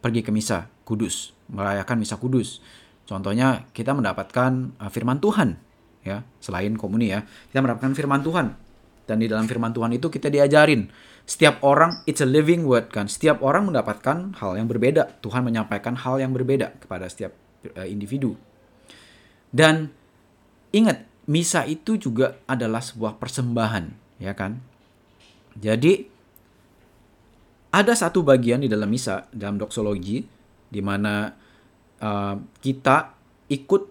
pergi 0.00 0.24
ke 0.24 0.32
misa 0.32 0.72
kudus, 0.88 1.36
merayakan 1.52 2.00
misa 2.00 2.16
kudus. 2.16 2.64
Contohnya 3.04 3.68
kita 3.72 3.92
mendapatkan 3.92 4.76
uh, 4.80 4.90
firman 4.92 5.20
Tuhan, 5.20 5.56
ya 6.04 6.24
selain 6.40 6.76
komuni 6.80 7.12
ya, 7.12 7.24
kita 7.52 7.60
mendapatkan 7.60 7.92
firman 7.92 8.24
Tuhan. 8.24 8.56
Dan 9.08 9.24
di 9.24 9.28
dalam 9.28 9.48
firman 9.48 9.72
Tuhan 9.72 9.96
itu 9.96 10.12
kita 10.12 10.28
diajarin 10.28 10.84
setiap 11.24 11.64
orang 11.64 12.04
it's 12.04 12.20
a 12.20 12.28
living 12.28 12.68
word 12.68 12.92
kan. 12.92 13.08
Setiap 13.08 13.40
orang 13.40 13.72
mendapatkan 13.72 14.36
hal 14.36 14.60
yang 14.60 14.68
berbeda. 14.68 15.24
Tuhan 15.24 15.48
menyampaikan 15.48 15.96
hal 15.96 16.20
yang 16.20 16.36
berbeda 16.36 16.76
kepada 16.76 17.08
setiap 17.08 17.32
uh, 17.72 17.88
individu. 17.88 18.36
Dan 19.48 19.88
ingat, 20.76 21.07
misa 21.28 21.68
itu 21.68 22.00
juga 22.00 22.40
adalah 22.48 22.80
sebuah 22.80 23.20
persembahan, 23.20 23.92
ya 24.18 24.32
kan? 24.32 24.58
Jadi 25.60 26.08
ada 27.68 27.92
satu 27.92 28.24
bagian 28.24 28.64
di 28.64 28.68
dalam 28.72 28.88
misa 28.88 29.28
dalam 29.28 29.60
doksologi 29.60 30.24
di 30.72 30.80
mana 30.80 31.28
uh, 32.00 32.34
kita 32.64 33.12
ikut 33.52 33.82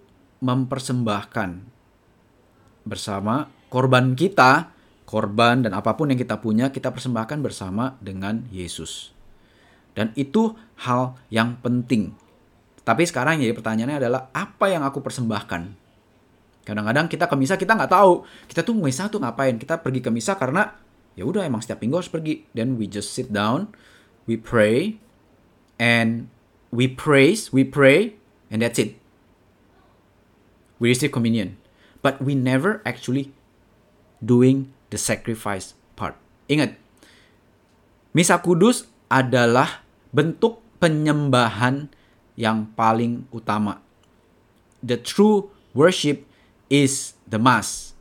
mempersembahkan 0.42 1.50
bersama 2.90 3.46
korban 3.70 4.18
kita, 4.18 4.74
korban 5.06 5.62
dan 5.62 5.78
apa 5.78 5.94
pun 5.94 6.10
yang 6.10 6.20
kita 6.20 6.42
punya 6.42 6.74
kita 6.74 6.90
persembahkan 6.90 7.38
bersama 7.42 7.98
dengan 8.02 8.50
Yesus. 8.50 9.14
Dan 9.94 10.14
itu 10.14 10.54
hal 10.86 11.18
yang 11.34 11.58
penting. 11.62 12.14
Tapi 12.86 13.04
sekarang 13.04 13.42
ya 13.42 13.50
pertanyaannya 13.52 13.98
adalah 13.98 14.22
apa 14.32 14.70
yang 14.70 14.86
aku 14.86 15.02
persembahkan? 15.02 15.87
Kadang-kadang 16.68 17.08
kita 17.08 17.32
ke 17.32 17.36
misa 17.40 17.56
kita 17.56 17.80
nggak 17.80 17.96
tahu. 17.96 18.28
Kita 18.52 18.60
tuh 18.60 18.76
misa 18.76 19.08
tuh 19.08 19.24
ngapain? 19.24 19.56
Kita 19.56 19.80
pergi 19.80 20.04
ke 20.04 20.12
misa 20.12 20.36
karena 20.36 20.76
ya 21.16 21.24
udah 21.24 21.48
emang 21.48 21.64
setiap 21.64 21.80
minggu 21.80 22.04
harus 22.04 22.12
pergi. 22.12 22.44
Then 22.52 22.76
we 22.76 22.92
just 22.92 23.16
sit 23.16 23.32
down, 23.32 23.72
we 24.28 24.36
pray, 24.36 25.00
and 25.80 26.28
we 26.76 26.92
praise, 26.92 27.56
we 27.56 27.64
pray, 27.64 28.20
and 28.52 28.60
that's 28.60 28.76
it. 28.76 29.00
We 30.84 30.92
receive 30.92 31.16
communion. 31.16 31.56
But 32.04 32.20
we 32.20 32.36
never 32.36 32.84
actually 32.84 33.32
doing 34.20 34.76
the 34.92 35.00
sacrifice 35.00 35.72
part. 35.96 36.20
Ingat, 36.52 36.76
Misa 38.12 38.44
Kudus 38.44 38.92
adalah 39.08 39.88
bentuk 40.12 40.60
penyembahan 40.84 41.88
yang 42.36 42.76
paling 42.76 43.24
utama. 43.32 43.80
The 44.84 45.00
true 45.00 45.48
worship 45.72 46.27
is 46.68 47.18
the 47.28 47.40
mass. 47.40 47.96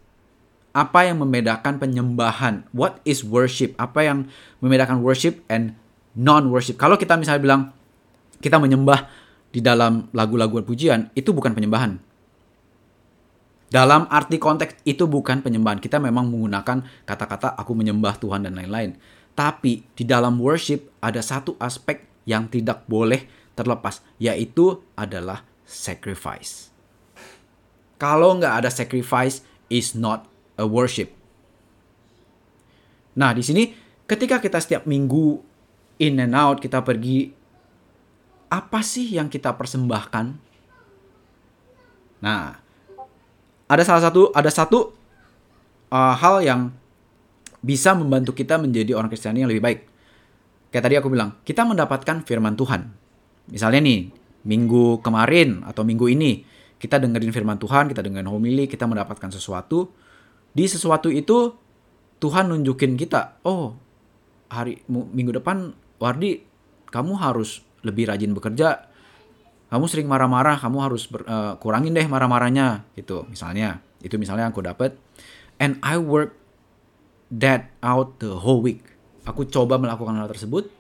Apa 0.77 1.09
yang 1.09 1.25
membedakan 1.25 1.81
penyembahan? 1.81 2.69
What 2.77 3.01
is 3.09 3.25
worship? 3.25 3.73
Apa 3.81 4.05
yang 4.05 4.29
membedakan 4.61 5.01
worship 5.01 5.41
and 5.49 5.73
non-worship? 6.13 6.77
Kalau 6.77 7.01
kita 7.01 7.17
misalnya 7.17 7.41
bilang 7.41 7.63
kita 8.45 8.61
menyembah 8.61 9.09
di 9.49 9.65
dalam 9.65 10.13
lagu-lagu 10.13 10.61
pujian, 10.61 11.09
itu 11.17 11.33
bukan 11.33 11.57
penyembahan. 11.57 11.97
Dalam 13.67 14.07
arti 14.13 14.39
konteks 14.39 14.87
itu 14.87 15.09
bukan 15.09 15.43
penyembahan. 15.43 15.83
Kita 15.83 15.99
memang 15.99 16.31
menggunakan 16.31 17.09
kata-kata 17.09 17.57
aku 17.59 17.73
menyembah 17.73 18.15
Tuhan 18.21 18.47
dan 18.47 18.55
lain-lain. 18.55 18.95
Tapi 19.33 19.85
di 19.97 20.05
dalam 20.05 20.39
worship 20.39 20.93
ada 21.03 21.25
satu 21.25 21.57
aspek 21.59 22.05
yang 22.29 22.47
tidak 22.53 22.85
boleh 22.85 23.27
terlepas, 23.57 24.05
yaitu 24.21 24.81
adalah 24.95 25.43
sacrifice. 25.65 26.76
Kalau 27.97 28.37
nggak 28.37 28.65
ada 28.65 28.71
sacrifice, 28.73 29.41
is 29.67 29.99
not 29.99 30.27
a 30.55 30.65
worship. 30.67 31.11
Nah, 33.17 33.33
di 33.33 33.43
sini 33.43 33.73
ketika 34.05 34.39
kita 34.39 34.61
setiap 34.61 34.85
minggu 34.85 35.41
in 35.99 36.21
and 36.21 36.37
out, 36.37 36.61
kita 36.61 36.85
pergi, 36.85 37.33
apa 38.53 38.81
sih 38.85 39.17
yang 39.17 39.27
kita 39.33 39.57
persembahkan? 39.57 40.27
Nah, 42.23 42.55
ada 43.67 43.83
salah 43.83 44.03
satu 44.07 44.31
ada 44.31 44.51
satu 44.53 44.95
uh, 45.91 46.15
hal 46.15 46.45
yang 46.45 46.61
bisa 47.65 47.97
membantu 47.99 48.31
kita 48.37 48.61
menjadi 48.61 48.95
orang 48.95 49.11
Kristiani 49.11 49.43
yang 49.43 49.51
lebih 49.51 49.65
baik. 49.65 49.81
Kayak 50.71 50.85
tadi 50.87 50.95
aku 51.01 51.09
bilang, 51.11 51.41
kita 51.43 51.67
mendapatkan 51.67 52.23
firman 52.23 52.55
Tuhan. 52.55 52.87
Misalnya 53.51 53.81
nih, 53.83 54.13
minggu 54.47 55.03
kemarin 55.03 55.67
atau 55.67 55.83
minggu 55.83 56.07
ini 56.13 56.56
kita 56.77 57.01
dengerin 57.01 57.33
firman 57.33 57.57
Tuhan, 57.57 57.89
kita 57.89 58.05
dengerin 58.05 58.29
homili, 58.29 58.69
kita 58.69 58.85
mendapatkan 58.85 59.33
sesuatu. 59.33 59.89
Di 60.53 60.65
sesuatu 60.69 61.09
itu 61.13 61.53
Tuhan 62.21 62.53
nunjukin 62.53 62.97
kita, 62.97 63.41
oh 63.45 63.77
hari 64.49 64.81
minggu 64.89 65.37
depan 65.37 65.75
Wardi 65.97 66.45
kamu 66.93 67.13
harus 67.19 67.65
lebih 67.85 68.09
rajin 68.09 68.33
bekerja. 68.37 68.89
Kamu 69.67 69.91
sering 69.91 70.07
marah-marah, 70.07 70.63
kamu 70.63 70.79
harus 70.79 71.11
ber, 71.11 71.27
uh, 71.27 71.59
kurangin 71.59 71.91
deh 71.91 72.07
marah-marahnya 72.07 72.87
gitu. 72.95 73.27
Misalnya, 73.27 73.83
itu 73.99 74.15
misalnya 74.15 74.47
aku 74.47 74.63
dapat 74.63 74.95
and 75.59 75.81
I 75.83 75.99
work 75.99 76.37
that 77.33 77.73
out 77.83 78.23
the 78.23 78.39
whole 78.39 78.63
week. 78.63 78.85
Aku 79.27 79.43
coba 79.49 79.81
melakukan 79.81 80.15
hal 80.15 80.31
tersebut. 80.31 80.71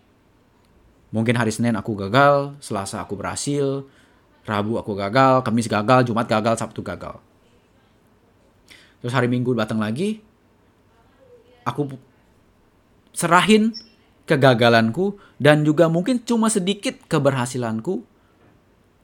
Mungkin 1.10 1.34
hari 1.34 1.50
Senin 1.50 1.74
aku 1.74 1.98
gagal, 1.98 2.54
Selasa 2.62 3.02
aku 3.02 3.18
berhasil, 3.18 3.88
Rabu 4.46 4.78
aku 4.78 4.94
gagal, 4.94 5.42
Kamis 5.42 5.66
gagal, 5.66 6.06
Jumat 6.06 6.30
gagal, 6.30 6.54
Sabtu 6.54 6.80
gagal. 6.80 7.18
Terus 9.02 9.12
hari 9.12 9.26
Minggu 9.26 9.52
datang 9.58 9.82
lagi, 9.82 10.22
aku 11.66 11.98
serahin 13.10 13.74
kegagalanku 14.24 15.18
dan 15.42 15.66
juga 15.66 15.90
mungkin 15.90 16.22
cuma 16.22 16.46
sedikit 16.46 16.94
keberhasilanku. 17.10 18.06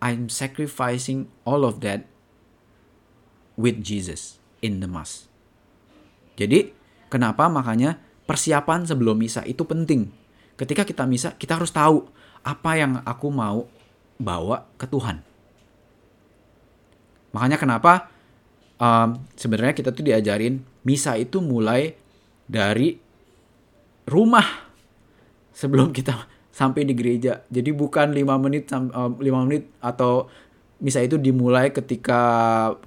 I'm 0.03 0.27
sacrificing 0.31 1.31
all 1.47 1.63
of 1.63 1.79
that 1.87 2.07
with 3.55 3.83
Jesus 3.83 4.43
in 4.59 4.83
the 4.83 4.91
mass. 4.91 5.31
Jadi, 6.35 6.75
kenapa 7.07 7.47
makanya 7.47 8.03
persiapan 8.27 8.83
sebelum 8.83 9.19
misa 9.19 9.47
itu 9.47 9.63
penting. 9.63 10.11
Ketika 10.59 10.83
kita 10.83 11.07
misa, 11.07 11.35
kita 11.39 11.55
harus 11.59 11.71
tahu 11.71 12.07
apa 12.43 12.71
yang 12.75 12.99
aku 13.07 13.31
mau 13.31 13.71
bawa 14.19 14.67
ke 14.75 14.91
Tuhan. 14.91 15.32
Makanya 17.33 17.57
kenapa 17.57 18.13
um, 18.77 19.21
sebenarnya 19.37 19.75
kita 19.77 19.91
tuh 19.93 20.05
diajarin 20.05 20.61
misa 20.85 21.17
itu 21.17 21.41
mulai 21.41 21.97
dari 22.45 22.97
rumah 24.09 24.45
sebelum 25.57 25.93
kita 25.97 26.29
sampai 26.53 26.85
di 26.85 26.93
gereja. 26.93 27.43
Jadi 27.49 27.73
bukan 27.73 28.13
lima 28.13 28.37
menit 28.37 28.69
um, 28.73 29.17
lima 29.19 29.43
menit 29.49 29.73
atau 29.81 30.29
misa 30.83 31.01
itu 31.01 31.17
dimulai 31.17 31.73
ketika 31.73 32.21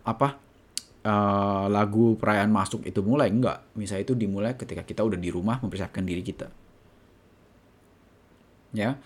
apa 0.06 0.38
uh, 1.02 1.66
lagu 1.72 2.14
perayaan 2.20 2.54
masuk 2.54 2.86
itu 2.86 3.02
mulai 3.02 3.34
enggak. 3.34 3.66
Misa 3.74 3.98
itu 3.98 4.14
dimulai 4.14 4.54
ketika 4.54 4.86
kita 4.86 5.02
udah 5.02 5.18
di 5.18 5.34
rumah 5.34 5.58
mempersiapkan 5.64 6.06
diri 6.06 6.22
kita. 6.22 6.48
Ya. 8.76 9.00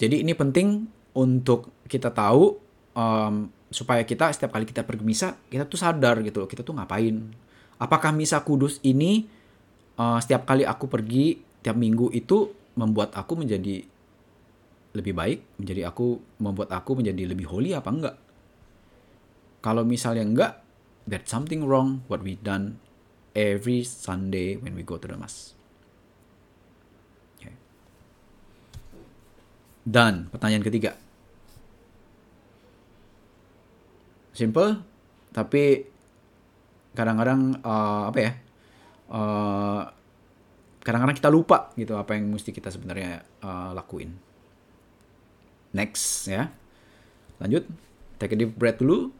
Jadi 0.00 0.24
ini 0.24 0.32
penting 0.32 0.88
untuk 1.12 1.68
kita 1.84 2.08
tahu 2.08 2.56
um, 2.96 3.52
supaya 3.70 4.02
kita 4.02 4.34
setiap 4.34 4.50
kali 4.58 4.66
kita 4.66 4.82
pergi 4.82 5.06
misa 5.06 5.38
kita 5.46 5.62
tuh 5.62 5.78
sadar 5.78 6.18
gitu 6.26 6.42
loh 6.42 6.50
kita 6.50 6.66
tuh 6.66 6.74
ngapain? 6.74 7.30
Apakah 7.80 8.10
misa 8.12 8.42
kudus 8.42 8.82
ini 8.82 9.24
uh, 9.96 10.18
setiap 10.18 10.44
kali 10.44 10.66
aku 10.66 10.90
pergi 10.90 11.38
tiap 11.62 11.78
minggu 11.78 12.10
itu 12.10 12.50
membuat 12.76 13.14
aku 13.14 13.38
menjadi 13.38 13.86
lebih 14.90 15.14
baik 15.14 15.38
menjadi 15.62 15.86
aku 15.86 16.18
membuat 16.42 16.74
aku 16.74 16.98
menjadi 16.98 17.30
lebih 17.30 17.46
holy 17.46 17.72
apa 17.72 17.88
enggak? 17.88 18.16
Kalau 19.62 19.86
misalnya 19.86 20.26
enggak 20.26 20.52
there's 21.06 21.30
something 21.30 21.62
wrong 21.62 22.02
what 22.10 22.26
we 22.26 22.34
done 22.42 22.82
every 23.38 23.86
Sunday 23.86 24.58
when 24.58 24.74
we 24.74 24.82
go 24.82 24.98
to 24.98 25.06
the 25.06 25.14
mass. 25.14 25.54
Okay. 27.38 27.54
dan 29.86 30.28
pertanyaan 30.28 30.66
ketiga 30.66 30.98
simple 34.40 34.80
tapi 35.36 35.84
kadang-kadang 36.96 37.60
uh, 37.62 38.08
apa 38.08 38.18
ya 38.18 38.32
kadang 39.10 39.90
kadang-kadang 40.80 41.18
kita 41.18 41.30
lupa 41.30 41.74
gitu 41.74 41.98
apa 41.98 42.14
yang 42.16 42.30
mesti 42.30 42.54
kita 42.54 42.70
sebenarnya 42.70 43.26
uh, 43.42 43.74
lakuin. 43.74 44.14
Next 45.76 46.30
ya. 46.30 46.50
Lanjut. 47.42 47.66
Take 48.18 48.34
a 48.34 48.38
deep 48.38 48.56
breath 48.56 48.80
dulu. 48.80 49.12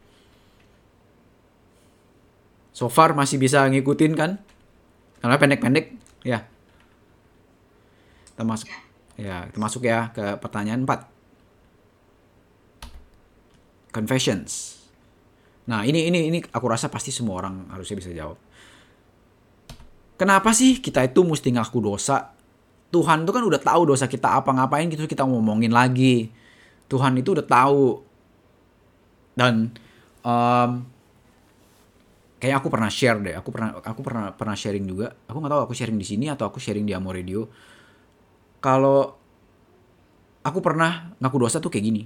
So 2.71 2.87
far 2.87 3.13
masih 3.13 3.37
bisa 3.37 3.67
ngikutin 3.67 4.13
kan? 4.17 4.39
Karena 5.21 5.37
pendek-pendek 5.37 5.93
ya. 6.25 6.47
Kita 8.31 8.41
masuk 8.47 8.71
ya 9.19 9.45
kita 9.51 9.59
masuk 9.61 9.85
ya 9.85 10.09
ke 10.15 10.39
pertanyaan 10.41 10.81
4 10.87 11.05
confessions 13.93 14.80
Nah, 15.69 15.85
ini 15.85 16.09
ini 16.09 16.33
ini 16.33 16.39
aku 16.41 16.65
rasa 16.65 16.89
pasti 16.89 17.13
semua 17.13 17.37
orang 17.37 17.69
harusnya 17.69 17.97
bisa 18.01 18.09
jawab. 18.09 18.37
Kenapa 20.17 20.53
sih 20.53 20.81
kita 20.81 21.05
itu 21.05 21.21
mesti 21.25 21.49
ngaku 21.53 21.81
dosa? 21.81 22.33
Tuhan 22.91 23.25
itu 23.25 23.31
kan 23.33 23.41
udah 23.41 23.61
tahu 23.61 23.81
dosa 23.89 24.05
kita 24.05 24.37
apa 24.37 24.51
ngapain 24.53 24.85
gitu 24.91 25.09
kita 25.09 25.25
ngomongin 25.25 25.73
lagi. 25.73 26.29
Tuhan 26.91 27.17
itu 27.17 27.33
udah 27.33 27.45
tahu. 27.47 28.03
Dan 29.33 29.71
um, 30.21 30.71
kayak 32.37 32.61
aku 32.61 32.67
pernah 32.69 32.91
share 32.91 33.17
deh. 33.17 33.33
Aku 33.37 33.49
pernah 33.49 33.79
aku 33.81 34.01
pernah 34.05 34.29
pernah 34.35 34.53
sharing 34.53 34.85
juga. 34.85 35.09
Aku 35.25 35.41
nggak 35.41 35.51
tahu 35.55 35.61
aku 35.71 35.73
sharing 35.73 35.97
di 35.97 36.05
sini 36.05 36.29
atau 36.29 36.49
aku 36.49 36.61
sharing 36.61 36.85
di 36.85 36.93
Amo 36.93 37.09
Radio. 37.09 37.47
Kalau 38.61 39.17
aku 40.45 40.59
pernah 40.61 41.17
ngaku 41.17 41.37
dosa 41.41 41.57
tuh 41.57 41.73
kayak 41.73 41.85
gini. 41.85 42.03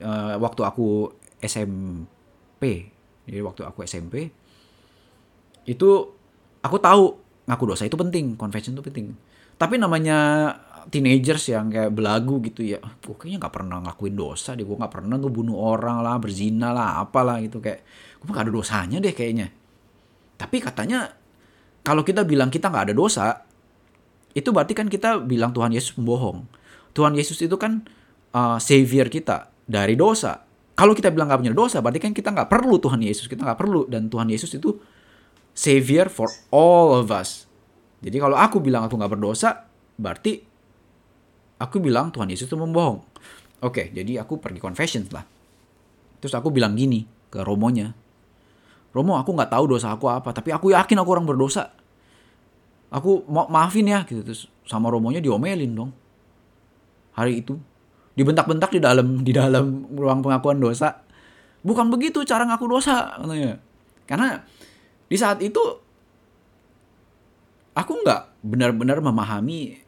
Uh, 0.00 0.38
waktu 0.38 0.62
aku 0.62 1.10
SMP 1.40 2.92
Jadi 3.26 3.40
waktu 3.44 3.62
aku 3.64 3.84
SMP 3.84 4.30
itu 5.68 5.88
aku 6.60 6.76
tahu 6.80 7.04
ngaku 7.46 7.64
dosa 7.74 7.86
itu 7.86 7.98
penting, 7.98 8.34
confession 8.38 8.74
itu 8.74 8.82
penting. 8.84 9.14
Tapi 9.60 9.76
namanya 9.76 10.50
teenagers 10.88 11.52
yang 11.52 11.68
kayak 11.68 11.92
belagu 11.92 12.40
gitu 12.40 12.64
ya, 12.64 12.80
gue 12.80 13.12
kayaknya 13.12 13.44
nggak 13.44 13.54
pernah 13.54 13.76
ngakuin 13.84 14.16
dosa 14.16 14.56
deh, 14.56 14.64
gue 14.64 14.76
nggak 14.78 14.92
pernah 14.92 15.20
tuh 15.20 15.28
bunuh 15.28 15.58
orang 15.58 16.00
lah, 16.00 16.16
berzina 16.16 16.72
lah, 16.72 17.04
apalah 17.04 17.36
gitu 17.44 17.60
kayak, 17.60 17.84
gue 18.22 18.30
nggak 18.30 18.46
ada 18.48 18.54
dosanya 18.54 18.98
deh 19.02 19.12
kayaknya. 19.12 19.52
Tapi 20.40 20.56
katanya 20.64 21.12
kalau 21.84 22.00
kita 22.00 22.24
bilang 22.24 22.48
kita 22.48 22.72
nggak 22.72 22.90
ada 22.90 22.94
dosa, 22.96 23.44
itu 24.32 24.48
berarti 24.54 24.72
kan 24.72 24.86
kita 24.88 25.20
bilang 25.20 25.52
Tuhan 25.52 25.74
Yesus 25.74 25.92
pembohong. 25.98 26.48
Tuhan 26.96 27.12
Yesus 27.12 27.38
itu 27.44 27.54
kan 27.60 27.84
uh, 28.32 28.56
savior 28.56 29.12
kita 29.12 29.52
dari 29.68 29.98
dosa. 29.98 30.49
Kalau 30.80 30.96
kita 30.96 31.12
bilang 31.12 31.28
nggak 31.28 31.44
punya 31.44 31.52
dosa, 31.52 31.84
berarti 31.84 32.00
kan 32.00 32.16
kita 32.16 32.32
nggak 32.32 32.48
perlu 32.48 32.80
Tuhan 32.80 33.04
Yesus, 33.04 33.28
kita 33.28 33.44
nggak 33.44 33.60
perlu 33.60 33.84
dan 33.84 34.08
Tuhan 34.08 34.32
Yesus 34.32 34.48
itu 34.56 34.80
savior 35.52 36.08
for 36.08 36.32
all 36.48 36.96
of 36.96 37.12
us. 37.12 37.44
Jadi 38.00 38.16
kalau 38.16 38.32
aku 38.32 38.64
bilang 38.64 38.88
aku 38.88 38.96
nggak 38.96 39.12
berdosa, 39.12 39.68
berarti 40.00 40.40
aku 41.60 41.84
bilang 41.84 42.08
Tuhan 42.08 42.32
Yesus 42.32 42.48
itu 42.48 42.56
membohong. 42.56 43.04
Oke, 43.60 43.92
jadi 43.92 44.24
aku 44.24 44.40
pergi 44.40 44.56
confession 44.56 45.04
lah. 45.12 45.20
Terus 46.16 46.32
aku 46.32 46.48
bilang 46.48 46.72
gini 46.72 47.04
ke 47.28 47.44
Romonya. 47.44 47.92
Romo, 48.96 49.20
aku 49.20 49.36
nggak 49.36 49.52
tahu 49.52 49.76
dosa 49.76 49.92
aku 49.92 50.08
apa, 50.08 50.32
tapi 50.32 50.48
aku 50.48 50.72
yakin 50.72 50.96
aku 50.96 51.10
orang 51.12 51.28
berdosa. 51.28 51.76
Aku 52.88 53.28
mau 53.28 53.44
maafin 53.52 53.84
ya, 53.84 54.08
gitu. 54.08 54.24
Terus 54.24 54.48
sama 54.64 54.88
Romonya 54.88 55.20
diomelin 55.20 55.76
dong. 55.76 55.92
Hari 57.20 57.44
itu 57.44 57.60
dibentak-bentak 58.20 58.68
di 58.68 58.80
dalam 58.84 59.24
di 59.24 59.32
dalam 59.32 59.88
ruang 59.96 60.20
pengakuan 60.20 60.60
dosa. 60.60 61.00
Bukan 61.64 61.88
begitu 61.88 62.20
cara 62.28 62.44
ngaku 62.44 62.66
dosa 62.68 63.16
katanya. 63.16 63.56
Karena 64.04 64.36
di 65.08 65.16
saat 65.16 65.40
itu 65.40 65.60
aku 67.72 67.92
nggak 68.04 68.44
benar-benar 68.44 69.00
memahami 69.00 69.80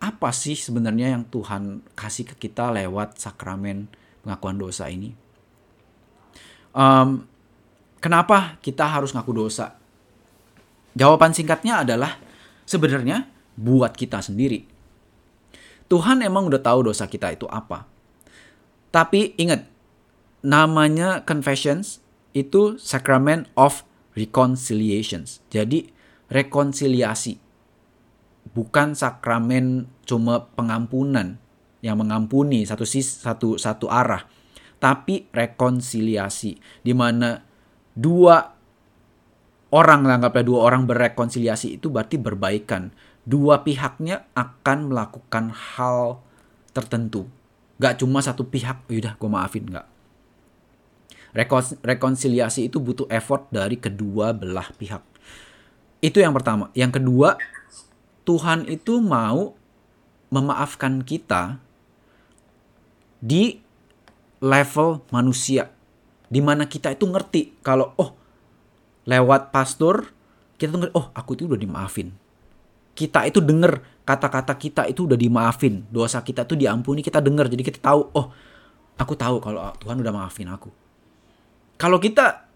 apa 0.00 0.32
sih 0.32 0.56
sebenarnya 0.56 1.16
yang 1.16 1.24
Tuhan 1.28 1.84
kasih 1.96 2.28
ke 2.32 2.48
kita 2.48 2.72
lewat 2.72 3.20
sakramen 3.20 3.88
pengakuan 4.24 4.56
dosa 4.56 4.88
ini. 4.88 5.12
Um, 6.72 7.24
kenapa 8.00 8.56
kita 8.64 8.88
harus 8.88 9.12
ngaku 9.12 9.32
dosa? 9.32 9.76
Jawaban 10.92 11.32
singkatnya 11.32 11.84
adalah 11.84 12.20
sebenarnya 12.68 13.28
buat 13.56 13.96
kita 13.96 14.20
sendiri. 14.20 14.73
Tuhan 15.88 16.24
emang 16.24 16.48
udah 16.48 16.60
tahu 16.60 16.90
dosa 16.90 17.04
kita 17.06 17.32
itu 17.34 17.44
apa. 17.50 17.84
Tapi 18.94 19.34
ingat, 19.36 19.66
namanya 20.44 21.26
confessions 21.26 22.04
itu 22.34 22.76
sacrament 22.78 23.50
of 23.58 23.82
reconciliations. 24.14 25.42
Jadi 25.50 25.90
rekonsiliasi. 26.30 27.42
Bukan 28.54 28.94
sakramen 28.94 29.88
cuma 30.06 30.46
pengampunan 30.54 31.40
yang 31.80 31.98
mengampuni 31.98 32.62
satu 32.64 32.86
sis, 32.86 33.24
satu 33.24 33.58
satu 33.58 33.90
arah, 33.90 34.24
tapi 34.78 35.26
rekonsiliasi 35.32 36.56
di 36.84 36.92
mana 36.92 37.40
dua 37.96 38.54
orang 39.74 40.06
anggaplah 40.06 40.44
dua 40.46 40.60
orang 40.70 40.86
berrekonsiliasi 40.86 41.80
itu 41.80 41.90
berarti 41.90 42.16
berbaikan. 42.16 42.94
Dua 43.24 43.64
pihaknya 43.64 44.28
akan 44.36 44.92
melakukan 44.92 45.52
hal 45.52 46.20
tertentu. 46.76 47.24
Gak 47.80 48.04
cuma 48.04 48.20
satu 48.20 48.44
pihak, 48.44 48.84
yaudah 48.86 49.16
gue 49.16 49.30
maafin, 49.32 49.64
gak. 49.66 49.88
Rekon 51.34 51.64
rekonsiliasi 51.82 52.70
itu 52.70 52.78
butuh 52.78 53.10
effort 53.10 53.50
dari 53.50 53.74
kedua 53.74 54.30
belah 54.30 54.70
pihak. 54.78 55.02
Itu 55.98 56.22
yang 56.22 56.30
pertama. 56.30 56.70
Yang 56.76 57.02
kedua, 57.02 57.40
Tuhan 58.22 58.70
itu 58.70 59.02
mau 59.02 59.56
memaafkan 60.30 61.02
kita 61.02 61.58
di 63.18 63.58
level 64.44 65.00
manusia. 65.10 65.72
Di 66.28 66.38
mana 66.44 66.68
kita 66.68 66.92
itu 66.92 67.08
ngerti 67.08 67.56
kalau, 67.64 67.96
oh 67.96 68.14
lewat 69.08 69.48
pastor, 69.50 70.12
kita 70.60 70.76
tuh 70.76 70.80
ngerti, 70.84 70.94
oh 70.94 71.08
aku 71.16 71.34
itu 71.34 71.48
udah 71.48 71.58
dimaafin. 71.58 72.12
Kita 72.94 73.26
itu 73.26 73.42
denger 73.42 74.02
kata-kata 74.06 74.54
kita 74.54 74.86
itu 74.86 75.10
udah 75.10 75.18
dimaafin. 75.18 75.82
Dosa 75.90 76.22
kita 76.22 76.46
tuh 76.46 76.54
diampuni, 76.54 77.02
kita 77.02 77.18
denger. 77.18 77.50
Jadi 77.50 77.62
kita 77.66 77.78
tahu, 77.82 78.00
oh 78.14 78.26
aku 78.94 79.14
tahu 79.18 79.42
kalau 79.42 79.74
Tuhan 79.82 79.98
udah 79.98 80.12
maafin 80.14 80.46
aku. 80.46 80.70
Kalau 81.74 81.98
kita 81.98 82.46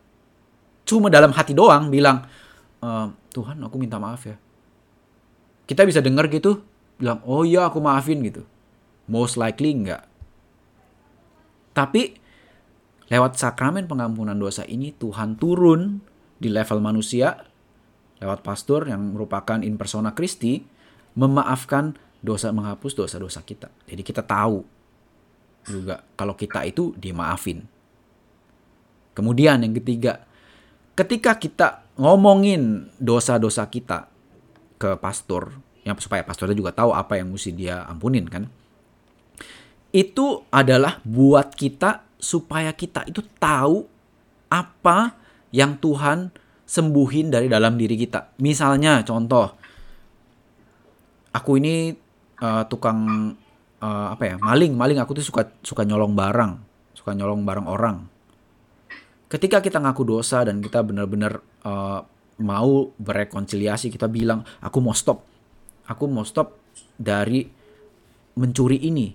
cuma 0.87 1.11
dalam 1.11 1.35
hati 1.35 1.53
doang 1.53 1.91
bilang, 1.91 2.23
e, 2.79 2.89
Tuhan 3.35 3.59
aku 3.59 3.77
minta 3.77 3.99
maaf 3.99 4.23
ya. 4.25 4.39
Kita 5.67 5.83
bisa 5.85 5.99
denger 5.99 6.31
gitu, 6.31 6.63
bilang, 6.97 7.21
oh 7.27 7.43
iya 7.43 7.67
aku 7.67 7.83
maafin 7.83 8.23
gitu. 8.23 8.47
Most 9.11 9.35
likely 9.35 9.75
enggak. 9.75 10.07
Tapi 11.75 12.15
lewat 13.09 13.41
sakramen 13.41 13.89
pengampunan 13.91 14.37
dosa 14.37 14.63
ini 14.69 14.95
Tuhan 14.95 15.41
turun 15.41 16.05
di 16.39 16.53
level 16.53 16.79
manusia 16.79 17.48
lewat 18.19 18.43
pastor 18.43 18.91
yang 18.91 19.15
merupakan 19.15 19.63
in 19.63 19.79
persona 19.79 20.15
Kristi 20.15 20.63
memaafkan 21.19 21.95
dosa 22.19 22.51
menghapus 22.51 22.95
dosa-dosa 22.99 23.43
kita. 23.47 23.71
Jadi 23.87 24.03
kita 24.03 24.23
tahu 24.27 24.63
juga 25.67 26.03
kalau 26.19 26.35
kita 26.35 26.67
itu 26.67 26.95
dimaafin. 26.99 27.63
Kemudian 29.15 29.63
yang 29.67 29.75
ketiga, 29.75 30.23
ketika 30.95 31.35
kita 31.39 31.83
ngomongin 31.99 32.91
dosa-dosa 32.99 33.67
kita 33.67 34.07
ke 34.79 34.95
pastor, 34.99 35.59
yang 35.83 35.99
supaya 35.99 36.23
pastornya 36.23 36.55
juga 36.55 36.71
tahu 36.71 36.95
apa 36.95 37.19
yang 37.19 37.35
mesti 37.35 37.51
dia 37.51 37.83
ampunin 37.91 38.27
kan. 38.31 38.47
Itu 39.91 40.47
adalah 40.53 41.01
buat 41.03 41.57
kita 41.57 42.07
supaya 42.21 42.71
kita 42.77 43.09
itu 43.09 43.25
tahu 43.41 43.89
apa 44.53 45.17
yang 45.51 45.81
Tuhan 45.81 46.31
sembuhin 46.69 47.33
dari 47.33 47.49
dalam 47.49 47.81
diri 47.81 47.97
kita. 47.97 48.37
Misalnya 48.45 49.01
contoh, 49.01 49.49
aku 51.33 51.51
ini 51.57 51.97
uh, 52.45 52.63
tukang 52.69 53.33
uh, 53.81 54.07
apa 54.13 54.23
ya 54.29 54.37
maling, 54.37 54.77
maling 54.77 55.01
aku 55.01 55.17
tuh 55.17 55.25
suka 55.25 55.49
suka 55.65 55.89
nyolong 55.89 56.13
barang, 56.13 56.53
suka 56.93 57.17
nyolong 57.17 57.41
barang 57.49 57.67
orang. 57.67 57.97
Ketika 59.33 59.65
kita 59.65 59.81
ngaku 59.81 60.05
dosa 60.05 60.45
dan 60.45 60.61
kita 60.61 60.85
benar-benar 60.85 61.41
uh, 61.65 62.05
mau 62.45 62.93
berekonsiliasi, 63.01 63.89
kita 63.89 64.05
bilang 64.05 64.45
aku 64.61 64.79
mau 64.85 64.93
stop, 64.93 65.25
aku 65.89 66.05
mau 66.05 66.25
stop 66.29 66.53
dari 67.01 67.49
mencuri 68.37 68.77
ini. 68.85 69.09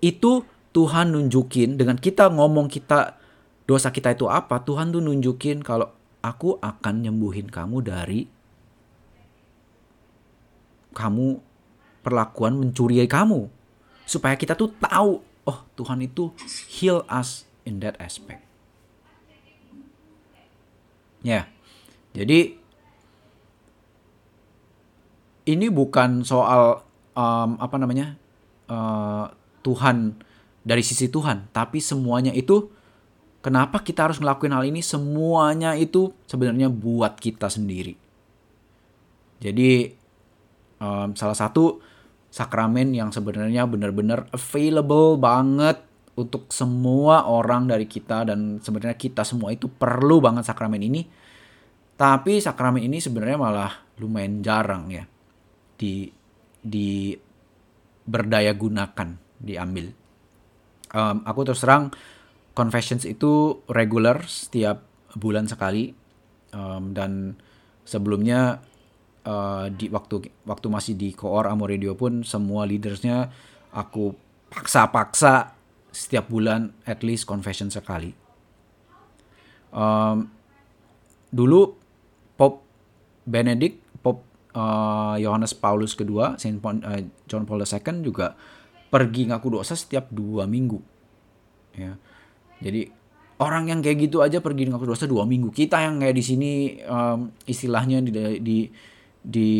Itu 0.00 0.44
Tuhan 0.76 1.16
nunjukin 1.16 1.80
dengan 1.80 1.96
kita 1.96 2.28
ngomong 2.30 2.68
kita 2.68 3.16
dosa 3.64 3.88
kita 3.92 4.12
itu 4.12 4.28
apa, 4.28 4.60
Tuhan 4.60 4.92
tuh 4.92 5.02
nunjukin 5.04 5.60
kalau 5.60 5.99
aku 6.20 6.60
akan 6.60 6.94
nyembuhin 7.04 7.48
kamu 7.48 7.76
dari 7.84 8.28
kamu 10.92 11.40
perlakuan 12.04 12.56
mencurigai 12.60 13.08
kamu. 13.08 13.48
Supaya 14.04 14.34
kita 14.34 14.58
tuh 14.58 14.74
tahu, 14.76 15.22
oh 15.22 15.58
Tuhan 15.78 16.02
itu 16.02 16.34
heal 16.66 17.06
us 17.06 17.46
in 17.62 17.78
that 17.80 17.94
aspect. 18.02 18.42
Ya, 21.20 21.28
yeah. 21.28 21.44
jadi 22.16 22.56
ini 25.44 25.68
bukan 25.68 26.24
soal 26.24 26.80
um, 27.12 27.60
apa 27.60 27.76
namanya 27.76 28.16
uh, 28.72 29.28
Tuhan 29.60 30.16
dari 30.64 30.80
sisi 30.80 31.12
Tuhan, 31.12 31.52
tapi 31.52 31.76
semuanya 31.84 32.32
itu 32.32 32.72
kenapa 33.40 33.80
kita 33.84 34.08
harus 34.08 34.20
ngelakuin 34.20 34.54
hal 34.54 34.64
ini? 34.64 34.80
Semuanya 34.80 35.76
itu 35.76 36.12
sebenarnya 36.24 36.72
buat 36.72 37.16
kita 37.20 37.48
sendiri. 37.48 37.96
Jadi 39.40 39.88
um, 40.80 41.16
salah 41.16 41.36
satu 41.36 41.80
sakramen 42.30 42.94
yang 42.94 43.10
sebenarnya 43.10 43.66
benar-benar 43.66 44.30
available 44.30 45.18
banget 45.18 45.80
untuk 46.14 46.52
semua 46.52 47.24
orang 47.26 47.66
dari 47.66 47.88
kita 47.88 48.28
dan 48.28 48.60
sebenarnya 48.60 49.00
kita 49.00 49.24
semua 49.24 49.50
itu 49.50 49.66
perlu 49.66 50.20
banget 50.20 50.44
sakramen 50.46 50.80
ini. 50.84 51.02
Tapi 51.96 52.40
sakramen 52.40 52.84
ini 52.84 53.00
sebenarnya 53.00 53.38
malah 53.40 53.72
lumayan 54.00 54.40
jarang 54.40 54.88
ya 54.88 55.04
di 55.76 56.08
di 56.60 57.16
berdaya 58.04 58.52
gunakan 58.52 59.08
diambil 59.40 60.00
um, 60.94 61.22
aku 61.24 61.40
terus 61.46 61.62
terang 61.62 61.90
confessions 62.60 63.08
itu 63.08 63.64
regular 63.72 64.28
setiap 64.28 64.84
bulan 65.16 65.48
sekali 65.48 65.96
um, 66.52 66.92
dan 66.92 67.40
sebelumnya 67.88 68.60
uh, 69.24 69.72
di 69.72 69.88
waktu 69.88 70.28
waktu 70.44 70.66
masih 70.68 70.94
di 71.00 71.16
koor 71.16 71.48
Amo 71.48 71.64
Radio 71.64 71.96
pun 71.96 72.20
semua 72.20 72.68
leadersnya 72.68 73.32
aku 73.72 74.12
paksa-paksa 74.52 75.56
setiap 75.88 76.28
bulan 76.28 76.76
at 76.84 77.00
least 77.00 77.24
confession 77.24 77.72
sekali. 77.72 78.12
Um, 79.72 80.28
dulu 81.32 81.78
Pop 82.36 82.60
Benedict, 83.24 83.78
Pop 84.02 84.20
uh, 84.52 85.16
Yohanes 85.16 85.54
Paulus 85.56 85.96
kedua, 85.96 86.36
Saint 86.36 86.60
Paul, 86.60 86.82
uh, 86.82 87.02
John 87.24 87.46
Paul 87.48 87.64
II 87.64 87.96
juga 88.04 88.36
pergi 88.90 89.30
ngaku 89.30 89.48
dosa 89.62 89.78
setiap 89.78 90.10
dua 90.10 90.50
minggu. 90.50 90.82
Ya, 91.78 91.94
jadi 92.60 92.92
orang 93.40 93.72
yang 93.72 93.80
kayak 93.80 94.08
gitu 94.08 94.20
aja 94.20 94.38
pergi 94.44 94.68
ngaku 94.68 94.84
dosa 94.92 95.08
dua 95.08 95.24
minggu. 95.24 95.48
Kita 95.48 95.80
yang 95.80 95.98
kayak 95.98 96.14
di 96.14 96.24
sini 96.24 96.50
um, 96.84 97.32
istilahnya 97.48 98.04
di 98.04 98.12
di 98.40 98.58
di 99.20 99.52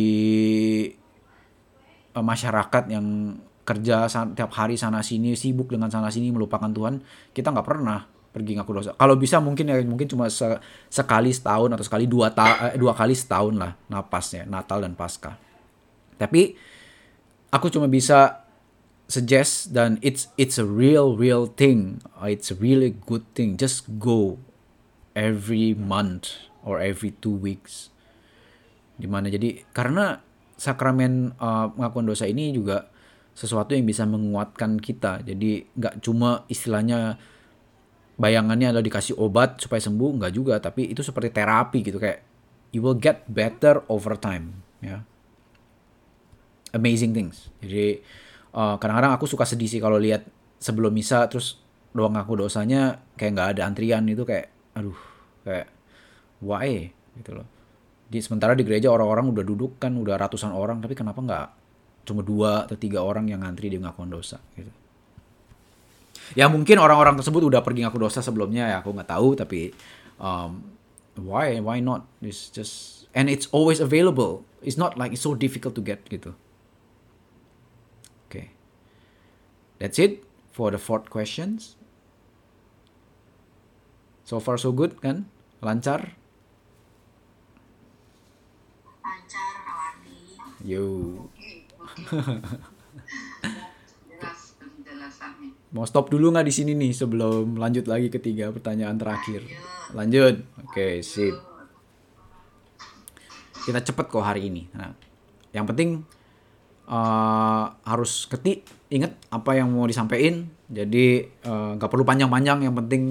uh, 2.13 2.23
masyarakat 2.23 2.83
yang 2.93 3.37
kerja 3.61 4.09
tiap 4.33 4.51
hari 4.57 4.75
sana 4.75 5.05
sini 5.05 5.37
sibuk 5.37 5.69
dengan 5.69 5.87
sana 5.87 6.09
sini 6.09 6.33
melupakan 6.33 6.67
Tuhan 6.67 6.97
kita 7.31 7.53
nggak 7.53 7.67
pernah 7.67 8.03
pergi 8.33 8.57
ngaku 8.57 8.71
dosa 8.73 8.91
kalau 8.97 9.13
bisa 9.15 9.37
mungkin 9.37 9.69
ya 9.69 9.77
mungkin 9.85 10.09
cuma 10.09 10.31
se 10.33 10.57
sekali 10.89 11.29
setahun 11.29 11.69
atau 11.77 11.85
sekali 11.85 12.09
dua 12.09 12.33
ta 12.33 12.73
eh, 12.73 12.79
dua 12.79 12.97
kali 12.97 13.13
setahun 13.13 13.53
lah 13.53 13.77
napasnya 13.91 14.49
Natal 14.49 14.81
dan 14.81 14.97
Paskah 14.97 15.37
tapi 16.17 16.57
aku 17.53 17.67
cuma 17.69 17.85
bisa 17.85 18.40
suggest 19.11 19.75
dan 19.75 19.99
it's 19.99 20.31
it's 20.39 20.55
a 20.55 20.63
real 20.63 21.19
real 21.19 21.45
thing 21.45 21.99
it's 22.23 22.47
a 22.49 22.57
really 22.57 22.95
good 23.05 23.27
thing 23.35 23.59
just 23.59 23.83
go 23.99 24.39
every 25.13 25.75
month 25.75 26.47
or 26.63 26.79
every 26.79 27.11
two 27.19 27.35
weeks 27.35 27.91
di 28.95 29.05
mana 29.09 29.27
jadi 29.27 29.67
karena 29.75 30.23
sakramen 30.61 31.33
uh, 31.41 31.73
pengakuan 31.73 32.05
dosa 32.05 32.29
ini 32.29 32.53
juga 32.53 32.91
sesuatu 33.33 33.73
yang 33.73 33.87
bisa 33.87 34.05
menguatkan 34.05 34.77
kita. 34.77 35.25
Jadi 35.25 35.65
nggak 35.73 36.05
cuma 36.05 36.45
istilahnya 36.51 37.17
bayangannya 38.21 38.69
adalah 38.69 38.85
dikasih 38.85 39.17
obat 39.17 39.57
supaya 39.57 39.81
sembuh, 39.81 40.21
nggak 40.21 40.33
juga. 40.37 40.61
Tapi 40.61 40.93
itu 40.93 41.01
seperti 41.01 41.33
terapi 41.33 41.81
gitu 41.81 41.97
kayak 41.97 42.21
you 42.69 42.85
will 42.85 42.97
get 42.97 43.25
better 43.31 43.81
over 43.89 44.13
time. 44.13 44.61
Ya, 44.85 45.01
amazing 46.77 47.17
things. 47.17 47.49
Jadi 47.63 48.05
kadang 48.51 48.77
kadang-kadang 48.79 49.11
aku 49.15 49.25
suka 49.27 49.47
sedih 49.47 49.67
sih 49.71 49.79
kalau 49.79 49.95
lihat 49.95 50.27
sebelum 50.59 50.91
misa 50.91 51.23
terus 51.31 51.59
doang 51.95 52.15
aku 52.15 52.39
dosanya 52.39 52.99
kayak 53.15 53.31
nggak 53.35 53.49
ada 53.57 53.61
antrian 53.67 54.03
itu 54.07 54.23
kayak 54.27 54.51
aduh 54.75 54.95
kayak 55.47 55.67
why? 56.43 56.91
Gitu 57.15 57.31
loh. 57.31 57.47
Di 58.11 58.19
sementara 58.19 58.55
di 58.55 58.67
gereja 58.67 58.91
orang-orang 58.91 59.31
udah 59.31 59.43
duduk 59.43 59.79
kan 59.79 59.95
udah 59.95 60.19
ratusan 60.19 60.51
orang 60.51 60.83
tapi 60.83 60.95
kenapa 60.95 61.19
nggak 61.23 61.47
cuma 62.03 62.21
dua 62.25 62.67
atau 62.67 62.75
tiga 62.75 62.99
orang 62.99 63.31
yang 63.31 63.39
ngantri 63.43 63.71
di 63.71 63.79
ngakuan 63.79 64.11
dosa 64.11 64.39
gitu. 64.59 64.71
Ya 66.35 66.47
mungkin 66.47 66.79
orang-orang 66.79 67.15
tersebut 67.19 67.43
udah 67.47 67.63
pergi 67.63 67.87
ngaku 67.87 67.99
dosa 68.03 68.19
sebelumnya 68.19 68.67
ya 68.67 68.77
aku 68.83 68.91
nggak 68.91 69.09
tahu 69.11 69.35
tapi 69.35 69.71
um, 70.19 70.59
why 71.15 71.59
why 71.63 71.79
not? 71.79 72.03
It's 72.19 72.51
just 72.51 73.07
and 73.15 73.31
it's 73.31 73.47
always 73.55 73.79
available. 73.79 74.43
It's 74.59 74.75
not 74.75 74.99
like 74.99 75.15
it's 75.15 75.23
so 75.23 75.35
difficult 75.35 75.75
to 75.79 75.83
get 75.83 76.03
gitu 76.11 76.35
oke 78.31 78.39
okay. 78.39 78.47
That's 79.81 79.97
it 79.97 80.21
for 80.53 80.69
the 80.69 80.77
fourth 80.77 81.09
questions 81.09 81.73
so 84.21 84.37
far 84.37 84.61
so 84.61 84.69
good 84.69 85.01
kan 85.01 85.25
lancar 85.65 86.13
Yo. 90.61 91.17
Mau 95.73 95.87
stop 95.87 96.11
dulu 96.11 96.35
nggak 96.35 96.43
di 96.45 96.53
sini 96.53 96.75
nih 96.77 96.93
sebelum 96.93 97.57
lanjut 97.57 97.89
lagi 97.89 98.11
ke 98.11 98.19
tiga 98.21 98.51
pertanyaan 98.53 98.99
terakhir. 98.99 99.41
Lanjut. 99.95 100.43
Oke, 100.61 100.69
okay, 100.69 101.01
sip. 101.01 101.33
Kita 103.65 103.81
cepet 103.81 104.05
kok 104.11 104.21
hari 104.21 104.51
ini. 104.51 104.67
Nah, 104.75 104.91
yang 105.55 105.63
penting 105.65 106.03
uh, 106.91 107.65
harus 107.87 108.27
ketik, 108.27 108.67
inget 108.91 109.15
apa 109.31 109.55
yang 109.55 109.71
mau 109.71 109.87
disampaikan. 109.87 110.51
Jadi 110.67 111.25
uh, 111.47 111.79
nggak 111.79 111.87
uh, 111.87 111.91
perlu 111.91 112.03
panjang-panjang. 112.03 112.67
Yang 112.67 112.75
penting 112.83 113.03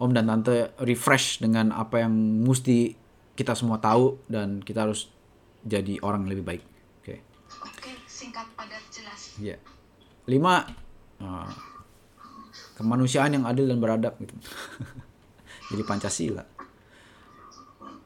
Om 0.00 0.10
dan 0.14 0.30
Tante 0.30 0.72
refresh 0.80 1.42
dengan 1.42 1.74
apa 1.74 2.00
yang 2.06 2.14
mesti 2.46 2.94
kita 3.34 3.52
semua 3.58 3.82
tahu 3.82 4.16
dan 4.30 4.62
kita 4.62 4.86
harus 4.86 5.10
jadi 5.66 6.00
orang 6.00 6.24
yang 6.24 6.38
lebih 6.38 6.46
baik. 6.46 6.62
Oke. 7.02 7.04
Okay. 7.04 7.18
Oke, 7.66 7.92
singkat 8.08 8.46
padat 8.56 8.80
jelas. 8.88 9.36
Iya. 9.36 9.58
Yeah. 9.58 9.60
Lima. 10.30 10.64
Uh, 11.20 11.50
kemanusiaan 12.80 13.36
yang 13.36 13.44
adil 13.44 13.68
dan 13.68 13.76
beradab 13.76 14.16
gitu. 14.16 14.32
jadi 15.76 15.82
Pancasila. 15.84 16.48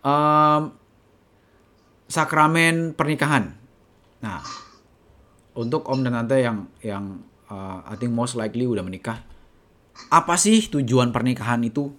Um, 0.03 0.75
sakramen 2.11 2.91
pernikahan. 2.99 3.55
Nah, 4.19 4.43
untuk 5.55 5.87
om 5.87 6.03
dan 6.03 6.19
tante 6.19 6.43
yang 6.43 6.67
yang 6.83 7.05
uh, 7.47 7.87
I 7.87 7.95
think 7.95 8.11
most 8.11 8.35
likely 8.35 8.67
udah 8.67 8.83
menikah, 8.83 9.23
apa 10.11 10.35
sih 10.35 10.67
tujuan 10.67 11.15
pernikahan 11.15 11.63
itu? 11.63 11.95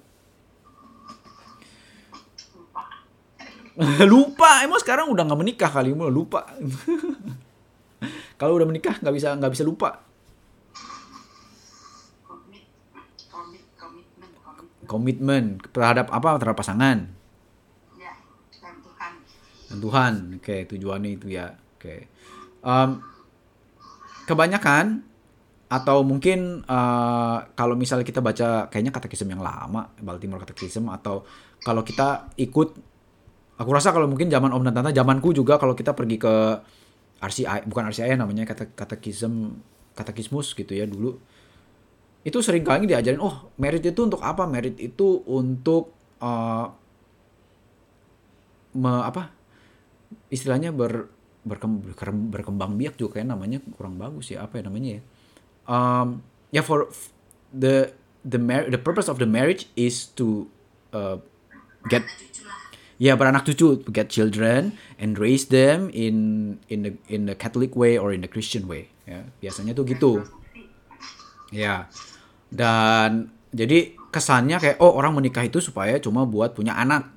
lupa 4.12 4.64
emang 4.64 4.80
sekarang 4.80 5.12
udah 5.12 5.28
nggak 5.28 5.40
menikah 5.40 5.72
kali 5.72 5.92
mau 5.92 6.08
lupa. 6.08 6.48
Kalau 8.40 8.56
udah 8.56 8.68
menikah 8.68 9.00
nggak 9.00 9.16
bisa 9.16 9.36
nggak 9.36 9.52
bisa 9.52 9.64
lupa. 9.68 10.04
Komitmen 14.86 15.58
terhadap 15.74 16.14
apa? 16.14 16.38
Terhadap 16.38 16.62
pasangan? 16.62 17.10
Ya, 17.98 18.14
dan 18.62 18.76
Tuhan. 18.86 19.12
Dan 19.72 19.78
Tuhan 19.82 20.14
oke 20.38 20.46
okay, 20.46 20.60
tujuannya 20.70 21.10
itu 21.18 21.28
ya 21.34 21.58
oke. 21.76 21.82
Okay. 21.82 22.00
um, 22.62 23.15
kebanyakan 24.26 25.06
atau 25.66 26.06
mungkin 26.06 26.62
uh, 26.70 27.38
kalau 27.58 27.74
misalnya 27.74 28.06
kita 28.06 28.22
baca 28.22 28.70
kayaknya 28.70 28.94
katekisme 28.94 29.34
yang 29.34 29.42
lama 29.42 29.90
Baltimore 29.98 30.42
katekisme 30.46 30.94
atau 30.94 31.26
kalau 31.66 31.82
kita 31.82 32.30
ikut 32.38 32.70
aku 33.58 33.70
rasa 33.74 33.90
kalau 33.90 34.06
mungkin 34.06 34.30
zaman 34.30 34.54
Om 34.54 34.70
dan 34.70 34.78
Tante 34.78 34.94
zamanku 34.94 35.34
juga 35.34 35.58
kalau 35.58 35.74
kita 35.74 35.98
pergi 35.98 36.22
ke 36.22 36.34
RCI 37.18 37.66
bukan 37.66 37.90
RCI 37.90 38.14
namanya 38.14 38.46
kata 38.46 38.78
katekism 38.78 39.58
katekismus 39.98 40.54
gitu 40.54 40.76
ya 40.78 40.86
dulu 40.86 41.18
itu 42.26 42.42
sering 42.42 42.66
kali 42.66 42.90
diajarin 42.90 43.22
oh 43.22 43.54
merit 43.62 43.86
itu 43.86 44.02
untuk 44.02 44.18
apa? 44.26 44.50
Merit 44.50 44.82
itu 44.82 45.22
untuk 45.30 45.94
uh, 46.18 46.74
me, 48.74 48.94
apa? 49.06 49.30
Istilahnya 50.34 50.74
ber, 50.74 51.06
berkembang, 51.46 52.34
berkembang 52.34 52.72
biak 52.76 52.98
juga 52.98 53.22
kayak 53.22 53.30
namanya 53.30 53.62
kurang 53.78 54.02
bagus 54.02 54.34
ya 54.34 54.44
apa 54.44 54.60
ya 54.60 54.64
namanya 54.66 55.00
ya? 55.00 55.02
Um, 55.66 56.26
ya 56.50 56.60
yeah, 56.60 56.66
for 56.66 56.90
the 57.54 57.94
the 58.26 58.42
the 58.74 58.82
purpose 58.82 59.06
of 59.06 59.22
the 59.22 59.30
marriage 59.30 59.70
is 59.78 60.10
to 60.18 60.50
uh, 60.92 61.22
get 61.88 62.02
ya 62.98 63.14
beranak 63.14 63.46
cucu 63.46 63.86
get 63.94 64.10
children 64.10 64.74
and 64.98 65.22
raise 65.22 65.48
them 65.54 65.94
in 65.94 66.58
in 66.68 66.90
the 66.90 66.92
in 67.08 67.30
the 67.30 67.38
Catholic 67.38 67.78
way 67.78 67.96
or 68.02 68.10
in 68.10 68.26
the 68.26 68.30
Christian 68.30 68.66
way 68.66 68.90
ya. 69.06 69.24
Biasanya 69.40 69.78
tuh 69.78 69.86
gitu. 69.86 70.26
Ya. 71.54 71.88
Dan 72.50 73.30
jadi 73.54 73.94
kesannya 74.10 74.58
kayak 74.58 74.78
oh 74.82 74.96
orang 74.98 75.14
menikah 75.14 75.46
itu 75.46 75.62
supaya 75.62 76.00
cuma 76.02 76.24
buat 76.24 76.56
punya 76.56 76.72
anak 76.76 77.12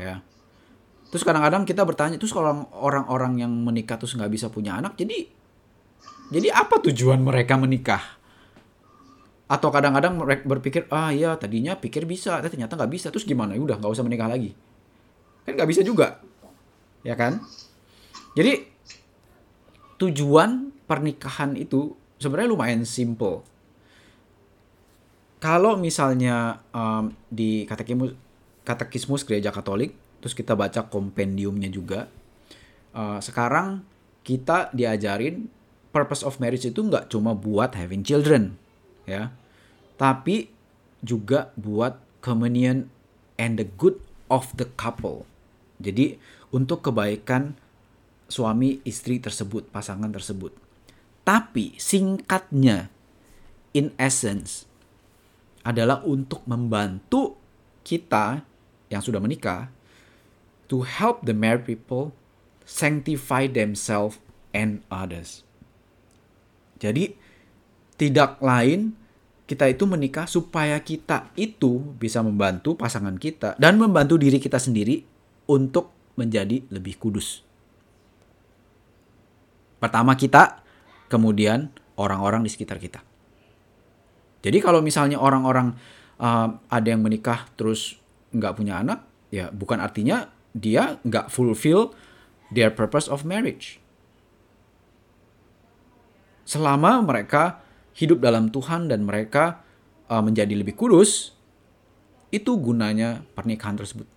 ya 0.00 0.24
terus 1.12 1.22
kadang-kadang 1.28 1.68
kita 1.68 1.84
bertanya 1.84 2.16
terus 2.16 2.32
kalau 2.32 2.64
orang-orang 2.72 3.44
yang 3.44 3.52
menikah 3.52 4.00
terus 4.00 4.16
nggak 4.16 4.32
bisa 4.32 4.48
punya 4.48 4.80
anak 4.80 4.96
jadi 4.96 5.28
jadi 6.32 6.48
apa 6.48 6.80
tujuan 6.88 7.20
mereka 7.20 7.60
menikah? 7.60 8.00
Atau 9.44 9.68
kadang-kadang 9.68 10.16
mereka 10.16 10.48
berpikir 10.48 10.88
ah 10.88 11.12
ya 11.12 11.36
tadinya 11.36 11.76
pikir 11.76 12.08
bisa 12.08 12.40
tapi 12.40 12.56
ternyata 12.56 12.72
nggak 12.72 12.88
bisa. 12.92 13.12
Terus 13.12 13.28
gimana? 13.28 13.52
Udah 13.52 13.76
nggak 13.76 13.92
usah 13.92 14.00
menikah 14.00 14.32
lagi. 14.32 14.56
Kan 15.44 15.60
nggak 15.60 15.68
bisa 15.68 15.84
juga. 15.84 16.24
Ya 17.04 17.12
kan? 17.20 17.44
Jadi 18.32 18.64
tujuan 20.00 20.72
pernikahan 20.88 21.52
itu 21.60 21.92
sebenarnya 22.16 22.48
lumayan 22.48 22.88
simple. 22.88 23.44
Kalau 25.36 25.76
misalnya 25.76 26.64
um, 26.72 27.12
di 27.28 27.68
katekismus 27.68 28.16
katekismus 28.62 29.26
gereja 29.26 29.52
Katolik 29.52 29.92
terus 30.22 30.32
kita 30.38 30.54
baca 30.54 30.86
kompendiumnya 30.86 31.68
juga 31.68 32.06
uh, 32.94 33.18
sekarang 33.18 33.82
kita 34.22 34.70
diajarin 34.70 35.50
purpose 35.90 36.22
of 36.22 36.38
marriage 36.38 36.64
itu 36.64 36.78
nggak 36.78 37.10
cuma 37.10 37.34
buat 37.34 37.74
having 37.74 38.06
children 38.06 38.54
ya 39.04 39.34
tapi 39.98 40.48
juga 41.02 41.50
buat 41.58 41.98
communion 42.22 42.86
and 43.36 43.58
the 43.58 43.66
good 43.66 43.98
of 44.30 44.54
the 44.56 44.70
couple. 44.78 45.26
Jadi 45.82 46.16
untuk 46.54 46.86
kebaikan 46.86 47.58
suami 48.30 48.80
istri 48.86 49.18
tersebut, 49.18 49.68
pasangan 49.68 50.08
tersebut. 50.08 50.54
Tapi 51.26 51.76
singkatnya 51.76 52.88
in 53.74 53.92
essence 53.98 54.64
adalah 55.62 56.02
untuk 56.06 56.42
membantu 56.46 57.38
kita 57.82 58.42
yang 58.90 59.02
sudah 59.02 59.18
menikah 59.22 59.70
to 60.72 60.88
help 60.88 61.20
the 61.28 61.36
married 61.36 61.68
people 61.68 62.16
sanctify 62.64 63.44
themselves 63.44 64.16
and 64.56 64.80
others. 64.88 65.44
Jadi 66.80 67.12
tidak 68.00 68.40
lain 68.40 68.96
kita 69.44 69.68
itu 69.68 69.84
menikah 69.84 70.24
supaya 70.24 70.80
kita 70.80 71.28
itu 71.36 71.92
bisa 72.00 72.24
membantu 72.24 72.72
pasangan 72.72 73.20
kita 73.20 73.52
dan 73.60 73.76
membantu 73.76 74.16
diri 74.16 74.40
kita 74.40 74.56
sendiri 74.56 75.04
untuk 75.44 75.92
menjadi 76.16 76.64
lebih 76.72 76.96
kudus. 76.96 77.44
Pertama 79.76 80.16
kita, 80.16 80.64
kemudian 81.12 81.68
orang-orang 82.00 82.46
di 82.46 82.50
sekitar 82.50 82.80
kita. 82.80 83.04
Jadi 84.40 84.58
kalau 84.64 84.80
misalnya 84.80 85.20
orang-orang 85.20 85.76
uh, 86.16 86.48
ada 86.72 86.88
yang 86.88 87.04
menikah 87.04 87.44
terus 87.60 88.00
nggak 88.32 88.56
punya 88.56 88.80
anak, 88.80 89.04
ya 89.28 89.52
bukan 89.52 89.82
artinya 89.82 90.32
dia 90.52 91.00
nggak 91.04 91.32
fulfill 91.32 91.96
their 92.52 92.68
purpose 92.72 93.08
of 93.08 93.24
marriage. 93.24 93.80
Selama 96.44 97.00
mereka 97.00 97.64
hidup 97.96 98.20
dalam 98.20 98.52
Tuhan 98.52 98.88
dan 98.88 99.04
mereka 99.08 99.64
uh, 100.12 100.20
menjadi 100.20 100.52
lebih 100.52 100.76
kudus, 100.76 101.32
itu 102.32 102.52
gunanya 102.60 103.24
pernikahan 103.36 103.76
tersebut. 103.76 104.08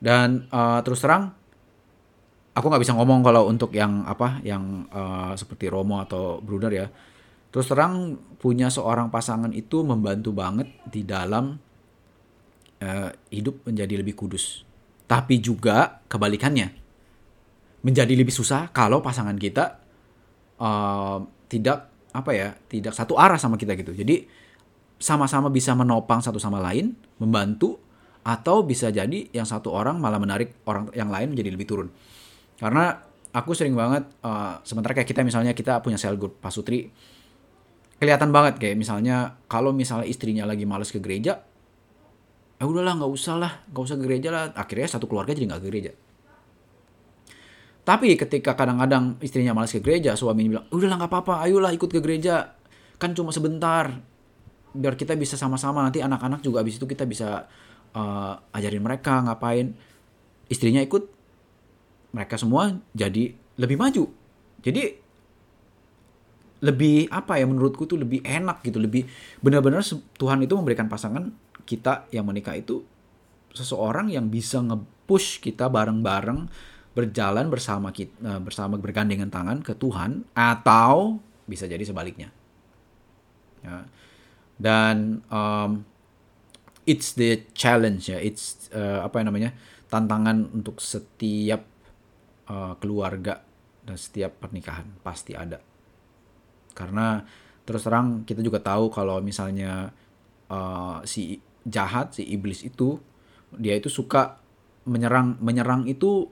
Dan 0.00 0.46
uh, 0.50 0.80
terus 0.80 1.02
terang, 1.02 1.34
aku 2.54 2.66
nggak 2.66 2.82
bisa 2.82 2.96
ngomong 2.96 3.20
kalau 3.20 3.46
untuk 3.50 3.74
yang 3.74 4.06
apa, 4.06 4.40
yang 4.46 4.86
uh, 4.90 5.34
seperti 5.34 5.68
Romo 5.68 6.02
atau 6.02 6.38
Bruder 6.40 6.72
ya. 6.72 6.86
Terus 7.50 7.66
terang 7.66 8.14
punya 8.38 8.70
seorang 8.70 9.10
pasangan 9.10 9.50
itu 9.50 9.82
membantu 9.82 10.30
banget 10.30 10.70
di 10.86 11.02
dalam 11.02 11.58
uh, 12.82 13.10
hidup 13.32 13.64
menjadi 13.68 14.00
lebih 14.00 14.16
kudus. 14.16 14.64
Tapi 15.06 15.42
juga 15.42 16.02
kebalikannya, 16.06 16.70
menjadi 17.82 18.14
lebih 18.14 18.34
susah 18.34 18.70
kalau 18.70 19.02
pasangan 19.02 19.34
kita 19.34 19.80
uh, 20.60 21.18
tidak 21.50 21.90
apa 22.10 22.30
ya, 22.34 22.48
tidak 22.66 22.92
satu 22.96 23.16
arah 23.16 23.38
sama 23.38 23.54
kita 23.54 23.78
gitu. 23.78 23.94
Jadi 23.94 24.26
sama-sama 25.00 25.48
bisa 25.48 25.72
menopang 25.72 26.20
satu 26.20 26.36
sama 26.36 26.60
lain, 26.60 26.94
membantu 27.18 27.80
atau 28.20 28.60
bisa 28.62 28.92
jadi 28.92 29.32
yang 29.32 29.48
satu 29.48 29.72
orang 29.72 29.96
malah 29.96 30.20
menarik 30.20 30.60
orang 30.68 30.92
yang 30.92 31.08
lain 31.08 31.32
menjadi 31.32 31.50
lebih 31.56 31.66
turun. 31.66 31.88
Karena 32.60 32.92
aku 33.32 33.56
sering 33.56 33.72
banget 33.72 34.04
uh, 34.26 34.60
sementara 34.66 34.92
kayak 34.92 35.08
kita 35.08 35.22
misalnya 35.22 35.54
kita 35.54 35.80
punya 35.80 35.96
sel 35.96 36.18
group 36.18 36.42
Pasutri 36.42 36.90
kelihatan 38.00 38.32
banget 38.32 38.56
kayak 38.58 38.76
misalnya 38.80 39.38
kalau 39.46 39.70
misalnya 39.76 40.08
istrinya 40.08 40.48
lagi 40.48 40.64
males 40.64 40.90
ke 40.90 40.98
gereja 40.98 41.44
ya 42.60 42.68
udahlah 42.68 42.92
nggak 43.00 43.08
usah 43.08 43.40
lah 43.40 43.52
nggak 43.72 43.84
usah 43.88 43.96
gereja 43.96 44.28
lah. 44.28 44.52
Akhirnya 44.52 44.86
satu 44.92 45.08
keluarga 45.08 45.32
jadi 45.32 45.48
nggak 45.48 45.64
gereja. 45.64 45.92
Tapi 47.80 48.14
ketika 48.20 48.52
kadang-kadang 48.52 49.16
istrinya 49.24 49.56
malas 49.56 49.72
ke 49.72 49.80
gereja 49.80 50.12
suaminya 50.12 50.60
bilang 50.60 50.66
udahlah 50.68 50.96
nggak 51.00 51.10
apa-apa 51.10 51.34
ayolah 51.48 51.72
ikut 51.72 51.88
ke 51.88 52.04
gereja. 52.04 52.52
Kan 53.00 53.16
cuma 53.16 53.32
sebentar. 53.32 53.96
Biar 54.70 54.94
kita 54.94 55.16
bisa 55.16 55.34
sama-sama 55.34 55.82
nanti 55.82 56.04
anak-anak 56.04 56.44
juga 56.44 56.62
abis 56.62 56.78
itu 56.78 56.86
kita 56.86 57.08
bisa 57.08 57.48
uh, 57.96 58.34
ajarin 58.52 58.84
mereka 58.84 59.24
ngapain. 59.24 59.72
Istrinya 60.52 60.84
ikut 60.84 61.08
mereka 62.12 62.36
semua 62.36 62.76
jadi 62.92 63.32
lebih 63.56 63.80
maju. 63.80 64.04
Jadi 64.60 65.00
lebih 66.60 67.08
apa 67.08 67.40
ya 67.40 67.48
menurutku 67.48 67.88
tuh 67.88 67.96
lebih 67.96 68.20
enak 68.20 68.60
gitu 68.60 68.76
lebih 68.76 69.08
benar-benar 69.40 69.80
Tuhan 70.20 70.44
itu 70.44 70.52
memberikan 70.52 70.92
pasangan 70.92 71.32
kita 71.70 72.10
yang 72.10 72.26
menikah 72.26 72.58
itu 72.58 72.82
seseorang 73.54 74.10
yang 74.10 74.26
bisa 74.26 74.58
nge-push 74.58 75.38
kita 75.38 75.70
bareng-bareng 75.70 76.50
berjalan 76.90 77.46
bersama 77.46 77.94
kita 77.94 78.18
eh, 78.18 78.40
bersama 78.42 78.74
bergandengan 78.74 79.30
tangan 79.30 79.62
ke 79.62 79.78
Tuhan 79.78 80.26
atau 80.34 81.22
bisa 81.46 81.70
jadi 81.70 81.82
sebaliknya 81.86 82.34
ya. 83.62 83.86
dan 84.58 85.22
um, 85.30 85.86
it's 86.86 87.14
the 87.14 87.46
challenge 87.54 88.10
ya 88.10 88.18
it's 88.18 88.70
uh, 88.74 89.06
apa 89.06 89.22
namanya 89.22 89.54
tantangan 89.86 90.50
untuk 90.50 90.82
setiap 90.82 91.62
uh, 92.50 92.74
keluarga 92.78 93.42
dan 93.86 93.94
setiap 93.98 94.42
pernikahan 94.42 94.86
pasti 95.02 95.34
ada 95.34 95.62
karena 96.74 97.22
terus 97.66 97.86
terang 97.86 98.22
kita 98.26 98.42
juga 98.42 98.62
tahu 98.62 98.90
kalau 98.90 99.18
misalnya 99.22 99.90
uh, 100.50 101.02
si 101.06 101.38
jahat 101.66 102.16
si 102.16 102.24
iblis 102.24 102.64
itu 102.64 103.00
dia 103.56 103.76
itu 103.76 103.90
suka 103.90 104.40
menyerang 104.88 105.36
menyerang 105.42 105.84
itu 105.84 106.30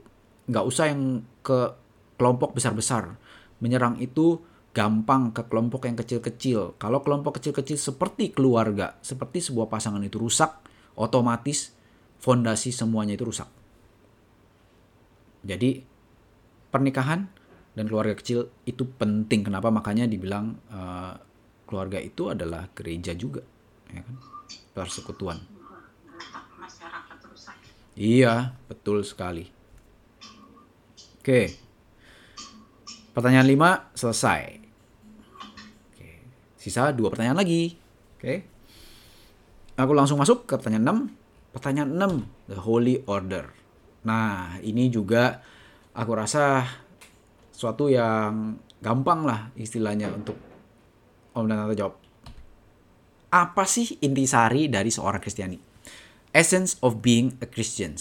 nggak 0.49 0.65
usah 0.65 0.89
yang 0.89 1.21
ke 1.45 1.75
kelompok 2.17 2.57
besar-besar 2.57 3.15
menyerang 3.61 4.01
itu 4.01 4.41
gampang 4.73 5.33
ke 5.35 5.45
kelompok 5.45 5.85
yang 5.85 5.97
kecil-kecil 5.99 6.79
kalau 6.81 7.03
kelompok 7.05 7.41
kecil-kecil 7.41 7.77
seperti 7.77 8.33
keluarga 8.33 8.97
seperti 9.03 9.43
sebuah 9.43 9.69
pasangan 9.69 10.01
itu 10.01 10.17
rusak 10.17 10.49
otomatis 10.97 11.75
fondasi 12.17 12.73
semuanya 12.73 13.13
itu 13.17 13.25
rusak 13.27 13.49
jadi 15.43 15.83
pernikahan 16.69 17.29
dan 17.73 17.85
keluarga 17.87 18.17
kecil 18.17 18.51
itu 18.67 18.83
penting. 18.83 19.45
Kenapa? 19.45 19.71
Makanya 19.71 20.09
dibilang 20.09 20.57
uh, 20.67 21.15
keluarga 21.63 22.01
itu 22.01 22.27
adalah 22.27 22.67
gereja 22.75 23.13
juga, 23.15 23.45
ya 23.87 24.01
kan? 24.03 24.15
Persekutuan. 24.79 25.35
Iya, 27.99 28.55
betul 28.71 29.03
sekali. 29.03 29.43
Oke. 31.19 31.51
Pertanyaan 33.11 33.43
5 33.43 33.91
selesai. 33.91 34.41
Oke. 35.91 36.09
Sisa 36.55 36.95
dua 36.95 37.11
pertanyaan 37.11 37.43
lagi. 37.43 37.75
Oke. 38.15 38.47
Aku 39.75 39.91
langsung 39.91 40.15
masuk 40.15 40.47
ke 40.47 40.55
pertanyaan 40.55 41.11
6. 41.11 41.51
Pertanyaan 41.59 41.91
6, 42.23 42.55
the 42.55 42.59
holy 42.63 43.03
order. 43.03 43.51
Nah, 44.07 44.55
ini 44.63 44.87
juga 44.87 45.43
aku 45.91 46.15
rasa 46.15 46.63
suatu 47.51 47.91
yang 47.91 48.55
gampang 48.79 49.27
lah 49.27 49.51
istilahnya 49.59 50.07
untuk 50.07 50.39
Om 51.35 51.51
dan 51.51 51.67
Tante 51.67 51.75
jawab. 51.75 52.08
Apa 53.29 53.61
sih 53.69 54.01
intisari 54.01 54.65
dari 54.65 54.89
seorang 54.89 55.21
Kristiani? 55.21 55.57
Essence 56.33 56.81
of 56.81 57.01
being 57.05 57.37
a 57.41 57.47
Christian. 57.49 57.93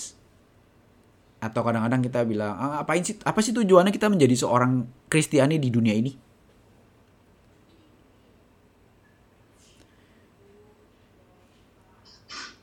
Atau 1.39 1.61
kadang-kadang 1.63 2.01
kita 2.01 2.25
bilang, 2.25 2.57
ah, 2.57 2.81
apain 2.81 3.05
sih 3.05 3.15
apa 3.23 3.39
sih 3.45 3.53
tujuannya 3.53 3.93
kita 3.93 4.09
menjadi 4.09 4.35
seorang 4.35 4.89
Kristiani 5.13 5.61
di 5.61 5.69
dunia 5.69 5.93
ini? 5.93 6.13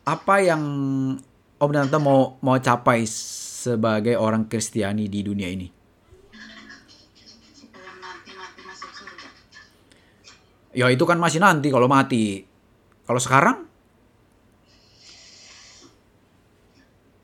Apa 0.06 0.38
yang 0.38 0.62
Om 1.56 1.72
Tante 1.72 1.98
mau 1.98 2.38
mau 2.46 2.58
capai 2.62 3.10
sebagai 3.10 4.18
orang 4.18 4.46
Kristiani 4.46 5.10
di 5.10 5.26
dunia 5.26 5.50
ini? 5.50 5.68
Ya 10.76 10.92
itu 10.92 11.08
kan 11.08 11.16
masih 11.16 11.40
nanti 11.40 11.72
kalau 11.72 11.88
mati. 11.88 12.55
Kalau 13.06 13.22
sekarang? 13.22 13.58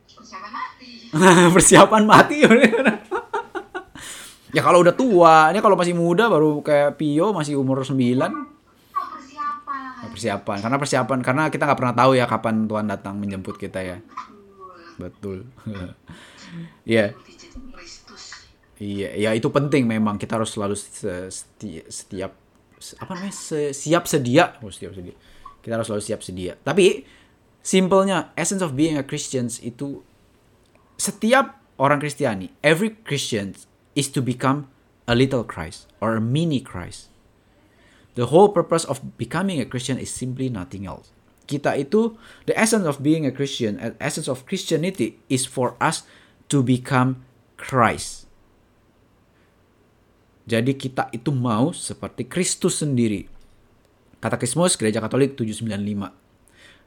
Persiapan 0.06 0.52
mati. 0.54 0.90
Persiapan 1.58 2.04
mati. 2.06 2.38
ya 4.56 4.62
kalau 4.62 4.86
udah 4.86 4.94
tua, 4.94 5.50
ini 5.50 5.58
kalau 5.58 5.74
masih 5.74 5.98
muda 5.98 6.30
baru 6.30 6.62
kayak 6.62 7.02
Pio 7.02 7.34
masih 7.34 7.58
umur 7.58 7.82
9. 7.82 7.98
persiapan. 7.98 8.32
Persiapan, 10.12 10.58
karena 10.62 10.78
persiapan 10.78 11.20
karena 11.26 11.44
kita 11.50 11.66
nggak 11.66 11.80
pernah 11.80 11.96
tahu 11.98 12.12
ya 12.14 12.30
kapan 12.30 12.70
Tuhan 12.70 12.86
datang 12.86 13.18
menjemput 13.18 13.58
kita 13.58 13.82
ya. 13.82 13.98
Betul. 15.02 15.50
Iya. 16.84 17.16
Iya, 18.76 19.10
ya 19.16 19.30
itu 19.32 19.48
penting 19.48 19.88
memang 19.88 20.20
kita 20.20 20.36
harus 20.36 20.52
selalu 20.52 20.76
setiap 21.88 22.36
apa 22.98 23.12
namanya 23.14 23.36
siap 23.72 24.10
sedia 24.10 24.58
oh, 24.60 24.74
siap 24.74 24.92
sedia 24.92 25.16
kita 25.62 25.78
harus 25.78 25.88
selalu 25.90 26.04
siap 26.04 26.22
sedia. 26.26 26.54
Tapi 26.62 27.06
simpelnya 27.62 28.34
essence 28.34 28.66
of 28.66 28.74
being 28.74 28.98
a 28.98 29.06
Christian 29.06 29.48
itu 29.62 30.02
setiap 30.98 31.62
orang 31.82 32.02
Kristiani 32.02 32.54
every 32.62 32.98
Christian 33.06 33.58
is 33.98 34.10
to 34.14 34.22
become 34.22 34.70
a 35.10 35.18
little 35.18 35.46
Christ 35.46 35.90
or 35.98 36.18
a 36.18 36.24
mini 36.24 36.62
Christ. 36.62 37.10
The 38.14 38.30
whole 38.30 38.52
purpose 38.52 38.84
of 38.84 39.00
becoming 39.16 39.64
a 39.64 39.70
Christian 39.70 39.96
is 39.96 40.12
simply 40.12 40.52
nothing 40.52 40.84
else. 40.86 41.10
Kita 41.48 41.74
itu 41.80 42.16
the 42.46 42.54
essence 42.54 42.86
of 42.86 43.02
being 43.02 43.26
a 43.26 43.34
Christian 43.34 43.82
the 43.82 43.98
essence 43.98 44.30
of 44.30 44.46
Christianity 44.46 45.18
is 45.32 45.48
for 45.48 45.74
us 45.82 46.06
to 46.52 46.62
become 46.62 47.24
Christ. 47.58 48.30
Jadi 50.50 50.76
kita 50.76 51.08
itu 51.16 51.32
mau 51.32 51.72
seperti 51.72 52.28
Kristus 52.28 52.82
sendiri. 52.82 53.30
Katekismus 54.22 54.78
Gereja 54.78 55.02
Katolik 55.02 55.34
795. 55.34 56.14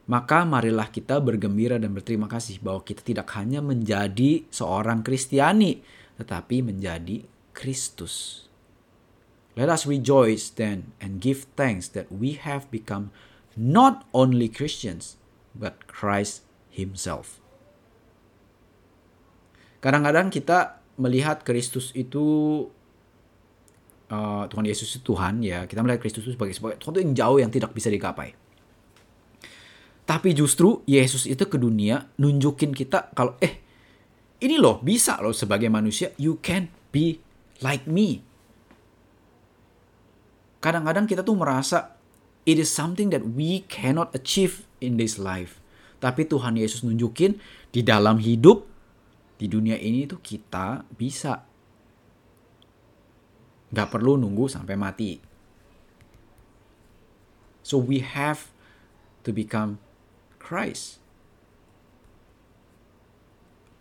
Maka 0.07 0.47
marilah 0.47 0.87
kita 0.87 1.19
bergembira 1.19 1.83
dan 1.83 1.91
berterima 1.91 2.31
kasih 2.31 2.63
bahwa 2.63 2.87
kita 2.87 3.03
tidak 3.03 3.27
hanya 3.35 3.59
menjadi 3.59 4.47
seorang 4.55 5.03
Kristiani, 5.03 5.83
tetapi 6.15 6.63
menjadi 6.63 7.27
Kristus. 7.51 8.47
Let 9.59 9.67
us 9.67 9.83
rejoice 9.83 10.47
then 10.55 10.95
and 11.03 11.19
give 11.19 11.51
thanks 11.59 11.91
that 11.99 12.07
we 12.11 12.39
have 12.39 12.71
become 12.71 13.11
not 13.59 14.07
only 14.15 14.47
Christians, 14.47 15.19
but 15.55 15.91
Christ 15.91 16.47
Himself. 16.71 17.43
Kadang-kadang 19.83 20.31
kita 20.31 20.83
melihat 20.95 21.43
Kristus 21.43 21.91
itu 21.99 22.67
uh, 24.15 24.47
Tuhan 24.47 24.65
Yesus 24.71 24.95
itu 24.95 25.03
Tuhan 25.11 25.43
ya 25.43 25.67
kita 25.67 25.83
melihat 25.83 25.99
Kristus 25.99 26.23
itu 26.23 26.39
sebagai 26.39 26.55
sesuatu 26.55 27.03
yang 27.03 27.11
jauh 27.11 27.43
yang 27.43 27.51
tidak 27.51 27.75
bisa 27.75 27.91
digapai 27.91 28.31
tapi 30.05 30.37
justru 30.37 30.85
Yesus 30.87 31.27
itu 31.27 31.49
ke 31.49 31.59
dunia 31.59 32.07
nunjukin 32.21 32.71
kita 32.77 33.11
kalau 33.17 33.35
eh 33.43 33.65
ini 34.45 34.61
loh 34.61 34.85
bisa 34.85 35.17
loh 35.25 35.33
sebagai 35.33 35.73
manusia 35.73 36.13
you 36.21 36.37
can 36.45 36.69
be 36.93 37.25
like 37.65 37.89
me. 37.89 38.21
Kadang-kadang 40.61 41.09
kita 41.09 41.25
tuh 41.25 41.37
merasa 41.37 41.97
it 42.45 42.61
is 42.61 42.69
something 42.69 43.09
that 43.09 43.25
we 43.25 43.65
cannot 43.73 44.13
achieve 44.13 44.69
in 44.85 45.01
this 45.01 45.17
life. 45.17 45.61
Tapi 46.05 46.29
Tuhan 46.29 46.61
Yesus 46.61 46.85
nunjukin 46.85 47.41
di 47.73 47.81
dalam 47.81 48.21
hidup 48.21 48.69
di 49.41 49.49
dunia 49.49 49.81
ini 49.81 50.05
tuh 50.05 50.21
kita 50.21 50.85
bisa. 50.93 51.49
Gak 53.75 53.91
perlu 53.91 54.15
nunggu 54.15 54.47
sampai 54.47 54.79
mati. 54.79 55.19
So 57.67 57.83
we 57.83 57.99
have 58.05 58.55
to 59.27 59.35
become 59.35 59.83
Christ. 60.39 61.03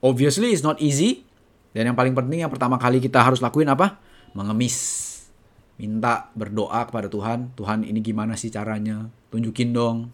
Obviously 0.01 0.55
it's 0.55 0.65
not 0.65 0.81
easy. 0.81 1.27
Dan 1.75 1.91
yang 1.91 1.97
paling 1.97 2.15
penting 2.17 2.41
yang 2.41 2.53
pertama 2.53 2.81
kali 2.81 2.97
kita 2.97 3.21
harus 3.21 3.43
lakuin 3.43 3.69
apa? 3.69 3.99
Mengemis. 4.33 5.01
Minta 5.77 6.29
berdoa 6.37 6.85
kepada 6.85 7.11
Tuhan. 7.11 7.53
Tuhan 7.53 7.83
ini 7.83 7.99
gimana 7.99 8.37
sih 8.39 8.53
caranya? 8.53 9.09
Tunjukin 9.33 9.73
dong. 9.73 10.13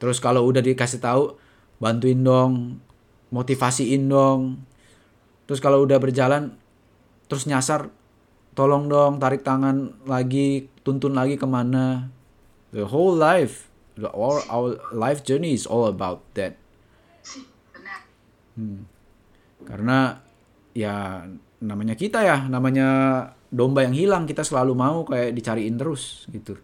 Terus 0.00 0.20
kalau 0.20 0.44
udah 0.48 0.60
dikasih 0.64 1.00
tahu, 1.00 1.36
bantuin 1.80 2.20
dong. 2.20 2.80
Motivasiin 3.32 4.08
dong. 4.08 4.60
Terus 5.48 5.58
kalau 5.58 5.82
udah 5.82 5.96
berjalan, 5.96 6.59
terus 7.30 7.46
nyasar, 7.46 7.94
tolong 8.58 8.90
dong 8.90 9.22
tarik 9.22 9.46
tangan 9.46 9.94
lagi, 10.04 10.66
tuntun 10.82 11.14
lagi 11.14 11.38
ke 11.38 11.46
mana. 11.46 12.10
The 12.74 12.90
whole 12.90 13.14
life 13.14 13.70
the 14.00 14.08
all 14.10 14.40
our 14.48 14.80
life 14.90 15.22
journey 15.22 15.54
is 15.54 15.68
all 15.68 15.86
about 15.86 16.24
that. 16.34 16.56
Hmm. 18.60 18.84
karena 19.64 20.20
ya 20.74 21.24
namanya 21.62 21.94
kita 21.94 22.20
ya 22.20 22.44
namanya 22.50 22.88
domba 23.48 23.86
yang 23.86 23.94
hilang 23.94 24.24
kita 24.26 24.42
selalu 24.44 24.74
mau 24.74 25.06
kayak 25.06 25.32
dicariin 25.32 25.78
terus 25.80 26.26
gitu 26.28 26.58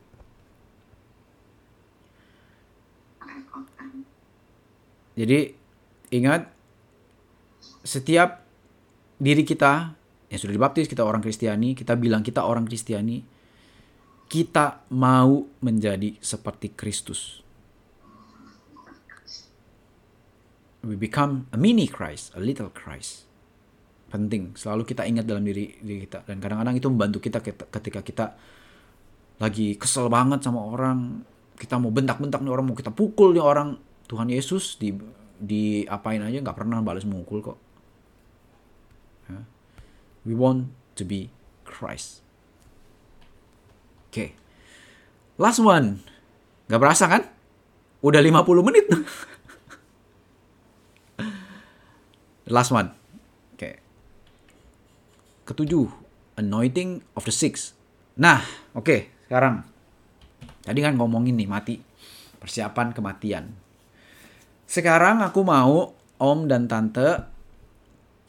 jadi 5.17 5.57
ingat 6.13 6.53
setiap 7.87 8.45
diri 9.17 9.47
kita 9.47 9.97
yang 10.27 10.39
sudah 10.43 10.55
dibaptis 10.55 10.91
kita 10.91 11.07
orang 11.07 11.23
Kristiani 11.23 11.79
kita 11.79 11.95
bilang 11.95 12.23
kita 12.23 12.43
orang 12.43 12.67
Kristiani 12.67 13.37
kita 14.27 14.87
mau 14.91 15.47
menjadi 15.63 16.19
seperti 16.19 16.75
Kristus. 16.75 17.43
We 20.87 20.95
become 20.95 21.51
a 21.51 21.59
mini 21.59 21.91
Christ, 21.91 22.35
a 22.39 22.43
little 22.43 22.71
Christ. 22.71 23.27
Penting, 24.07 24.55
selalu 24.55 24.87
kita 24.87 25.03
ingat 25.03 25.27
dalam 25.27 25.43
diri, 25.43 25.75
diri 25.83 26.07
kita. 26.07 26.23
Dan 26.27 26.39
kadang-kadang 26.39 26.79
itu 26.79 26.87
membantu 26.87 27.19
kita 27.19 27.43
ketika 27.43 28.01
kita 28.07 28.27
lagi 29.43 29.75
kesel 29.75 30.07
banget 30.07 30.47
sama 30.47 30.63
orang, 30.63 31.27
kita 31.59 31.79
mau 31.83 31.91
bentak-bentak 31.91 32.39
nih 32.43 32.53
orang, 32.55 32.67
mau 32.71 32.79
kita 32.79 32.95
pukul 32.95 33.35
nih 33.35 33.43
orang. 33.43 33.79
Tuhan 34.07 34.31
Yesus 34.31 34.79
di 34.79 34.95
di 35.37 35.83
apain 35.91 36.23
aja 36.23 36.39
nggak 36.39 36.55
pernah 36.55 36.79
balas 36.87 37.03
mukul 37.03 37.43
kok. 37.43 37.59
We 40.27 40.35
want 40.35 40.75
to 40.99 41.07
be 41.07 41.31
Christ. 41.63 42.27
Oke. 44.11 44.13
Okay. 44.13 44.29
Last 45.39 45.63
one. 45.63 46.03
Gak 46.67 46.83
berasa 46.83 47.07
kan? 47.07 47.31
Udah 48.03 48.19
50 48.19 48.67
menit. 48.67 48.91
Last 52.51 52.75
one. 52.75 52.91
Oke. 53.55 53.59
Okay. 53.63 53.75
Ketujuh. 55.47 55.87
Anointing 56.37 57.07
of 57.15 57.23
the 57.23 57.33
six. 57.33 57.73
Nah, 58.19 58.43
oke. 58.77 58.85
Okay, 58.85 59.01
sekarang. 59.31 59.65
Tadi 60.61 60.83
kan 60.83 60.99
ngomongin 60.99 61.39
nih 61.39 61.49
mati. 61.49 61.79
Persiapan 62.43 62.93
kematian. 62.93 63.55
Sekarang 64.67 65.23
aku 65.23 65.47
mau 65.47 65.95
om 66.19 66.39
dan 66.51 66.67
tante 66.67 67.25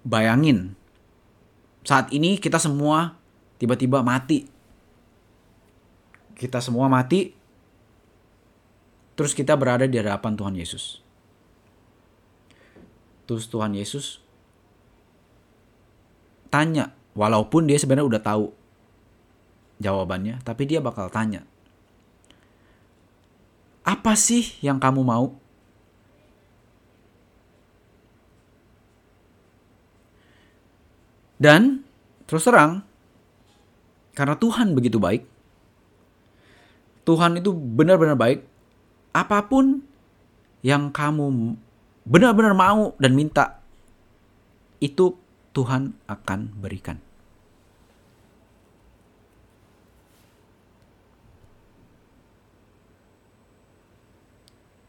bayangin. 0.06 0.77
Saat 1.88 2.12
ini 2.12 2.36
kita 2.36 2.60
semua 2.60 3.16
tiba-tiba 3.56 4.04
mati 4.04 4.58
kita 6.38 6.62
semua 6.62 6.86
mati, 6.86 7.34
terus 9.18 9.34
kita 9.34 9.58
berada 9.58 9.90
di 9.90 9.98
hadapan 9.98 10.38
Tuhan 10.38 10.54
Yesus. 10.54 11.02
Terus 13.26 13.50
Tuhan 13.50 13.74
Yesus 13.74 14.22
tanya, 16.54 16.94
walaupun 17.18 17.66
dia 17.66 17.82
sebenarnya 17.82 18.08
udah 18.08 18.22
tahu 18.22 18.46
jawabannya, 19.82 20.46
tapi 20.46 20.70
dia 20.70 20.80
bakal 20.80 21.10
tanya, 21.10 21.44
apa 23.82 24.14
sih 24.14 24.56
yang 24.62 24.78
kamu 24.78 25.02
mau? 25.02 25.34
Dan 31.38 31.86
terus 32.26 32.50
terang, 32.50 32.82
karena 34.18 34.34
Tuhan 34.34 34.74
begitu 34.74 34.98
baik, 34.98 35.22
Tuhan 37.06 37.38
itu 37.38 37.54
benar-benar 37.54 38.18
baik. 38.18 38.42
Apa 39.14 39.46
pun 39.46 39.86
yang 40.66 40.90
kamu 40.90 41.56
benar-benar 42.10 42.58
mau 42.58 42.98
dan 42.98 43.14
minta, 43.14 43.62
itu 44.82 45.14
Tuhan 45.54 45.94
akan 46.10 46.58
berikan. 46.58 46.98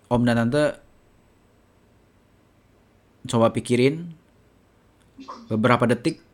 Om 0.09 0.25
dan 0.25 0.41
Tante 0.41 0.65
coba 3.29 3.53
pikirin 3.53 4.09
beberapa 5.53 5.85
detik 5.85 6.25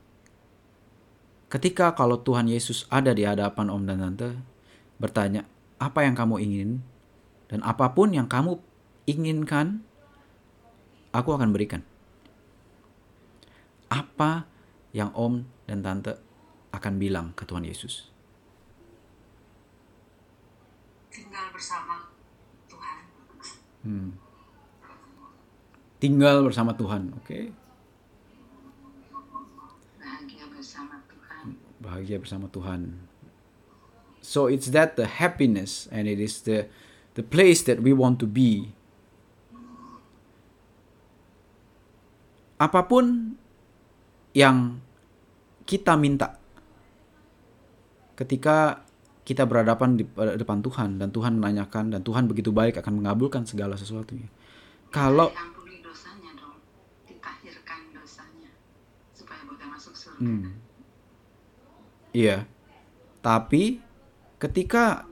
ketika 1.55 1.94
kalau 1.94 2.18
Tuhan 2.18 2.50
Yesus 2.50 2.90
ada 2.90 3.14
di 3.14 3.22
hadapan 3.22 3.70
Om 3.70 3.86
dan 3.86 4.02
Tante 4.02 4.34
bertanya, 4.98 5.46
apa 5.78 6.02
yang 6.02 6.18
kamu 6.18 6.42
ingin 6.42 6.82
dan 7.46 7.62
apa 7.62 7.94
pun 7.94 8.11
yang 8.11 8.26
kamu 8.26 8.59
inginkan 9.07 9.86
aku 11.14 11.30
akan 11.30 11.55
berikan. 11.55 11.86
Apa 13.86 14.50
yang 14.90 15.14
Om 15.14 15.46
dan 15.70 15.86
Tante 15.86 16.18
akan 16.74 16.98
bilang 16.98 17.30
ke 17.38 17.46
Tuhan 17.46 17.62
Yesus? 17.62 18.11
Tinggal 21.14 21.55
bersama 21.55 22.11
Tuhan. 22.66 22.98
Hmm. 23.86 24.11
Tinggal 26.02 26.42
bersama 26.42 26.74
Tuhan, 26.74 27.14
oke? 27.14 27.22
Okay? 27.22 27.44
Bahagia 30.02 30.44
bersama 30.50 30.98
Tuhan. 31.07 31.46
Bahagia 31.85 32.16
bersama 32.16 32.49
Tuhan. 32.49 32.97
So 34.24 34.49
it's 34.49 34.72
that 34.72 34.97
the 34.97 35.05
happiness 35.05 35.85
and 35.93 36.09
it 36.09 36.16
is 36.16 36.41
the 36.49 36.64
the 37.12 37.20
place 37.20 37.61
that 37.68 37.85
we 37.85 37.93
want 37.93 38.16
to 38.24 38.26
be. 38.26 38.72
Apa 42.57 42.89
pun 42.89 43.37
yang 44.32 44.80
kita 45.68 46.01
minta 46.01 46.41
ketika 48.16 48.85
kita 49.24 49.49
berhadapan 49.49 50.01
di 50.01 50.05
depan 50.41 50.61
Tuhan 50.64 51.01
dan 51.01 51.09
Tuhan 51.12 51.41
menanyakan 51.41 51.93
dan 51.97 52.01
Tuhan 52.01 52.28
begitu 52.28 52.53
baik 52.53 52.80
akan 52.80 53.05
mengabulkan 53.05 53.45
segala 53.45 53.76
sesuatunya. 53.76 54.28
Kalau 54.89 55.32
dosanya 55.85 56.32
dong. 56.37 56.61
Dosanya 57.95 58.51
supaya 59.16 59.41
boleh 59.49 59.66
masuk 59.68 59.95
surga. 59.97 60.20
hmm, 60.20 60.64
iya, 62.15 62.47
tapi 63.21 63.83
ketika 64.39 65.05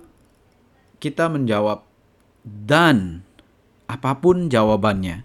kita 1.03 1.27
menjawab 1.27 1.83
Dan 2.43 3.23
apa 3.87 4.19
pun 4.19 4.51
jawabannya, 4.51 5.23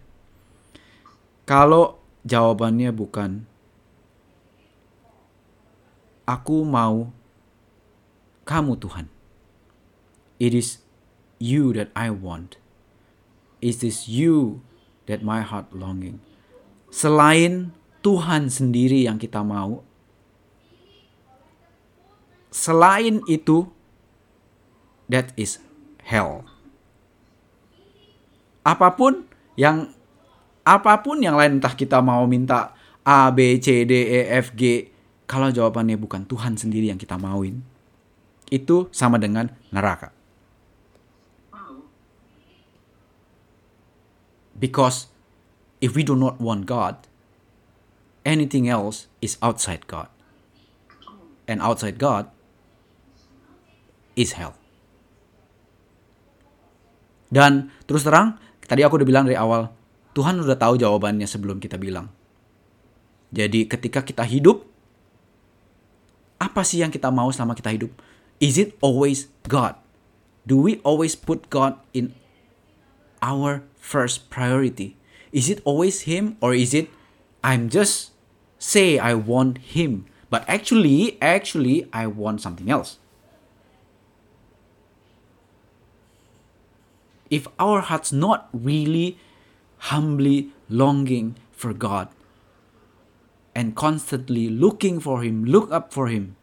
kalau 1.48 1.98
jawabannya 2.28 2.92
bukan 2.94 3.48
aku 6.28 6.68
mau 6.68 7.10
kamu 8.44 8.76
Tuhan. 8.78 9.08
It 10.38 10.54
is 10.54 10.84
you 11.42 11.72
that 11.74 11.90
I 11.96 12.12
want. 12.12 12.60
It 13.64 13.82
is 13.82 14.06
you 14.06 14.62
that 15.10 15.24
my 15.24 15.42
heart 15.42 15.72
longing. 15.74 16.22
Selain 16.94 17.74
Tuhan 18.06 18.52
sendiri 18.52 19.08
yang 19.08 19.18
kita 19.18 19.42
mau, 19.42 19.87
selain 22.58 23.22
itu, 23.30 23.70
that 25.05 25.30
is 25.38 25.62
hell. 26.01 26.41
Apa 28.66 28.97
pun 28.97 29.30
yang 29.53 29.93
apa 30.66 30.99
pun 31.05 31.22
yang 31.22 31.38
lain 31.38 31.62
entah 31.62 31.78
kita 31.78 32.01
mau 32.01 32.26
minta 32.26 32.74
A, 33.08 33.32
B, 33.32 33.62
C, 33.62 33.88
D, 33.88 33.93
E, 33.93 34.20
F, 34.36 34.51
G, 34.58 34.91
kalau 35.30 35.47
jawabannya 35.53 35.95
bukan 35.95 36.28
Tuhan 36.28 36.60
sendiri 36.60 36.91
yang 36.91 36.99
kita 36.99 37.16
mauin, 37.16 37.64
itu 38.51 38.91
sama 38.91 39.16
dengan 39.16 39.53
neraka. 39.72 40.12
Because 44.58 45.08
if 45.80 45.93
we 45.95 46.03
do 46.03 46.18
not 46.18 46.41
want 46.41 46.66
God, 46.68 47.05
anything 48.28 48.68
else 48.68 49.08
is 49.24 49.39
outside 49.39 49.88
God. 49.88 50.12
And 51.47 51.64
outside 51.64 51.95
God 51.95 52.28
is 54.18 54.34
hell. 54.34 54.57
Dan 57.30 57.70
terus 57.86 58.01
terang, 58.03 58.41
tadi 58.65 58.82
aku 58.82 58.99
udah 58.99 59.07
bilang 59.07 59.26
dari 59.30 59.38
awal, 59.38 59.70
Tuhan 60.18 60.41
udah 60.41 60.57
tahu 60.57 60.82
jawabannya 60.82 61.30
sebelum 61.30 61.61
kita 61.61 61.78
bilang. 61.78 62.09
Jadi 63.30 63.70
ketika 63.70 64.01
kita 64.01 64.26
hidup, 64.26 64.65
apa 66.41 66.65
sih 66.65 66.82
yang 66.82 66.89
kita 66.89 67.13
mau 67.13 67.30
selama 67.30 67.53
kita 67.53 67.70
hidup? 67.70 67.93
Is 68.41 68.57
it 68.57 68.74
always 68.82 69.30
God? 69.45 69.78
Do 70.47 70.57
we 70.57 70.80
always 70.82 71.13
put 71.13 71.51
God 71.51 71.76
in 71.91 72.15
our 73.20 73.68
first 73.78 74.32
priority? 74.32 74.95
Is 75.36 75.51
it 75.51 75.59
always 75.68 76.07
Him 76.07 76.39
or 76.39 76.55
is 76.55 76.72
it 76.72 76.88
I'm 77.43 77.68
just 77.68 78.15
say 78.57 78.95
I 78.95 79.13
want 79.13 79.76
Him, 79.76 80.07
but 80.32 80.47
actually, 80.47 81.20
actually 81.20 81.86
I 81.91 82.07
want 82.07 82.39
something 82.39 82.72
else? 82.72 82.97
If 87.28 87.48
our 87.60 87.84
hearts 87.84 88.16
not 88.16 88.48
really 88.56 89.20
humbly 89.92 90.56
longing 90.70 91.36
for 91.52 91.74
God 91.74 92.08
and 93.54 93.76
constantly 93.76 94.48
looking 94.48 95.00
for 95.00 95.24
Him, 95.24 95.44
look 95.44 95.72
up 95.72 95.92
for 95.92 96.08
Him, 96.08 96.40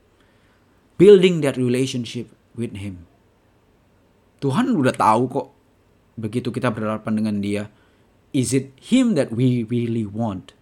building 0.98 1.40
that 1.40 1.56
relationship 1.56 2.28
with 2.52 2.76
Him. 2.76 3.06
Tuhan 4.44 4.76
udah 4.76 4.92
tahu 4.92 5.22
kok 5.30 5.48
begitu 6.20 6.52
kita 6.52 6.68
berhadapan 6.68 7.16
dengan 7.16 7.36
Dia, 7.40 7.72
is 8.36 8.52
it 8.52 8.74
Him 8.76 9.16
that 9.16 9.32
we 9.32 9.64
really 9.64 10.04
want? 10.04 10.52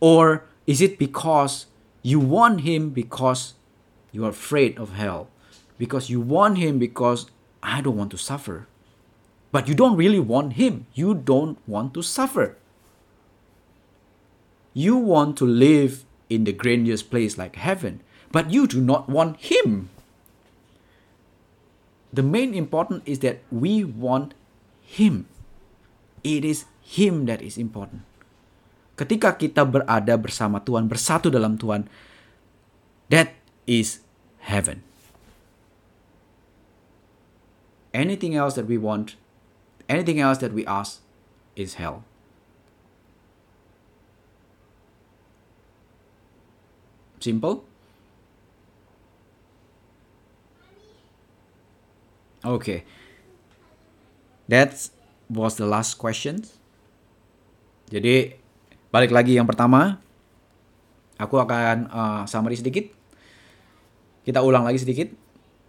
Or 0.00 0.48
is 0.64 0.80
it 0.80 0.96
because 0.96 1.68
you 2.00 2.16
want 2.16 2.64
Him 2.64 2.96
because 2.96 3.58
you 4.14 4.24
are 4.24 4.32
afraid 4.32 4.80
of 4.80 4.96
hell? 4.96 5.28
Because 5.76 6.08
you 6.08 6.22
want 6.22 6.56
Him 6.56 6.80
because 6.80 7.28
I 7.62 7.80
don't 7.80 7.96
want 7.96 8.10
to 8.12 8.20
suffer. 8.20 8.66
But 9.50 9.66
you 9.66 9.74
don't 9.74 9.96
really 9.96 10.20
want 10.20 10.54
Him. 10.54 10.86
You 10.94 11.14
don't 11.14 11.58
want 11.66 11.92
to 11.94 12.02
suffer. 12.02 12.56
You 14.72 14.96
want 14.96 15.36
to 15.42 15.46
live 15.46 16.06
in 16.30 16.46
the 16.46 16.54
grandiose 16.54 17.02
place 17.02 17.34
like 17.34 17.58
heaven, 17.58 18.00
but 18.30 18.54
you 18.54 18.70
do 18.70 18.78
not 18.78 19.10
want 19.10 19.42
Him. 19.42 19.90
The 22.14 22.22
main 22.22 22.54
important 22.54 23.02
is 23.06 23.18
that 23.26 23.42
we 23.50 23.82
want 23.82 24.34
Him. 24.86 25.26
It 26.22 26.46
is 26.46 26.70
Him 26.86 27.26
that 27.26 27.42
is 27.42 27.58
important. 27.58 28.06
Ketika 28.94 29.34
kita 29.34 29.66
berada 29.66 30.14
bersama 30.14 30.62
Tuhan, 30.62 30.86
bersatu 30.86 31.32
dalam 31.32 31.58
Tuhan, 31.58 31.90
that 33.10 33.34
is 33.66 34.04
heaven. 34.44 34.86
Anything 37.90 38.38
else 38.38 38.54
that 38.54 38.70
we 38.70 38.78
want, 38.78 39.18
anything 39.90 40.22
else 40.22 40.38
that 40.38 40.54
we 40.54 40.62
ask, 40.66 41.02
is 41.58 41.74
hell. 41.74 42.06
Simple? 47.20 47.68
Okay. 52.40 52.88
That 54.48 54.72
was 55.28 55.60
the 55.60 55.68
last 55.68 56.00
question. 56.00 56.48
Jadi 57.92 58.38
balik 58.88 59.12
lagi 59.12 59.36
yang 59.36 59.44
pertama, 59.44 60.00
aku 61.20 61.36
akan 61.36 61.92
uh, 61.92 62.22
summary 62.24 62.56
sedikit. 62.56 62.88
Kita 64.24 64.40
ulang 64.40 64.64
lagi 64.64 64.80
sedikit. 64.80 65.12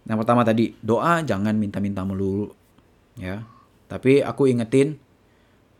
Yang 0.02 0.18
pertama 0.26 0.42
tadi 0.42 0.74
doa 0.82 1.22
jangan 1.22 1.54
minta-minta 1.54 2.02
melulu, 2.02 2.50
ya. 3.14 3.46
Tapi 3.86 4.24
aku 4.24 4.48
ingetin, 4.50 4.98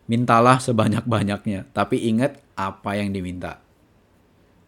mintalah 0.06 0.60
sebanyak-banyaknya. 0.60 1.72
Tapi 1.72 2.06
ingat 2.12 2.38
apa 2.54 2.94
yang 3.00 3.10
diminta. 3.10 3.58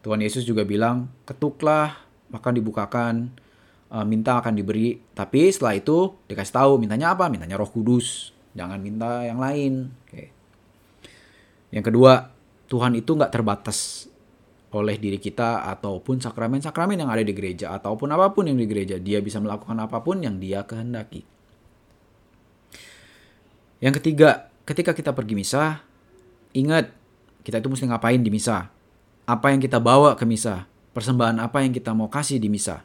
Tuhan 0.00 0.20
Yesus 0.20 0.44
juga 0.44 0.64
bilang, 0.64 1.08
ketuklah, 1.28 1.96
maka 2.28 2.50
dibukakan, 2.50 3.30
uh, 3.94 4.04
minta 4.04 4.40
akan 4.40 4.58
diberi. 4.58 5.00
Tapi 5.14 5.52
setelah 5.52 5.76
itu 5.78 6.12
dikasih 6.28 6.54
tahu 6.54 6.72
mintanya 6.80 7.14
apa? 7.14 7.30
Mintanya 7.30 7.56
Roh 7.60 7.70
Kudus. 7.70 8.34
Jangan 8.54 8.78
minta 8.82 9.22
yang 9.22 9.38
lain. 9.38 9.92
Oke. 10.06 10.30
Yang 11.74 11.84
kedua, 11.90 12.30
Tuhan 12.70 12.94
itu 12.98 13.10
nggak 13.14 13.32
terbatas 13.32 14.08
oleh 14.74 14.98
diri 14.98 15.22
kita 15.22 15.62
ataupun 15.70 16.18
sakramen-sakramen 16.18 16.98
yang 16.98 17.10
ada 17.10 17.22
di 17.22 17.30
gereja 17.30 17.70
ataupun 17.78 18.10
apa 18.10 18.34
pun 18.34 18.50
yang 18.50 18.58
di 18.58 18.66
gereja. 18.66 18.98
Dia 18.98 19.22
bisa 19.22 19.38
melakukan 19.38 19.78
apa 19.78 20.02
pun 20.02 20.18
yang 20.18 20.42
dia 20.42 20.66
kehendaki. 20.66 21.22
Yang 23.78 24.02
ketiga, 24.02 24.50
ketika 24.66 24.90
kita 24.96 25.14
pergi 25.14 25.38
misa, 25.38 25.84
ingat 26.56 26.90
kita 27.46 27.60
itu 27.60 27.68
mesti 27.70 27.84
ngapain 27.86 28.18
di 28.18 28.32
misa. 28.32 28.72
Apa 29.28 29.54
yang 29.54 29.60
kita 29.62 29.78
bawa 29.78 30.18
ke 30.18 30.26
misa. 30.26 30.66
Persembahan 30.94 31.38
apa 31.38 31.62
yang 31.62 31.70
kita 31.74 31.94
mau 31.94 32.10
kasih 32.10 32.40
di 32.40 32.48
misa. 32.50 32.82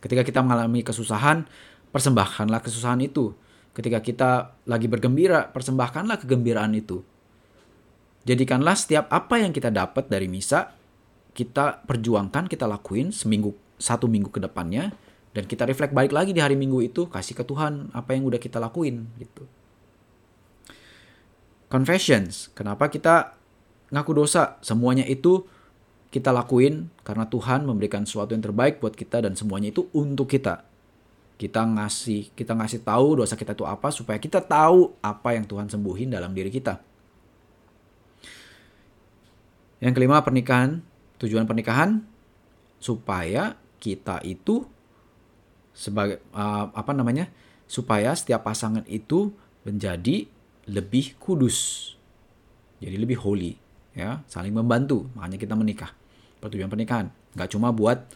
Ketika 0.00 0.24
kita 0.24 0.40
mengalami 0.40 0.80
kesusahan, 0.80 1.44
persembahkanlah 1.92 2.64
kesusahan 2.64 3.02
itu. 3.04 3.36
Ketika 3.76 4.00
kita 4.00 4.30
lagi 4.66 4.88
bergembira, 4.88 5.52
persembahkanlah 5.52 6.18
kegembiraan 6.24 6.72
itu. 6.74 7.04
Jadikanlah 8.24 8.76
setiap 8.76 9.08
apa 9.12 9.40
yang 9.40 9.52
kita 9.52 9.72
dapat 9.72 10.08
dari 10.08 10.28
misa, 10.28 10.79
kita 11.40 11.88
perjuangkan, 11.88 12.44
kita 12.52 12.68
lakuin 12.68 13.08
seminggu, 13.16 13.56
satu 13.80 14.04
minggu 14.04 14.28
ke 14.28 14.44
depannya, 14.44 14.92
dan 15.32 15.48
kita 15.48 15.64
reflect 15.64 15.96
balik 15.96 16.12
lagi 16.12 16.36
di 16.36 16.44
hari 16.44 16.60
minggu 16.60 16.84
itu, 16.84 17.08
kasih 17.08 17.32
ke 17.32 17.44
Tuhan 17.48 17.88
apa 17.96 18.12
yang 18.12 18.28
udah 18.28 18.36
kita 18.36 18.60
lakuin, 18.60 19.08
gitu. 19.16 19.48
Confessions, 21.72 22.52
kenapa 22.52 22.92
kita 22.92 23.40
ngaku 23.88 24.12
dosa? 24.12 24.60
Semuanya 24.60 25.06
itu 25.08 25.48
kita 26.10 26.34
lakuin 26.34 26.90
karena 27.06 27.30
Tuhan 27.30 27.62
memberikan 27.62 28.02
sesuatu 28.02 28.34
yang 28.34 28.42
terbaik 28.42 28.82
buat 28.82 28.98
kita 28.98 29.22
dan 29.22 29.38
semuanya 29.38 29.70
itu 29.70 29.86
untuk 29.94 30.26
kita. 30.26 30.66
Kita 31.38 31.62
ngasih 31.62 32.34
kita 32.34 32.52
ngasih 32.58 32.82
tahu 32.82 33.22
dosa 33.22 33.38
kita 33.38 33.54
itu 33.54 33.64
apa 33.64 33.88
supaya 33.94 34.18
kita 34.18 34.42
tahu 34.42 34.98
apa 35.00 35.38
yang 35.38 35.46
Tuhan 35.46 35.70
sembuhin 35.70 36.10
dalam 36.10 36.34
diri 36.34 36.50
kita. 36.50 36.82
Yang 39.80 39.92
kelima 39.96 40.20
pernikahan, 40.20 40.82
tujuan 41.20 41.44
pernikahan 41.44 42.00
supaya 42.80 43.54
kita 43.76 44.24
itu 44.24 44.64
sebagai 45.76 46.24
uh, 46.32 46.72
apa 46.72 46.92
namanya? 46.96 47.28
supaya 47.70 48.10
setiap 48.18 48.50
pasangan 48.50 48.82
itu 48.90 49.30
menjadi 49.62 50.26
lebih 50.66 51.14
kudus. 51.22 51.90
Jadi 52.82 52.98
lebih 52.98 53.14
holy 53.22 53.54
ya, 53.94 54.26
saling 54.26 54.50
membantu. 54.50 55.06
Makanya 55.14 55.38
kita 55.38 55.54
menikah. 55.54 55.94
Pertujuan 56.42 56.66
pernikahan 56.66 57.14
nggak 57.30 57.50
cuma 57.54 57.70
buat 57.70 58.10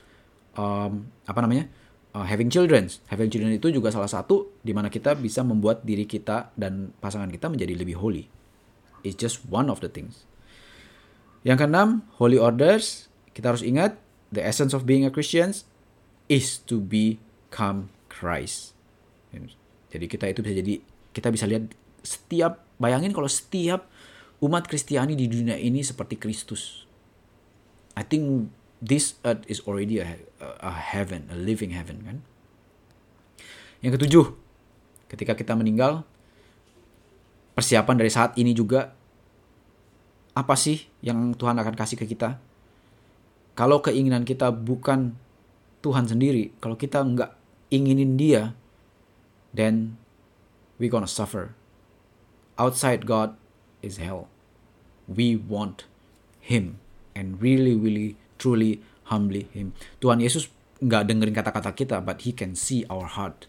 um, 0.59 1.07
apa 1.23 1.39
namanya? 1.39 1.71
Uh, 2.11 2.27
having 2.27 2.51
children. 2.51 2.91
Having 3.07 3.31
children 3.31 3.53
itu 3.55 3.71
juga 3.71 3.95
salah 3.95 4.11
satu 4.11 4.59
di 4.59 4.75
mana 4.75 4.91
kita 4.91 5.15
bisa 5.15 5.47
membuat 5.47 5.87
diri 5.87 6.03
kita 6.03 6.51
dan 6.59 6.91
pasangan 6.99 7.31
kita 7.31 7.47
menjadi 7.47 7.79
lebih 7.79 7.95
holy. 7.95 8.27
It's 9.07 9.15
just 9.15 9.47
one 9.47 9.71
of 9.71 9.79
the 9.79 9.91
things. 9.91 10.27
Yang 11.45 11.65
keenam, 11.65 12.03
holy 12.17 12.41
orders. 12.41 13.13
Kita 13.37 13.53
harus 13.53 13.61
ingat, 13.61 14.01
the 14.33 14.41
essence 14.41 14.73
of 14.73 14.89
being 14.89 15.05
a 15.05 15.13
Christian 15.13 15.53
is 16.27 16.59
to 16.65 16.81
become 16.81 17.93
Christ. 18.09 18.73
Jadi 19.95 20.11
kita 20.11 20.27
itu 20.27 20.43
bisa 20.43 20.55
jadi 20.59 20.75
kita 21.15 21.29
bisa 21.31 21.47
lihat 21.47 21.71
setiap 22.03 22.67
bayangin 22.83 23.15
kalau 23.15 23.31
setiap 23.31 23.87
umat 24.43 24.67
Kristiani 24.67 25.15
di 25.15 25.31
dunia 25.31 25.55
ini 25.55 25.85
seperti 25.87 26.19
Kristus. 26.19 26.89
I 27.95 28.03
think 28.03 28.51
this 28.83 29.21
earth 29.23 29.47
is 29.47 29.63
already 29.65 30.03
a, 30.03 30.19
a 30.43 30.73
heaven, 30.75 31.31
a 31.31 31.39
living 31.39 31.71
heaven 31.71 32.03
kan. 32.03 32.19
Yang 33.85 34.01
ketujuh, 34.01 34.27
ketika 35.15 35.39
kita 35.39 35.55
meninggal, 35.55 36.03
persiapan 37.55 37.95
dari 37.95 38.11
saat 38.11 38.35
ini 38.35 38.51
juga 38.51 38.94
apa 40.35 40.55
sih 40.59 40.91
yang 40.99 41.39
Tuhan 41.39 41.55
akan 41.55 41.75
kasih 41.79 41.95
ke 41.95 42.11
kita? 42.11 42.43
Kalau 43.55 43.79
keinginan 43.79 44.27
kita 44.27 44.51
bukan 44.51 45.15
Tuhan 45.79 46.11
sendiri, 46.11 46.51
kalau 46.59 46.75
kita 46.75 47.07
nggak 47.07 47.31
inginin 47.71 48.19
Dia, 48.19 48.59
then 49.55 49.95
we 50.83 50.91
gonna 50.91 51.07
suffer. 51.07 51.55
Outside 52.59 53.07
God 53.07 53.39
is 53.79 54.03
hell. 54.03 54.27
We 55.07 55.39
want 55.39 55.87
Him 56.43 56.83
and 57.15 57.39
really, 57.39 57.79
really, 57.79 58.19
truly, 58.35 58.83
humbly 59.07 59.47
Him. 59.55 59.71
Tuhan 60.03 60.19
Yesus 60.19 60.51
nggak 60.83 61.07
dengerin 61.07 61.37
kata-kata 61.37 61.71
kita, 61.79 62.03
but 62.03 62.27
He 62.27 62.35
can 62.35 62.59
see 62.59 62.83
our 62.91 63.07
heart. 63.07 63.47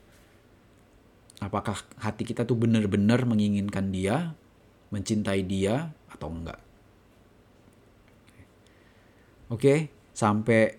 Apakah 1.41 1.81
hati 1.97 2.29
kita 2.29 2.45
tuh 2.45 2.57
benar-benar 2.57 3.25
menginginkan 3.25 3.89
Dia, 3.89 4.37
mencintai 4.93 5.41
Dia 5.45 5.89
atau 6.13 6.29
enggak? 6.29 6.64
Oke, 9.53 9.93
sampai 10.09 10.73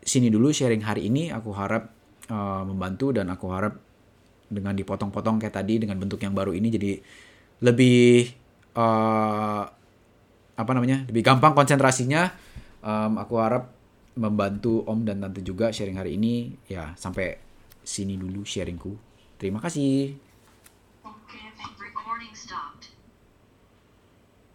sini 0.00 0.32
dulu 0.32 0.48
sharing 0.48 0.84
hari 0.84 1.12
ini. 1.12 1.28
Aku 1.28 1.52
harap 1.52 1.92
uh, 2.32 2.62
membantu 2.64 3.12
dan 3.12 3.28
aku 3.28 3.52
harap 3.52 3.76
dengan 4.48 4.76
dipotong-potong 4.76 5.40
kayak 5.40 5.56
tadi 5.60 5.80
dengan 5.80 5.96
bentuk 6.00 6.20
yang 6.20 6.36
baru 6.36 6.52
ini 6.52 6.68
jadi 6.68 6.92
lebih 7.64 8.28
uh, 8.76 9.64
apa 10.54 10.70
namanya 10.72 11.04
lebih 11.08 11.20
gampang 11.24 11.52
konsentrasinya. 11.52 12.32
Um, 12.84 13.16
aku 13.16 13.40
harap 13.40 13.72
membantu 14.14 14.84
Om 14.84 15.08
dan 15.08 15.24
Tante 15.24 15.40
juga 15.40 15.72
sharing 15.72 15.98
hari 15.98 16.16
ini. 16.16 16.54
Ya 16.68 16.92
sampai 16.96 17.40
sini 17.84 18.16
dulu 18.16 18.44
sharingku. 18.44 18.96
Terima 19.36 19.60
kasih. 19.60 20.16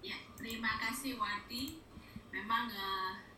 Ya, 0.02 0.18
terima 0.40 0.72
kasih 0.82 1.20
Wati. 1.20 1.79
Memang 2.50 2.66
eh, 2.74 3.29